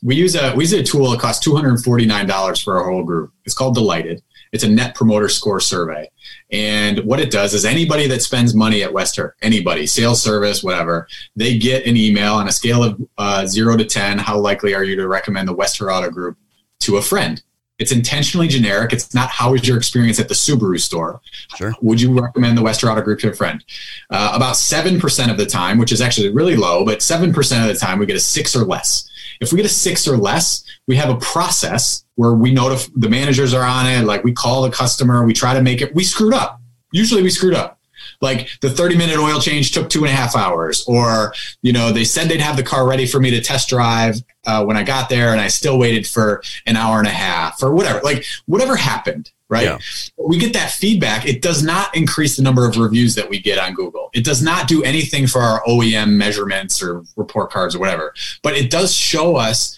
We 0.01 0.15
use 0.15 0.35
a 0.35 0.55
we 0.55 0.63
use 0.63 0.71
a 0.71 0.83
tool 0.83 1.11
that 1.11 1.19
costs 1.19 1.43
two 1.43 1.53
hundred 1.53 1.71
and 1.71 1.83
forty 1.83 2.05
nine 2.05 2.25
dollars 2.25 2.61
for 2.61 2.77
our 2.77 2.89
whole 2.89 3.03
group. 3.03 3.33
It's 3.43 3.53
called 3.53 3.75
Delighted. 3.75 4.23
It's 4.55 4.63
a 4.63 4.69
net 4.69 4.95
promoter 4.95 5.27
score 5.27 5.59
survey. 5.59 6.09
And 6.49 6.99
what 6.99 7.19
it 7.19 7.29
does 7.29 7.53
is 7.53 7.65
anybody 7.65 8.07
that 8.07 8.21
spends 8.21 8.55
money 8.55 8.83
at 8.83 8.93
West 8.93 9.17
Herr, 9.17 9.35
anybody, 9.41 9.85
sales 9.85 10.23
service, 10.23 10.63
whatever, 10.63 11.09
they 11.35 11.57
get 11.57 11.85
an 11.85 11.97
email 11.97 12.35
on 12.35 12.47
a 12.47 12.53
scale 12.53 12.81
of 12.81 13.01
uh, 13.17 13.45
zero 13.45 13.75
to 13.75 13.83
10. 13.83 14.17
How 14.17 14.39
likely 14.39 14.73
are 14.73 14.85
you 14.85 14.95
to 14.95 15.09
recommend 15.09 15.49
the 15.49 15.53
West 15.53 15.77
Herr 15.77 15.91
Auto 15.91 16.09
Group 16.09 16.37
to 16.79 16.95
a 16.95 17.01
friend? 17.01 17.43
It's 17.79 17.91
intentionally 17.91 18.47
generic. 18.47 18.93
It's 18.93 19.13
not 19.13 19.29
how 19.29 19.51
was 19.51 19.67
your 19.67 19.75
experience 19.75 20.17
at 20.21 20.29
the 20.29 20.33
Subaru 20.33 20.79
store. 20.79 21.19
Sure. 21.57 21.73
Would 21.81 21.99
you 21.99 22.17
recommend 22.17 22.57
the 22.57 22.61
West 22.61 22.79
Herr 22.79 22.91
Auto 22.91 23.01
Group 23.01 23.19
to 23.19 23.31
a 23.31 23.33
friend? 23.33 23.61
Uh, 24.09 24.31
about 24.33 24.55
7% 24.55 25.29
of 25.29 25.37
the 25.37 25.45
time, 25.45 25.77
which 25.77 25.91
is 25.91 25.99
actually 25.99 26.29
really 26.29 26.55
low, 26.55 26.85
but 26.85 26.99
7% 26.99 27.61
of 27.61 27.67
the 27.67 27.77
time 27.77 27.99
we 27.99 28.05
get 28.05 28.15
a 28.15 28.21
six 28.21 28.55
or 28.55 28.63
less. 28.63 29.09
If 29.41 29.51
we 29.51 29.57
get 29.57 29.65
a 29.65 29.69
six 29.69 30.07
or 30.07 30.17
less, 30.17 30.63
we 30.87 30.95
have 30.95 31.09
a 31.09 31.17
process 31.17 32.05
where 32.15 32.33
we 32.33 32.53
notify 32.53 32.91
the 32.95 33.09
managers 33.09 33.53
are 33.53 33.63
on 33.63 33.87
it. 33.87 34.03
Like 34.03 34.23
we 34.23 34.33
call 34.33 34.63
the 34.63 34.71
customer, 34.71 35.25
we 35.25 35.33
try 35.33 35.53
to 35.53 35.61
make 35.61 35.81
it. 35.81 35.93
We 35.93 36.03
screwed 36.03 36.33
up. 36.33 36.61
Usually 36.91 37.21
we 37.21 37.29
screwed 37.29 37.53
up. 37.53 37.79
Like 38.21 38.49
the 38.61 38.69
30 38.69 38.97
minute 38.97 39.17
oil 39.17 39.39
change 39.39 39.71
took 39.71 39.89
two 39.89 39.99
and 39.99 40.09
a 40.09 40.15
half 40.15 40.35
hours, 40.35 40.85
or 40.87 41.33
you 41.61 41.73
know 41.73 41.91
they 41.91 42.03
said 42.03 42.29
they'd 42.29 42.39
have 42.39 42.55
the 42.55 42.63
car 42.63 42.87
ready 42.87 43.05
for 43.05 43.19
me 43.19 43.29
to 43.31 43.41
test 43.41 43.69
drive 43.69 44.15
uh, 44.45 44.63
when 44.63 44.77
I 44.77 44.83
got 44.83 45.09
there, 45.09 45.31
and 45.31 45.41
I 45.41 45.47
still 45.47 45.77
waited 45.77 46.07
for 46.07 46.41
an 46.65 46.77
hour 46.77 46.99
and 46.99 47.07
a 47.07 47.11
half, 47.11 47.61
or 47.61 47.73
whatever. 47.73 47.99
Like 48.01 48.25
whatever 48.45 48.75
happened, 48.75 49.31
right? 49.49 49.63
Yeah. 49.63 49.77
We 50.17 50.37
get 50.37 50.53
that 50.53 50.71
feedback. 50.71 51.27
It 51.27 51.41
does 51.41 51.63
not 51.63 51.95
increase 51.95 52.35
the 52.35 52.43
number 52.43 52.67
of 52.67 52.77
reviews 52.77 53.15
that 53.15 53.29
we 53.29 53.39
get 53.39 53.59
on 53.59 53.73
Google. 53.73 54.09
It 54.13 54.23
does 54.23 54.41
not 54.41 54.67
do 54.67 54.83
anything 54.83 55.27
for 55.27 55.39
our 55.39 55.63
OEM 55.63 56.11
measurements 56.11 56.81
or 56.81 57.03
report 57.15 57.51
cards 57.51 57.75
or 57.75 57.79
whatever, 57.79 58.13
but 58.41 58.55
it 58.55 58.71
does 58.71 58.93
show 58.93 59.35
us 59.35 59.77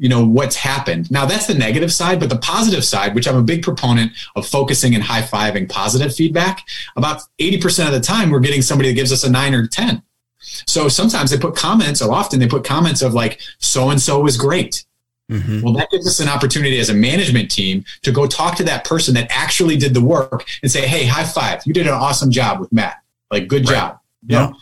you 0.00 0.08
know 0.08 0.24
what's 0.24 0.54
happened 0.54 1.10
now 1.10 1.26
that's 1.26 1.46
the 1.46 1.54
negative 1.54 1.92
side 1.92 2.20
but 2.20 2.28
the 2.28 2.38
positive 2.38 2.84
side 2.84 3.14
which 3.14 3.26
i'm 3.26 3.36
a 3.36 3.42
big 3.42 3.62
proponent 3.62 4.12
of 4.36 4.46
focusing 4.46 4.94
and 4.94 5.02
high-fiving 5.02 5.68
positive 5.68 6.14
feedback 6.14 6.66
about 6.96 7.22
80% 7.40 7.86
of 7.86 7.92
the 7.92 8.00
time 8.00 8.30
we're 8.30 8.38
getting 8.38 8.62
somebody 8.62 8.90
that 8.90 8.94
gives 8.94 9.12
us 9.12 9.24
a 9.24 9.30
9 9.30 9.54
or 9.54 9.66
10 9.66 10.02
so 10.38 10.88
sometimes 10.88 11.30
they 11.30 11.38
put 11.38 11.56
comments 11.56 12.00
or 12.00 12.12
often 12.12 12.38
they 12.38 12.46
put 12.46 12.64
comments 12.64 13.02
of 13.02 13.12
like 13.12 13.40
so 13.58 13.90
and 13.90 14.00
so 14.00 14.20
was 14.20 14.36
great 14.36 14.86
mm-hmm. 15.30 15.62
well 15.62 15.72
that 15.72 15.90
gives 15.90 16.06
us 16.06 16.20
an 16.20 16.28
opportunity 16.28 16.78
as 16.78 16.90
a 16.90 16.94
management 16.94 17.50
team 17.50 17.84
to 18.02 18.10
go 18.12 18.26
talk 18.26 18.56
to 18.56 18.64
that 18.64 18.84
person 18.84 19.14
that 19.14 19.26
actually 19.30 19.76
did 19.76 19.94
the 19.94 20.02
work 20.02 20.46
and 20.62 20.70
say 20.70 20.86
hey 20.86 21.04
high 21.04 21.24
five 21.24 21.60
you 21.64 21.72
did 21.72 21.86
an 21.86 21.92
awesome 21.92 22.30
job 22.30 22.60
with 22.60 22.72
matt 22.72 23.02
like 23.30 23.48
good 23.48 23.68
right. 23.68 23.76
job 23.76 23.98
yeah. 24.26 24.46
Know? 24.46 24.56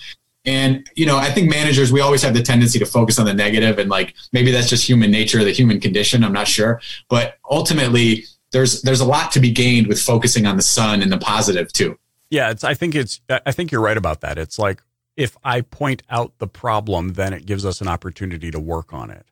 And, 0.44 0.88
you 0.94 1.06
know, 1.06 1.16
I 1.16 1.30
think 1.30 1.50
managers, 1.50 1.90
we 1.90 2.00
always 2.00 2.22
have 2.22 2.32
the 2.32 2.42
tendency 2.42 2.78
to 2.78 2.86
focus 2.86 3.18
on 3.18 3.26
the 3.26 3.34
negative 3.34 3.78
and 3.80 3.90
like 3.90 4.14
maybe 4.32 4.52
that's 4.52 4.68
just 4.68 4.88
human 4.88 5.10
nature, 5.10 5.42
the 5.42 5.50
human 5.50 5.80
condition. 5.80 6.22
I'm 6.22 6.32
not 6.32 6.46
sure. 6.46 6.80
But 7.08 7.38
ultimately, 7.50 8.24
there's 8.52 8.80
there's 8.82 9.00
a 9.00 9.04
lot 9.04 9.32
to 9.32 9.40
be 9.40 9.50
gained 9.50 9.88
with 9.88 10.00
focusing 10.00 10.46
on 10.46 10.56
the 10.56 10.62
sun 10.62 11.02
and 11.02 11.10
the 11.10 11.18
positive 11.18 11.72
too. 11.72 11.98
Yeah, 12.30 12.50
it's 12.50 12.62
I 12.62 12.74
think 12.74 12.94
it's 12.94 13.20
I 13.28 13.50
think 13.50 13.72
you're 13.72 13.80
right 13.80 13.96
about 13.96 14.20
that. 14.20 14.38
It's 14.38 14.56
like 14.56 14.82
if 15.16 15.36
I 15.42 15.62
point 15.62 16.04
out 16.08 16.38
the 16.38 16.46
problem, 16.46 17.14
then 17.14 17.32
it 17.32 17.44
gives 17.44 17.66
us 17.66 17.80
an 17.80 17.88
opportunity 17.88 18.52
to 18.52 18.60
work 18.60 18.94
on 18.94 19.10
it. 19.10 19.26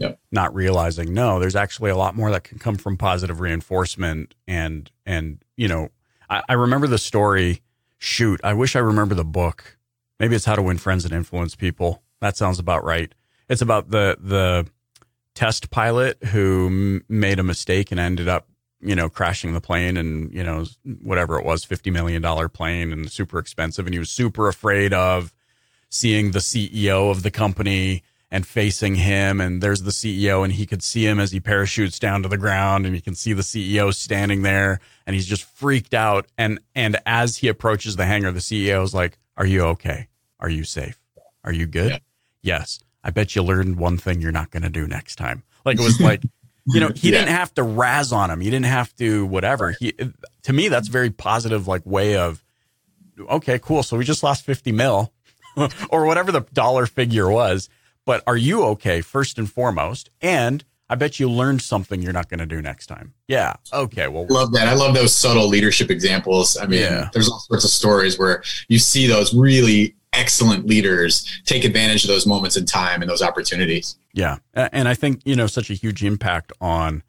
Yep. 0.00 0.18
Not 0.32 0.54
realizing 0.54 1.14
no, 1.14 1.38
there's 1.38 1.56
actually 1.56 1.90
a 1.90 1.96
lot 1.96 2.16
more 2.16 2.30
that 2.32 2.44
can 2.44 2.58
come 2.58 2.76
from 2.76 2.96
positive 2.96 3.40
reinforcement 3.40 4.34
and 4.48 4.90
and 5.06 5.44
you 5.56 5.68
know, 5.68 5.90
I, 6.28 6.42
I 6.48 6.54
remember 6.54 6.88
the 6.88 6.98
story. 6.98 7.62
Shoot, 7.98 8.40
I 8.42 8.54
wish 8.54 8.76
I 8.76 8.80
remember 8.80 9.14
the 9.14 9.24
book 9.26 9.76
Maybe 10.20 10.36
it's 10.36 10.44
how 10.44 10.54
to 10.54 10.62
win 10.62 10.76
friends 10.76 11.06
and 11.06 11.14
influence 11.14 11.56
people. 11.56 12.02
That 12.20 12.36
sounds 12.36 12.58
about 12.58 12.84
right. 12.84 13.12
It's 13.48 13.62
about 13.62 13.90
the 13.90 14.18
the 14.20 14.66
test 15.34 15.70
pilot 15.70 16.22
who 16.26 16.66
m- 16.66 17.04
made 17.08 17.38
a 17.38 17.42
mistake 17.42 17.90
and 17.90 17.98
ended 17.98 18.28
up, 18.28 18.46
you 18.82 18.94
know, 18.94 19.08
crashing 19.08 19.54
the 19.54 19.60
plane 19.62 19.96
and, 19.96 20.32
you 20.34 20.44
know, 20.44 20.66
whatever 21.02 21.38
it 21.38 21.46
was, 21.46 21.64
50 21.64 21.90
million 21.90 22.20
dollar 22.20 22.50
plane 22.50 22.92
and 22.92 23.10
super 23.10 23.38
expensive 23.38 23.86
and 23.86 23.94
he 23.94 23.98
was 23.98 24.10
super 24.10 24.46
afraid 24.46 24.92
of 24.92 25.32
seeing 25.88 26.32
the 26.32 26.38
CEO 26.40 27.10
of 27.10 27.22
the 27.22 27.30
company 27.30 28.02
and 28.30 28.46
facing 28.46 28.94
him 28.94 29.40
and 29.40 29.60
there's 29.60 29.82
the 29.82 29.90
CEO 29.90 30.44
and 30.44 30.52
he 30.52 30.66
could 30.66 30.82
see 30.82 31.04
him 31.04 31.18
as 31.18 31.32
he 31.32 31.40
parachutes 31.40 31.98
down 31.98 32.22
to 32.22 32.28
the 32.28 32.38
ground 32.38 32.86
and 32.86 32.94
you 32.94 33.02
can 33.02 33.14
see 33.14 33.32
the 33.32 33.42
CEO 33.42 33.92
standing 33.92 34.42
there 34.42 34.80
and 35.06 35.14
he's 35.14 35.26
just 35.26 35.42
freaked 35.42 35.94
out 35.94 36.26
and 36.38 36.60
and 36.74 37.00
as 37.06 37.38
he 37.38 37.48
approaches 37.48 37.96
the 37.96 38.06
hangar 38.06 38.30
the 38.30 38.40
CEO 38.40 38.84
is 38.84 38.94
like 38.94 39.18
are 39.36 39.46
you 39.46 39.62
okay 39.62 40.08
are 40.40 40.48
you 40.48 40.64
safe? 40.64 40.98
Are 41.44 41.52
you 41.52 41.66
good? 41.66 41.90
Yeah. 41.90 41.98
Yes. 42.42 42.80
I 43.04 43.10
bet 43.10 43.36
you 43.36 43.42
learned 43.42 43.76
one 43.76 43.98
thing 43.98 44.20
you're 44.20 44.32
not 44.32 44.50
going 44.50 44.62
to 44.62 44.70
do 44.70 44.86
next 44.86 45.16
time. 45.16 45.42
Like 45.64 45.78
it 45.78 45.82
was 45.84 46.00
like, 46.00 46.22
you 46.66 46.80
know, 46.80 46.90
he 46.94 47.10
yeah. 47.10 47.18
didn't 47.18 47.34
have 47.34 47.54
to 47.54 47.62
razz 47.62 48.12
on 48.12 48.30
him. 48.30 48.40
He 48.40 48.50
didn't 48.50 48.66
have 48.66 48.94
to 48.96 49.26
whatever. 49.26 49.74
He 49.78 49.94
to 50.42 50.52
me 50.52 50.68
that's 50.68 50.88
very 50.88 51.10
positive 51.10 51.68
like 51.68 51.84
way 51.84 52.16
of 52.16 52.42
okay, 53.28 53.58
cool. 53.58 53.82
So 53.82 53.96
we 53.96 54.04
just 54.04 54.22
lost 54.22 54.44
50 54.44 54.72
mil 54.72 55.12
or 55.90 56.06
whatever 56.06 56.32
the 56.32 56.40
dollar 56.52 56.86
figure 56.86 57.30
was. 57.30 57.68
But 58.10 58.24
are 58.26 58.36
you 58.36 58.64
okay 58.64 59.02
first 59.02 59.38
and 59.38 59.48
foremost? 59.48 60.10
And 60.20 60.64
I 60.88 60.96
bet 60.96 61.20
you 61.20 61.30
learned 61.30 61.62
something 61.62 62.02
you're 62.02 62.12
not 62.12 62.28
going 62.28 62.40
to 62.40 62.46
do 62.46 62.60
next 62.60 62.88
time. 62.88 63.14
Yeah. 63.28 63.54
Okay. 63.72 64.08
Well, 64.08 64.26
love 64.28 64.50
that. 64.54 64.66
I 64.66 64.74
love 64.74 64.94
those 64.94 65.14
subtle 65.14 65.46
leadership 65.46 65.92
examples. 65.92 66.56
I 66.56 66.66
mean, 66.66 66.80
yeah. 66.80 67.08
there's 67.12 67.28
all 67.28 67.38
sorts 67.38 67.62
of 67.62 67.70
stories 67.70 68.18
where 68.18 68.42
you 68.66 68.80
see 68.80 69.06
those 69.06 69.32
really 69.32 69.94
excellent 70.12 70.66
leaders 70.66 71.40
take 71.44 71.64
advantage 71.64 72.02
of 72.02 72.08
those 72.08 72.26
moments 72.26 72.56
in 72.56 72.66
time 72.66 73.00
and 73.00 73.08
those 73.08 73.22
opportunities. 73.22 73.96
Yeah. 74.12 74.38
And 74.54 74.88
I 74.88 74.94
think, 74.94 75.20
you 75.24 75.36
know, 75.36 75.46
such 75.46 75.70
a 75.70 75.74
huge 75.74 76.02
impact 76.02 76.50
on 76.60 77.04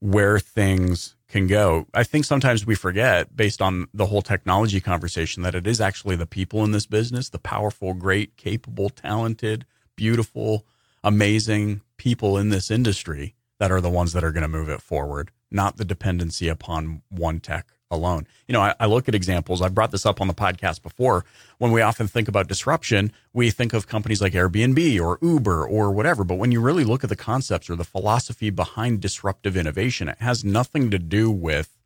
where 0.00 0.38
things 0.38 1.14
can 1.28 1.46
go. 1.46 1.88
I 1.92 2.04
think 2.04 2.24
sometimes 2.24 2.64
we 2.64 2.74
forget, 2.74 3.36
based 3.36 3.60
on 3.60 3.88
the 3.92 4.06
whole 4.06 4.22
technology 4.22 4.80
conversation, 4.80 5.42
that 5.42 5.54
it 5.54 5.66
is 5.66 5.78
actually 5.78 6.16
the 6.16 6.24
people 6.24 6.64
in 6.64 6.70
this 6.70 6.86
business, 6.86 7.28
the 7.28 7.38
powerful, 7.38 7.92
great, 7.92 8.38
capable, 8.38 8.88
talented, 8.88 9.66
beautiful, 9.96 10.64
amazing 11.02 11.80
people 11.96 12.38
in 12.38 12.50
this 12.50 12.70
industry 12.70 13.34
that 13.58 13.72
are 13.72 13.80
the 13.80 13.90
ones 13.90 14.12
that 14.12 14.22
are 14.24 14.32
going 14.32 14.42
to 14.42 14.48
move 14.48 14.68
it 14.68 14.82
forward, 14.82 15.30
not 15.50 15.76
the 15.76 15.84
dependency 15.84 16.48
upon 16.48 17.02
one 17.08 17.40
tech 17.40 17.66
alone. 17.90 18.26
You 18.46 18.52
know, 18.52 18.60
I, 18.60 18.74
I, 18.80 18.86
look 18.86 19.08
at 19.08 19.14
examples. 19.14 19.62
I 19.62 19.68
brought 19.68 19.92
this 19.92 20.06
up 20.06 20.20
on 20.20 20.28
the 20.28 20.34
podcast 20.34 20.82
before. 20.82 21.24
When 21.58 21.70
we 21.70 21.82
often 21.82 22.08
think 22.08 22.28
about 22.28 22.48
disruption, 22.48 23.12
we 23.32 23.50
think 23.50 23.72
of 23.72 23.86
companies 23.86 24.20
like 24.20 24.32
Airbnb 24.32 25.00
or 25.00 25.18
Uber 25.22 25.66
or 25.66 25.92
whatever. 25.92 26.24
But 26.24 26.34
when 26.34 26.52
you 26.52 26.60
really 26.60 26.84
look 26.84 27.04
at 27.04 27.10
the 27.10 27.16
concepts 27.16 27.70
or 27.70 27.76
the 27.76 27.84
philosophy 27.84 28.50
behind 28.50 29.00
disruptive 29.00 29.56
innovation, 29.56 30.08
it 30.08 30.18
has 30.18 30.44
nothing 30.44 30.90
to 30.90 30.98
do 30.98 31.30
with, 31.30 31.76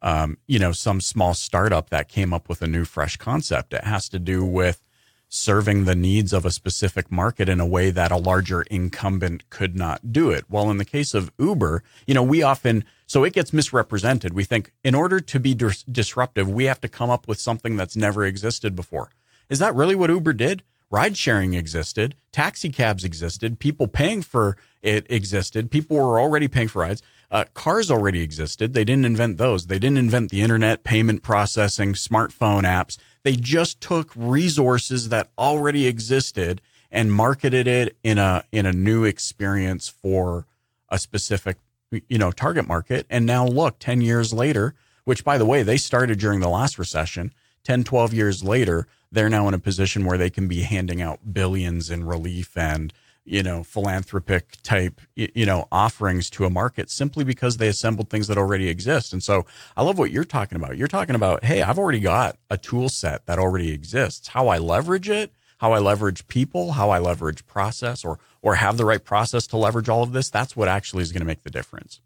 um, 0.00 0.38
you 0.46 0.58
know, 0.58 0.72
some 0.72 1.00
small 1.00 1.34
startup 1.34 1.90
that 1.90 2.08
came 2.08 2.32
up 2.32 2.48
with 2.48 2.62
a 2.62 2.66
new, 2.66 2.84
fresh 2.84 3.16
concept. 3.16 3.74
It 3.74 3.84
has 3.84 4.08
to 4.10 4.18
do 4.18 4.44
with 4.44 4.85
serving 5.28 5.84
the 5.84 5.96
needs 5.96 6.32
of 6.32 6.44
a 6.44 6.50
specific 6.50 7.10
market 7.10 7.48
in 7.48 7.60
a 7.60 7.66
way 7.66 7.90
that 7.90 8.12
a 8.12 8.16
larger 8.16 8.62
incumbent 8.62 9.48
could 9.50 9.76
not 9.76 10.12
do 10.12 10.30
it. 10.30 10.44
Well, 10.48 10.70
in 10.70 10.78
the 10.78 10.84
case 10.84 11.14
of 11.14 11.32
Uber, 11.38 11.82
you 12.06 12.14
know, 12.14 12.22
we 12.22 12.42
often, 12.42 12.84
so 13.06 13.24
it 13.24 13.32
gets 13.32 13.52
misrepresented. 13.52 14.34
We 14.34 14.44
think 14.44 14.72
in 14.84 14.94
order 14.94 15.20
to 15.20 15.40
be 15.40 15.54
dis- 15.54 15.82
disruptive, 15.82 16.48
we 16.48 16.64
have 16.64 16.80
to 16.80 16.88
come 16.88 17.10
up 17.10 17.26
with 17.26 17.40
something 17.40 17.76
that's 17.76 17.96
never 17.96 18.24
existed 18.24 18.76
before. 18.76 19.10
Is 19.48 19.58
that 19.58 19.74
really 19.74 19.94
what 19.94 20.10
Uber 20.10 20.32
did? 20.32 20.62
Ride 20.88 21.16
sharing 21.16 21.54
existed, 21.54 22.14
taxi 22.30 22.70
cabs 22.70 23.02
existed, 23.02 23.58
people 23.58 23.88
paying 23.88 24.22
for 24.22 24.56
it 24.82 25.04
existed, 25.10 25.68
people 25.68 25.96
were 25.96 26.20
already 26.20 26.46
paying 26.46 26.68
for 26.68 26.82
rides. 26.82 27.02
Uh, 27.30 27.44
cars 27.54 27.90
already 27.90 28.22
existed. 28.22 28.72
They 28.72 28.84
didn't 28.84 29.04
invent 29.04 29.38
those. 29.38 29.66
They 29.66 29.78
didn't 29.78 29.98
invent 29.98 30.30
the 30.30 30.42
internet, 30.42 30.84
payment 30.84 31.22
processing, 31.22 31.94
smartphone 31.94 32.62
apps. 32.62 32.98
They 33.24 33.34
just 33.34 33.80
took 33.80 34.12
resources 34.14 35.08
that 35.08 35.30
already 35.36 35.86
existed 35.86 36.60
and 36.90 37.12
marketed 37.12 37.66
it 37.66 37.96
in 38.04 38.18
a 38.18 38.44
in 38.52 38.64
a 38.64 38.72
new 38.72 39.04
experience 39.04 39.88
for 39.88 40.46
a 40.88 40.98
specific 40.98 41.56
you 42.08 42.18
know 42.18 42.30
target 42.30 42.68
market. 42.68 43.06
And 43.10 43.26
now 43.26 43.46
look, 43.46 43.78
10 43.80 44.00
years 44.00 44.32
later, 44.32 44.74
which 45.04 45.24
by 45.24 45.38
the 45.38 45.46
way, 45.46 45.62
they 45.62 45.76
started 45.76 46.18
during 46.18 46.40
the 46.40 46.48
last 46.48 46.78
recession, 46.78 47.32
10 47.64 47.84
12 47.84 48.14
years 48.14 48.44
later, 48.44 48.86
they're 49.10 49.28
now 49.28 49.48
in 49.48 49.54
a 49.54 49.58
position 49.58 50.04
where 50.04 50.18
they 50.18 50.30
can 50.30 50.46
be 50.46 50.62
handing 50.62 51.02
out 51.02 51.32
billions 51.32 51.90
in 51.90 52.04
relief 52.04 52.56
and 52.56 52.92
you 53.26 53.42
know, 53.42 53.62
philanthropic 53.62 54.56
type, 54.62 55.00
you 55.14 55.44
know, 55.44 55.66
offerings 55.72 56.30
to 56.30 56.44
a 56.44 56.50
market 56.50 56.90
simply 56.90 57.24
because 57.24 57.56
they 57.56 57.68
assembled 57.68 58.08
things 58.08 58.28
that 58.28 58.38
already 58.38 58.68
exist. 58.68 59.12
And 59.12 59.22
so 59.22 59.44
I 59.76 59.82
love 59.82 59.98
what 59.98 60.10
you're 60.10 60.24
talking 60.24 60.56
about. 60.56 60.76
You're 60.76 60.88
talking 60.88 61.16
about, 61.16 61.44
hey, 61.44 61.62
I've 61.62 61.78
already 61.78 62.00
got 62.00 62.38
a 62.50 62.56
tool 62.56 62.88
set 62.88 63.26
that 63.26 63.38
already 63.38 63.72
exists. 63.72 64.28
How 64.28 64.48
I 64.48 64.58
leverage 64.58 65.08
it, 65.08 65.32
how 65.58 65.72
I 65.72 65.78
leverage 65.78 66.26
people, 66.28 66.72
how 66.72 66.90
I 66.90 66.98
leverage 66.98 67.46
process 67.46 68.04
or 68.04 68.18
or 68.42 68.54
have 68.54 68.76
the 68.76 68.84
right 68.84 69.02
process 69.02 69.46
to 69.48 69.56
leverage 69.56 69.88
all 69.88 70.04
of 70.04 70.12
this, 70.12 70.30
that's 70.30 70.56
what 70.56 70.68
actually 70.68 71.02
is 71.02 71.10
going 71.10 71.20
to 71.20 71.26
make 71.26 71.42
the 71.42 71.50
difference 71.50 72.00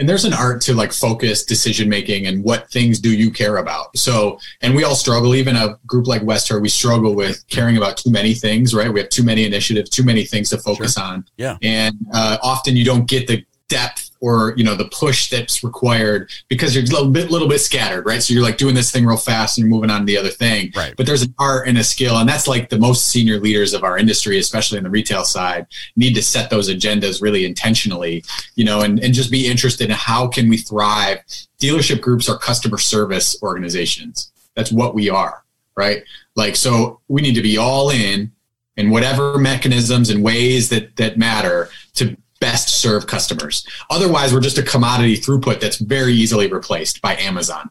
and 0.00 0.08
there's 0.08 0.24
an 0.24 0.32
art 0.32 0.62
to 0.62 0.74
like 0.74 0.92
focus 0.92 1.44
decision 1.44 1.88
making 1.88 2.26
and 2.26 2.42
what 2.42 2.70
things 2.70 2.98
do 2.98 3.14
you 3.14 3.30
care 3.30 3.58
about. 3.58 3.96
So 3.96 4.40
and 4.62 4.74
we 4.74 4.82
all 4.82 4.96
struggle 4.96 5.34
even 5.34 5.54
a 5.54 5.78
group 5.86 6.06
like 6.06 6.22
West 6.22 6.48
Herr 6.48 6.58
we 6.58 6.70
struggle 6.70 7.14
with 7.14 7.46
caring 7.48 7.76
about 7.76 7.98
too 7.98 8.10
many 8.10 8.34
things 8.34 8.74
right? 8.74 8.92
We 8.92 9.00
have 9.00 9.10
too 9.10 9.22
many 9.22 9.44
initiatives 9.44 9.90
too 9.90 10.02
many 10.02 10.24
things 10.24 10.50
to 10.50 10.58
focus 10.58 10.94
sure. 10.94 11.04
on. 11.04 11.26
Yeah. 11.36 11.58
And 11.62 11.94
uh, 12.12 12.38
often 12.42 12.76
you 12.76 12.84
don't 12.84 13.06
get 13.06 13.28
the 13.28 13.44
depth 13.68 14.09
or 14.20 14.54
you 14.56 14.64
know 14.64 14.74
the 14.74 14.86
push 14.86 15.30
that's 15.30 15.64
required 15.64 16.30
because 16.48 16.74
you're 16.74 16.84
a 16.84 16.86
little 16.86 17.10
bit 17.10 17.30
little 17.30 17.48
bit 17.48 17.60
scattered 17.60 18.04
right? 18.06 18.22
So 18.22 18.34
you're 18.34 18.42
like 18.42 18.58
doing 18.58 18.74
this 18.74 18.90
thing 18.90 19.06
real 19.06 19.16
fast 19.16 19.58
and 19.58 19.66
you're 19.66 19.74
moving 19.74 19.90
on 19.90 20.00
to 20.00 20.06
the 20.06 20.18
other 20.18 20.28
thing. 20.28 20.72
Right. 20.74 20.94
But 20.96 21.06
there's 21.06 21.22
an 21.22 21.34
art 21.38 21.68
and 21.68 21.78
a 21.78 21.84
skill 21.84 22.18
and 22.18 22.28
that's 22.28 22.46
like 22.46 22.68
the 22.68 22.78
most 22.78 23.08
senior 23.08 23.38
leaders 23.38 23.72
of 23.72 23.84
our 23.84 23.98
industry 23.98 24.38
especially 24.38 24.78
in 24.78 24.84
the 24.84 24.90
retail 24.90 25.24
side 25.24 25.66
need 25.96 26.14
to 26.14 26.22
set 26.22 26.50
those 26.50 26.70
agendas 26.70 27.22
really 27.22 27.44
intentionally 27.44 28.24
you 28.54 28.64
know 28.64 28.80
and, 28.80 29.00
and 29.00 29.14
just 29.14 29.30
be 29.30 29.46
interested 29.46 29.90
in 29.90 29.96
how 29.96 30.28
can 30.28 30.48
we 30.48 30.56
thrive. 30.56 31.18
Dealership 31.60 32.00
groups 32.00 32.28
are 32.28 32.38
customer 32.38 32.78
service 32.78 33.36
organizations. 33.42 34.32
That's 34.54 34.72
what 34.72 34.94
we 34.94 35.10
are 35.10 35.44
right? 35.76 36.02
Like 36.36 36.56
so 36.56 37.00
we 37.08 37.22
need 37.22 37.34
to 37.34 37.42
be 37.42 37.56
all 37.56 37.90
in 37.90 38.32
in 38.76 38.90
whatever 38.90 39.38
mechanisms 39.38 40.10
and 40.10 40.22
ways 40.22 40.68
that 40.68 40.96
that 40.96 41.18
matter 41.18 41.68
to 41.94 42.16
best 42.40 42.68
serve 42.68 43.06
customers. 43.06 43.66
Otherwise, 43.90 44.32
we're 44.32 44.40
just 44.40 44.58
a 44.58 44.62
commodity 44.62 45.16
throughput 45.16 45.60
that's 45.60 45.76
very 45.76 46.12
easily 46.12 46.50
replaced 46.50 47.00
by 47.00 47.16
Amazon. 47.16 47.70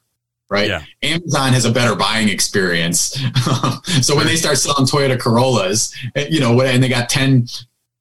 Right. 0.49 0.67
Yeah. 0.67 0.83
Amazon 1.03 1.53
has 1.53 1.65
a 1.65 1.71
better 1.71 1.95
buying 1.95 2.29
experience. 2.29 3.19
so 4.01 4.15
when 4.15 4.25
they 4.25 4.35
start 4.35 4.57
selling 4.57 4.87
Toyota 4.87 5.19
Corollas, 5.19 5.95
eh, 6.15 6.27
you 6.29 6.39
know, 6.39 6.59
and 6.61 6.81
they 6.81 6.89
got 6.89 7.07
10 7.07 7.45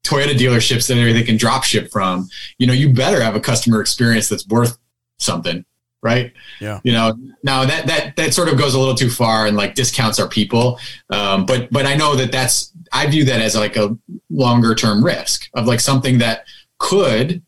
Toyota 0.03 0.33
dealerships 0.33 0.89
that 0.89 0.95
they 0.95 1.23
can 1.23 1.37
drop 1.37 1.65
ship 1.65 1.91
from, 1.91 2.31
you 2.59 2.67
know, 2.67 2.73
you 2.73 2.93
better 2.93 3.21
have 3.21 3.37
a 3.37 3.41
customer 3.41 3.83
experience 3.83 4.31
that's 4.31 4.47
worth 4.49 4.79
something 5.19 5.65
right? 6.03 6.33
Yeah. 6.61 6.81
You 6.85 6.93
know, 6.93 7.17
now 7.43 7.65
that 7.65 7.87
that 7.87 8.17
that 8.17 8.35
sort 8.35 8.49
of 8.49 8.59
goes 8.59 8.75
a 8.75 8.79
little 8.79 8.95
too 8.95 9.11
far 9.11 9.47
and 9.47 9.57
like 9.57 9.75
discounts 9.75 10.19
our 10.21 10.29
people. 10.29 10.79
Um, 11.11 11.47
but 11.47 11.71
but 11.73 11.87
I 11.87 11.97
know 11.97 12.15
that 12.17 12.33
that's 12.33 12.73
I 12.93 13.07
view 13.07 13.25
that 13.25 13.41
as 13.41 13.57
like 13.57 13.77
a 13.77 13.97
longer 14.31 14.75
term 14.75 15.05
risk 15.05 15.49
of 15.55 15.67
like 15.67 15.81
something 15.81 16.19
that 16.19 16.45
could 16.79 17.43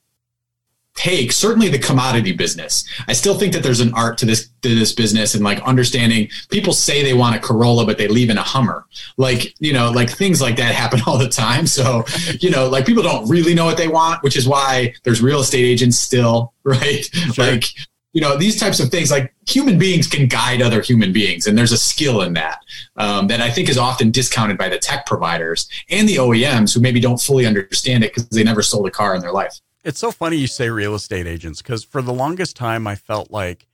take 0.94 1.32
certainly 1.32 1.68
the 1.68 1.78
commodity 1.78 2.32
business. 2.32 2.84
I 3.08 3.14
still 3.14 3.38
think 3.38 3.54
that 3.54 3.62
there's 3.62 3.80
an 3.80 3.94
art 3.94 4.18
to 4.18 4.26
this 4.26 4.50
to 4.62 4.74
this 4.74 4.92
business 4.92 5.34
and 5.34 5.42
like 5.42 5.58
understanding 5.62 6.28
people 6.50 6.74
say 6.74 7.02
they 7.02 7.14
want 7.14 7.36
a 7.36 7.38
Corolla 7.38 7.86
but 7.86 7.96
they 7.96 8.08
leave 8.08 8.28
in 8.28 8.36
a 8.36 8.42
Hummer. 8.42 8.84
Like, 9.16 9.54
you 9.60 9.72
know, 9.72 9.90
like 9.90 10.10
things 10.10 10.42
like 10.42 10.56
that 10.56 10.74
happen 10.74 11.00
all 11.06 11.16
the 11.16 11.28
time. 11.28 11.66
So, 11.66 12.04
you 12.40 12.50
know, 12.50 12.68
like 12.68 12.84
people 12.84 13.02
don't 13.02 13.28
really 13.28 13.54
know 13.54 13.64
what 13.64 13.78
they 13.78 13.88
want, 13.88 14.22
which 14.22 14.36
is 14.36 14.46
why 14.46 14.92
there's 15.04 15.22
real 15.22 15.40
estate 15.40 15.64
agents 15.64 15.98
still, 15.98 16.52
right? 16.64 17.04
Sure. 17.32 17.46
Like 17.46 17.64
you 18.12 18.20
know 18.20 18.36
these 18.36 18.58
types 18.58 18.80
of 18.80 18.90
things 18.90 19.10
like 19.10 19.34
human 19.46 19.78
beings 19.78 20.06
can 20.06 20.26
guide 20.26 20.60
other 20.60 20.82
human 20.82 21.12
beings 21.12 21.46
and 21.46 21.56
there's 21.56 21.72
a 21.72 21.78
skill 21.78 22.22
in 22.22 22.32
that 22.32 22.60
um, 22.96 23.26
that 23.28 23.40
i 23.40 23.50
think 23.50 23.68
is 23.68 23.78
often 23.78 24.10
discounted 24.10 24.58
by 24.58 24.68
the 24.68 24.78
tech 24.78 25.06
providers 25.06 25.68
and 25.90 26.08
the 26.08 26.16
oems 26.16 26.74
who 26.74 26.80
maybe 26.80 27.00
don't 27.00 27.20
fully 27.20 27.46
understand 27.46 28.02
it 28.02 28.12
because 28.12 28.28
they 28.30 28.42
never 28.44 28.62
sold 28.62 28.86
a 28.86 28.90
car 28.90 29.14
in 29.14 29.20
their 29.20 29.32
life 29.32 29.60
it's 29.82 29.98
so 29.98 30.10
funny 30.10 30.36
you 30.36 30.46
say 30.46 30.68
real 30.68 30.94
estate 30.94 31.26
agents 31.26 31.62
because 31.62 31.84
for 31.84 32.02
the 32.02 32.12
longest 32.12 32.56
time 32.56 32.86
I 32.86 32.94
felt 32.96 33.30
like, 33.30 33.66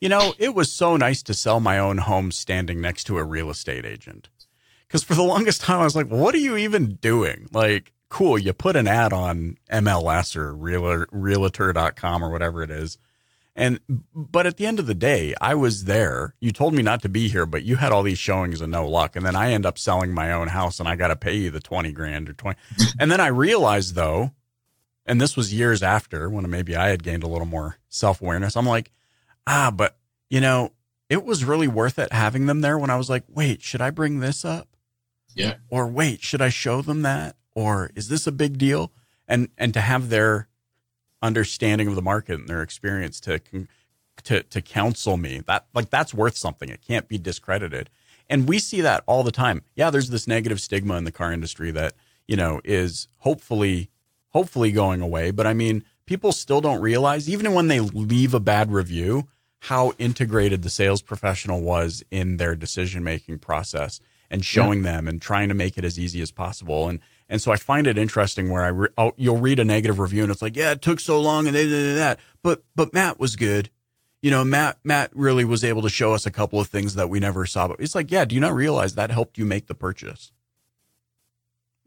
you 0.00 0.08
know, 0.08 0.34
it 0.38 0.54
was 0.54 0.72
so 0.72 0.96
nice 0.96 1.22
to 1.24 1.34
sell 1.34 1.60
my 1.60 1.78
own 1.78 1.98
home 1.98 2.32
standing 2.32 2.80
next 2.80 3.04
to 3.04 3.18
a 3.18 3.24
real 3.24 3.50
estate 3.50 3.84
agent. 3.84 4.30
Because 4.86 5.04
for 5.04 5.14
the 5.14 5.22
longest 5.22 5.60
time 5.60 5.80
I 5.80 5.84
was 5.84 5.94
like, 5.96 6.08
what 6.08 6.34
are 6.34 6.38
you 6.38 6.56
even 6.56 6.94
doing? 6.94 7.48
Like, 7.52 7.92
cool, 8.08 8.38
you 8.38 8.52
put 8.54 8.74
an 8.74 8.88
ad 8.88 9.12
on 9.12 9.58
MLS 9.70 10.34
or 10.34 10.54
realtor, 10.54 11.06
realtor.com 11.12 12.24
or 12.24 12.30
whatever 12.30 12.62
it 12.62 12.70
is. 12.70 12.96
And, 13.60 13.78
but 14.14 14.46
at 14.46 14.56
the 14.56 14.64
end 14.64 14.78
of 14.78 14.86
the 14.86 14.94
day, 14.94 15.34
I 15.38 15.54
was 15.54 15.84
there. 15.84 16.34
You 16.40 16.50
told 16.50 16.72
me 16.72 16.82
not 16.82 17.02
to 17.02 17.10
be 17.10 17.28
here, 17.28 17.44
but 17.44 17.62
you 17.62 17.76
had 17.76 17.92
all 17.92 18.02
these 18.02 18.18
showings 18.18 18.62
and 18.62 18.72
no 18.72 18.88
luck. 18.88 19.16
And 19.16 19.26
then 19.26 19.36
I 19.36 19.52
end 19.52 19.66
up 19.66 19.76
selling 19.76 20.14
my 20.14 20.32
own 20.32 20.48
house 20.48 20.80
and 20.80 20.88
I 20.88 20.96
got 20.96 21.08
to 21.08 21.16
pay 21.16 21.36
you 21.36 21.50
the 21.50 21.60
20 21.60 21.92
grand 21.92 22.30
or 22.30 22.32
20. 22.32 22.58
and 22.98 23.12
then 23.12 23.20
I 23.20 23.26
realized 23.26 23.94
though, 23.94 24.30
and 25.04 25.20
this 25.20 25.36
was 25.36 25.52
years 25.52 25.82
after 25.82 26.30
when 26.30 26.48
maybe 26.48 26.74
I 26.74 26.88
had 26.88 27.02
gained 27.02 27.22
a 27.22 27.28
little 27.28 27.46
more 27.46 27.76
self 27.90 28.22
awareness. 28.22 28.56
I'm 28.56 28.64
like, 28.64 28.92
ah, 29.46 29.70
but 29.70 29.98
you 30.30 30.40
know, 30.40 30.72
it 31.10 31.22
was 31.22 31.44
really 31.44 31.68
worth 31.68 31.98
it 31.98 32.14
having 32.14 32.46
them 32.46 32.62
there 32.62 32.78
when 32.78 32.88
I 32.88 32.96
was 32.96 33.10
like, 33.10 33.24
wait, 33.28 33.60
should 33.60 33.82
I 33.82 33.90
bring 33.90 34.20
this 34.20 34.42
up? 34.42 34.68
Yeah. 35.34 35.56
Or 35.68 35.86
wait, 35.86 36.22
should 36.22 36.40
I 36.40 36.48
show 36.48 36.80
them 36.80 37.02
that? 37.02 37.36
Or 37.54 37.90
is 37.94 38.08
this 38.08 38.26
a 38.26 38.32
big 38.32 38.56
deal? 38.56 38.90
And 39.28 39.50
and 39.58 39.74
to 39.74 39.82
have 39.82 40.08
their 40.08 40.48
understanding 41.22 41.88
of 41.88 41.94
the 41.94 42.02
market 42.02 42.38
and 42.38 42.48
their 42.48 42.62
experience 42.62 43.20
to 43.20 43.40
to 44.24 44.42
to 44.42 44.60
counsel 44.60 45.16
me 45.16 45.40
that 45.46 45.66
like 45.74 45.90
that's 45.90 46.14
worth 46.14 46.36
something. 46.36 46.68
It 46.68 46.82
can't 46.86 47.08
be 47.08 47.18
discredited. 47.18 47.90
And 48.28 48.48
we 48.48 48.60
see 48.60 48.80
that 48.80 49.02
all 49.06 49.24
the 49.24 49.32
time. 49.32 49.62
Yeah, 49.74 49.90
there's 49.90 50.10
this 50.10 50.28
negative 50.28 50.60
stigma 50.60 50.96
in 50.96 51.04
the 51.04 51.12
car 51.12 51.32
industry 51.32 51.70
that 51.72 51.94
you 52.26 52.36
know 52.36 52.60
is 52.64 53.08
hopefully 53.18 53.90
hopefully 54.30 54.72
going 54.72 55.00
away. 55.00 55.30
But 55.30 55.46
I 55.46 55.54
mean, 55.54 55.84
people 56.06 56.32
still 56.32 56.60
don't 56.60 56.80
realize, 56.80 57.28
even 57.28 57.52
when 57.54 57.68
they 57.68 57.80
leave 57.80 58.34
a 58.34 58.40
bad 58.40 58.72
review, 58.72 59.28
how 59.60 59.92
integrated 59.98 60.62
the 60.62 60.70
sales 60.70 61.02
professional 61.02 61.60
was 61.60 62.02
in 62.10 62.36
their 62.38 62.54
decision 62.54 63.04
making 63.04 63.38
process 63.38 64.00
and 64.30 64.44
showing 64.44 64.82
yeah. 64.84 64.92
them 64.92 65.08
and 65.08 65.20
trying 65.20 65.48
to 65.48 65.54
make 65.54 65.76
it 65.76 65.84
as 65.84 65.98
easy 65.98 66.22
as 66.22 66.30
possible. 66.30 66.88
And 66.88 67.00
and 67.30 67.40
so 67.40 67.52
I 67.52 67.56
find 67.56 67.86
it 67.86 67.96
interesting 67.96 68.50
where 68.50 68.62
I 68.62 68.68
re- 68.68 68.88
oh, 68.98 69.12
you'll 69.16 69.38
read 69.38 69.58
a 69.58 69.64
negative 69.64 69.98
review 69.98 70.22
and 70.24 70.30
it's 70.32 70.42
like, 70.42 70.56
yeah, 70.56 70.72
it 70.72 70.82
took 70.82 71.00
so 71.00 71.18
long 71.20 71.46
and 71.46 71.56
they 71.56 71.66
did 71.66 71.96
that, 71.96 72.20
but 72.42 72.62
but 72.74 72.92
Matt 72.92 73.18
was 73.18 73.36
good. 73.36 73.70
you 74.22 74.30
know, 74.30 74.44
Matt, 74.44 74.78
Matt 74.84 75.10
really 75.14 75.44
was 75.44 75.64
able 75.64 75.82
to 75.82 75.88
show 75.88 76.12
us 76.12 76.26
a 76.26 76.30
couple 76.30 76.60
of 76.60 76.68
things 76.68 76.94
that 76.94 77.08
we 77.08 77.20
never 77.20 77.46
saw. 77.46 77.68
But 77.68 77.80
it's 77.80 77.94
like, 77.94 78.10
yeah, 78.10 78.24
do 78.26 78.34
you 78.34 78.40
not 78.40 78.54
realize 78.54 78.94
that 78.94 79.10
helped 79.10 79.38
you 79.38 79.44
make 79.46 79.66
the 79.66 79.74
purchase? 79.74 80.32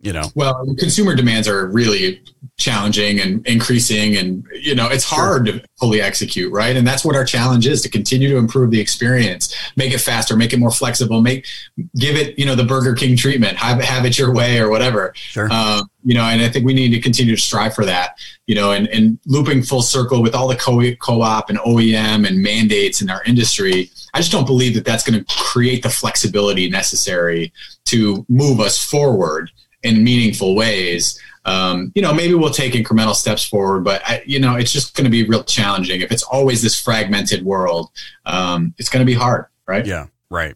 You 0.04 0.12
know, 0.12 0.24
well, 0.36 0.66
consumer 0.78 1.16
demands 1.16 1.48
are 1.48 1.68
really 1.68 2.22
challenging 2.58 3.22
and 3.22 3.46
increasing, 3.48 4.18
and 4.18 4.46
you 4.54 4.76
know, 4.76 4.90
it's 4.90 5.06
hard 5.06 5.48
sure. 5.48 5.60
to 5.60 5.66
fully 5.80 6.02
execute, 6.02 6.52
right? 6.52 6.76
And 6.76 6.86
that's 6.86 7.06
what 7.06 7.16
our 7.16 7.24
challenge 7.24 7.68
is 7.68 7.82
to 7.84 7.90
continue 7.90 8.28
to 8.28 8.36
improve 8.36 8.70
the 8.70 8.82
experience, 8.82 9.56
make 9.78 9.94
it 9.94 10.00
faster, 10.00 10.36
make 10.36 10.52
it 10.52 10.60
more 10.60 10.72
flexible, 10.72 11.22
make 11.22 11.46
give 11.96 12.18
it, 12.18 12.38
you 12.38 12.46
know, 12.46 12.54
the 12.54 12.66
Burger 12.66 12.96
King 12.96 13.16
treatment, 13.16 13.56
have, 13.56 13.82
have 13.82 14.06
it 14.06 14.20
your 14.20 14.34
way 14.34 14.60
or 14.60 14.70
whatever. 14.70 15.14
Sure. 15.16 15.50
Um, 15.50 15.90
you 16.04 16.14
know, 16.16 16.24
and 16.24 16.42
I 16.42 16.50
think 16.50 16.66
we 16.66 16.74
need 16.74 16.90
to 16.90 17.00
continue 17.00 17.34
to 17.36 17.42
strive 17.42 17.74
for 17.74 17.86
that, 17.86 18.20
you 18.46 18.56
know, 18.56 18.72
and, 18.72 18.88
and 18.90 19.18
looping 19.26 19.64
full 19.64 19.82
circle 19.82 20.22
with 20.22 20.36
all 20.36 20.50
the 20.50 20.58
co- 20.58 20.96
co-op 20.96 21.50
and 21.50 21.60
OEM 21.60 22.28
and 22.28 22.44
mandates 22.44 23.02
in 23.02 23.10
our 23.10 23.24
industry. 23.24 23.90
I 24.14 24.20
just 24.20 24.34
don't 24.34 24.46
believe 24.46 24.76
that 24.76 24.84
that's 24.84 25.04
going 25.10 25.24
to 25.24 25.26
create 25.34 25.82
the 25.82 25.90
flexibility 25.90 26.70
necessary 26.70 27.54
to 27.86 28.26
move 28.28 28.60
us 28.60 28.84
forward 28.84 29.50
in 29.84 30.04
meaningful 30.04 30.56
ways. 30.56 31.20
Um, 31.46 31.92
you 31.94 32.02
know, 32.02 32.14
maybe 32.14 32.34
we'll 32.34 32.52
take 32.52 32.74
incremental 32.74 33.14
steps 33.14 33.44
forward, 33.44 33.84
but 33.84 34.02
I, 34.06 34.24
you 34.26 34.40
know, 34.40 34.56
it's 34.56 34.72
just 34.72 34.96
going 34.96 35.06
to 35.06 35.12
be 35.12 35.24
real 35.24 35.44
challenging. 35.44 36.02
If 36.02 36.12
it's 36.12 36.24
always 36.24 36.62
this 36.62 36.80
fragmented 36.80 37.44
world, 37.44 37.92
um, 38.26 38.74
it's 38.78 38.90
going 38.90 39.06
to 39.06 39.06
be 39.06 39.14
hard, 39.14 39.46
right? 39.68 39.86
Yeah, 39.86 40.08
right. 40.30 40.56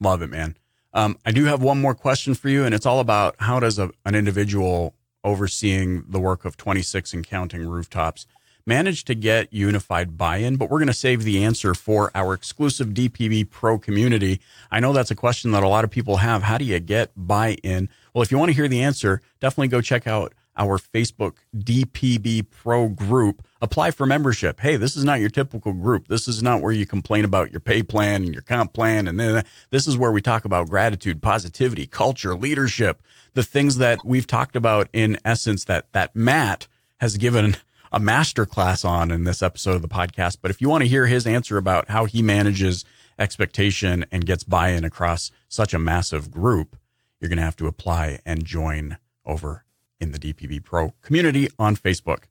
Love 0.00 0.22
it, 0.22 0.30
man. 0.30 0.56
Um, 0.94 1.18
I 1.24 1.32
do 1.32 1.44
have 1.44 1.62
one 1.62 1.80
more 1.80 1.94
question 1.94 2.34
for 2.34 2.48
you, 2.48 2.64
and 2.64 2.74
it's 2.74 2.86
all 2.86 3.00
about 3.00 3.36
how 3.38 3.60
does 3.60 3.78
a, 3.78 3.90
an 4.04 4.14
individual 4.14 4.94
overseeing 5.24 6.04
the 6.08 6.20
work 6.20 6.44
of 6.44 6.56
26 6.56 7.12
and 7.12 7.26
counting 7.26 7.66
rooftops 7.68 8.26
manage 8.66 9.04
to 9.04 9.14
get 9.14 9.52
unified 9.52 10.16
buy-in 10.16 10.56
but 10.56 10.70
we're 10.70 10.78
going 10.78 10.86
to 10.86 10.92
save 10.92 11.24
the 11.24 11.42
answer 11.42 11.74
for 11.74 12.10
our 12.14 12.32
exclusive 12.32 12.88
dpb 12.88 13.48
pro 13.50 13.78
community 13.78 14.40
i 14.70 14.78
know 14.78 14.92
that's 14.92 15.10
a 15.10 15.16
question 15.16 15.50
that 15.50 15.62
a 15.62 15.68
lot 15.68 15.84
of 15.84 15.90
people 15.90 16.18
have 16.18 16.44
how 16.44 16.56
do 16.56 16.64
you 16.64 16.78
get 16.78 17.10
buy-in 17.16 17.88
well 18.14 18.22
if 18.22 18.30
you 18.30 18.38
want 18.38 18.48
to 18.50 18.54
hear 18.54 18.68
the 18.68 18.82
answer 18.82 19.20
definitely 19.40 19.68
go 19.68 19.80
check 19.80 20.06
out 20.06 20.34
our 20.56 20.78
Facebook 20.78 21.36
DPB 21.56 22.46
Pro 22.50 22.88
group. 22.88 23.42
Apply 23.60 23.90
for 23.90 24.06
membership. 24.06 24.60
Hey, 24.60 24.76
this 24.76 24.96
is 24.96 25.04
not 25.04 25.20
your 25.20 25.30
typical 25.30 25.72
group. 25.72 26.08
This 26.08 26.28
is 26.28 26.42
not 26.42 26.60
where 26.60 26.72
you 26.72 26.86
complain 26.86 27.24
about 27.24 27.50
your 27.50 27.60
pay 27.60 27.82
plan 27.82 28.22
and 28.22 28.32
your 28.32 28.42
comp 28.42 28.72
plan. 28.72 29.08
And 29.08 29.18
then 29.18 29.44
this 29.70 29.86
is 29.86 29.96
where 29.96 30.12
we 30.12 30.20
talk 30.20 30.44
about 30.44 30.68
gratitude, 30.68 31.22
positivity, 31.22 31.86
culture, 31.86 32.34
leadership, 32.34 33.02
the 33.34 33.42
things 33.42 33.76
that 33.78 34.04
we've 34.04 34.26
talked 34.26 34.56
about 34.56 34.88
in 34.92 35.18
essence 35.24 35.64
that, 35.64 35.90
that 35.92 36.14
Matt 36.14 36.66
has 37.00 37.16
given 37.16 37.56
a 37.90 38.00
master 38.00 38.46
class 38.46 38.84
on 38.84 39.10
in 39.10 39.24
this 39.24 39.42
episode 39.42 39.76
of 39.76 39.82
the 39.82 39.88
podcast. 39.88 40.38
But 40.40 40.50
if 40.50 40.60
you 40.60 40.68
want 40.68 40.82
to 40.82 40.88
hear 40.88 41.06
his 41.06 41.26
answer 41.26 41.56
about 41.56 41.88
how 41.88 42.06
he 42.06 42.22
manages 42.22 42.84
expectation 43.18 44.04
and 44.10 44.26
gets 44.26 44.44
buy 44.44 44.70
in 44.70 44.84
across 44.84 45.30
such 45.48 45.74
a 45.74 45.78
massive 45.78 46.30
group, 46.30 46.76
you're 47.22 47.28
going 47.28 47.38
to 47.38 47.44
have 47.44 47.56
to 47.56 47.68
apply 47.68 48.18
and 48.26 48.44
join 48.44 48.98
over 49.24 49.64
in 50.00 50.10
the 50.10 50.18
DPB 50.18 50.64
Pro 50.64 50.92
community 51.02 51.48
on 51.56 51.76
Facebook. 51.76 52.24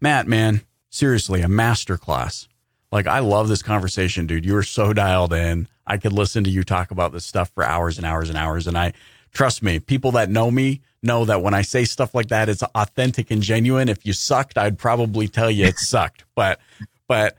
Matt, 0.00 0.28
man, 0.28 0.60
seriously, 0.90 1.40
a 1.40 1.46
masterclass. 1.46 2.46
Like, 2.92 3.06
I 3.06 3.20
love 3.20 3.48
this 3.48 3.62
conversation, 3.62 4.26
dude. 4.26 4.44
You 4.44 4.54
are 4.56 4.62
so 4.62 4.92
dialed 4.92 5.32
in. 5.32 5.66
I 5.86 5.96
could 5.96 6.12
listen 6.12 6.44
to 6.44 6.50
you 6.50 6.62
talk 6.62 6.90
about 6.90 7.12
this 7.12 7.24
stuff 7.24 7.50
for 7.54 7.64
hours 7.64 7.96
and 7.96 8.06
hours 8.06 8.28
and 8.28 8.36
hours. 8.36 8.66
And 8.66 8.76
I 8.76 8.92
trust 9.32 9.62
me, 9.62 9.80
people 9.80 10.12
that 10.12 10.28
know 10.28 10.50
me 10.50 10.82
know 11.02 11.24
that 11.24 11.42
when 11.42 11.54
I 11.54 11.62
say 11.62 11.86
stuff 11.86 12.14
like 12.14 12.28
that, 12.28 12.50
it's 12.50 12.62
authentic 12.62 13.30
and 13.30 13.42
genuine. 13.42 13.88
If 13.88 14.04
you 14.04 14.12
sucked, 14.12 14.58
I'd 14.58 14.78
probably 14.78 15.26
tell 15.26 15.50
you 15.50 15.64
it 15.64 15.78
sucked. 15.78 16.24
But, 16.34 16.60
but 17.08 17.36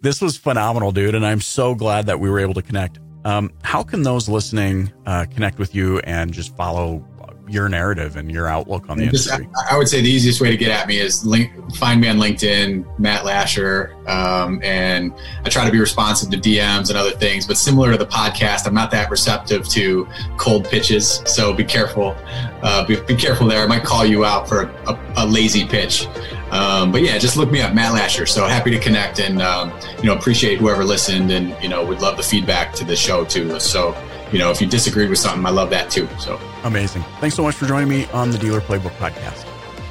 this 0.00 0.22
was 0.22 0.38
phenomenal, 0.38 0.90
dude. 0.90 1.14
And 1.14 1.26
I'm 1.26 1.42
so 1.42 1.74
glad 1.74 2.06
that 2.06 2.18
we 2.18 2.30
were 2.30 2.40
able 2.40 2.54
to 2.54 2.62
connect. 2.62 2.98
Um, 3.26 3.50
how 3.62 3.82
can 3.82 4.04
those 4.04 4.28
listening 4.28 4.92
uh, 5.04 5.26
connect 5.34 5.58
with 5.58 5.74
you 5.74 5.98
and 6.00 6.32
just 6.32 6.54
follow 6.54 7.04
your 7.48 7.68
narrative 7.68 8.14
and 8.14 8.30
your 8.30 8.46
outlook 8.46 8.88
on 8.88 8.98
the 8.98 9.08
just, 9.08 9.28
industry? 9.28 9.48
I 9.68 9.76
would 9.76 9.88
say 9.88 10.00
the 10.00 10.08
easiest 10.08 10.40
way 10.40 10.48
to 10.52 10.56
get 10.56 10.70
at 10.70 10.86
me 10.86 11.00
is 11.00 11.26
link, 11.26 11.50
find 11.74 12.00
me 12.00 12.06
on 12.06 12.18
LinkedIn, 12.18 12.86
Matt 13.00 13.24
Lasher, 13.24 13.96
um, 14.06 14.60
and 14.62 15.12
I 15.44 15.48
try 15.48 15.64
to 15.64 15.72
be 15.72 15.80
responsive 15.80 16.30
to 16.30 16.36
DMs 16.36 16.88
and 16.88 16.96
other 16.96 17.10
things. 17.10 17.48
But 17.48 17.56
similar 17.56 17.90
to 17.90 17.98
the 17.98 18.06
podcast, 18.06 18.64
I'm 18.64 18.74
not 18.74 18.92
that 18.92 19.10
receptive 19.10 19.68
to 19.70 20.06
cold 20.36 20.64
pitches, 20.68 21.20
so 21.26 21.52
be 21.52 21.64
careful. 21.64 22.16
Uh, 22.62 22.86
be, 22.86 23.00
be, 23.08 23.16
careful 23.16 23.48
there. 23.48 23.60
I 23.60 23.66
might 23.66 23.82
call 23.82 24.06
you 24.06 24.24
out 24.24 24.48
for 24.48 24.62
a, 24.62 24.92
a, 24.92 25.24
a 25.24 25.26
lazy 25.26 25.66
pitch. 25.66 26.06
Um, 26.50 26.92
but 26.92 27.02
yeah, 27.02 27.18
just 27.18 27.36
look 27.36 27.50
me 27.50 27.60
up, 27.60 27.74
Matt 27.74 27.92
Lasher. 27.92 28.26
So 28.26 28.46
happy 28.46 28.70
to 28.70 28.78
connect 28.78 29.18
and 29.20 29.42
um, 29.42 29.72
you 29.98 30.04
know 30.04 30.14
appreciate 30.14 30.58
whoever 30.58 30.84
listened 30.84 31.30
and 31.30 31.56
you 31.62 31.68
know 31.68 31.84
would 31.84 32.00
love 32.00 32.16
the 32.16 32.22
feedback 32.22 32.72
to 32.74 32.84
the 32.84 32.96
show 32.96 33.24
too. 33.24 33.58
So 33.60 33.96
you 34.32 34.38
know, 34.38 34.50
if 34.50 34.60
you 34.60 34.66
disagreed 34.66 35.08
with 35.08 35.18
something, 35.18 35.44
I 35.46 35.50
love 35.50 35.70
that 35.70 35.90
too. 35.90 36.08
So 36.18 36.40
amazing. 36.64 37.02
Thanks 37.20 37.36
so 37.36 37.42
much 37.42 37.54
for 37.54 37.66
joining 37.66 37.88
me 37.88 38.06
on 38.06 38.30
the 38.30 38.38
Dealer 38.38 38.60
Playbook 38.60 38.90
podcast. 38.96 39.46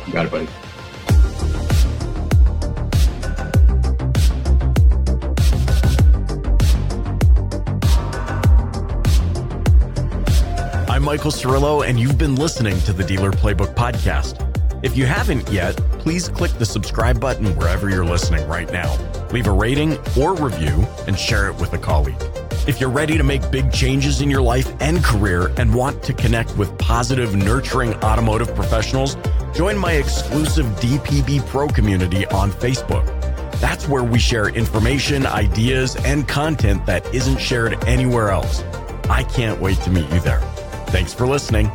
You 0.07 0.13
got 0.13 0.25
it, 0.25 0.31
buddy. 0.31 0.47
I'm 10.89 11.03
Michael 11.03 11.31
Cirillo, 11.31 11.85
and 11.85 11.99
you've 11.99 12.17
been 12.17 12.35
listening 12.35 12.79
to 12.81 12.93
the 12.93 13.03
Dealer 13.03 13.31
Playbook 13.31 13.75
podcast. 13.75 14.54
If 14.83 14.97
you 14.97 15.05
haven't 15.05 15.49
yet, 15.49 15.75
please 15.99 16.27
click 16.27 16.51
the 16.53 16.65
subscribe 16.65 17.19
button 17.19 17.55
wherever 17.55 17.89
you're 17.89 18.05
listening 18.05 18.47
right 18.47 18.71
now. 18.71 18.97
Leave 19.31 19.47
a 19.47 19.51
rating 19.51 19.97
or 20.17 20.35
review 20.35 20.85
and 21.07 21.17
share 21.17 21.47
it 21.47 21.55
with 21.55 21.73
a 21.73 21.77
colleague. 21.77 22.21
If 22.67 22.81
you're 22.81 22.89
ready 22.89 23.17
to 23.17 23.23
make 23.23 23.49
big 23.51 23.71
changes 23.71 24.21
in 24.21 24.29
your 24.29 24.41
life 24.41 24.73
and 24.81 25.03
career 25.03 25.51
and 25.57 25.73
want 25.73 26.03
to 26.03 26.13
connect 26.13 26.57
with 26.57 26.77
positive, 26.77 27.35
nurturing 27.35 27.93
automotive 28.03 28.53
professionals, 28.53 29.17
join 29.53 29.77
my 29.77 29.93
exclusive 29.93 30.65
DPB 30.77 31.45
Pro 31.47 31.67
community 31.67 32.25
on 32.27 32.51
Facebook. 32.51 33.05
That's 33.59 33.87
where 33.87 34.03
we 34.03 34.19
share 34.19 34.49
information, 34.49 35.25
ideas, 35.25 35.95
and 35.97 36.27
content 36.27 36.85
that 36.85 37.05
isn't 37.13 37.37
shared 37.37 37.81
anywhere 37.85 38.29
else. 38.29 38.61
I 39.09 39.23
can't 39.23 39.61
wait 39.61 39.77
to 39.81 39.89
meet 39.89 40.09
you 40.11 40.19
there. 40.19 40.41
Thanks 40.87 41.13
for 41.13 41.25
listening. 41.27 41.71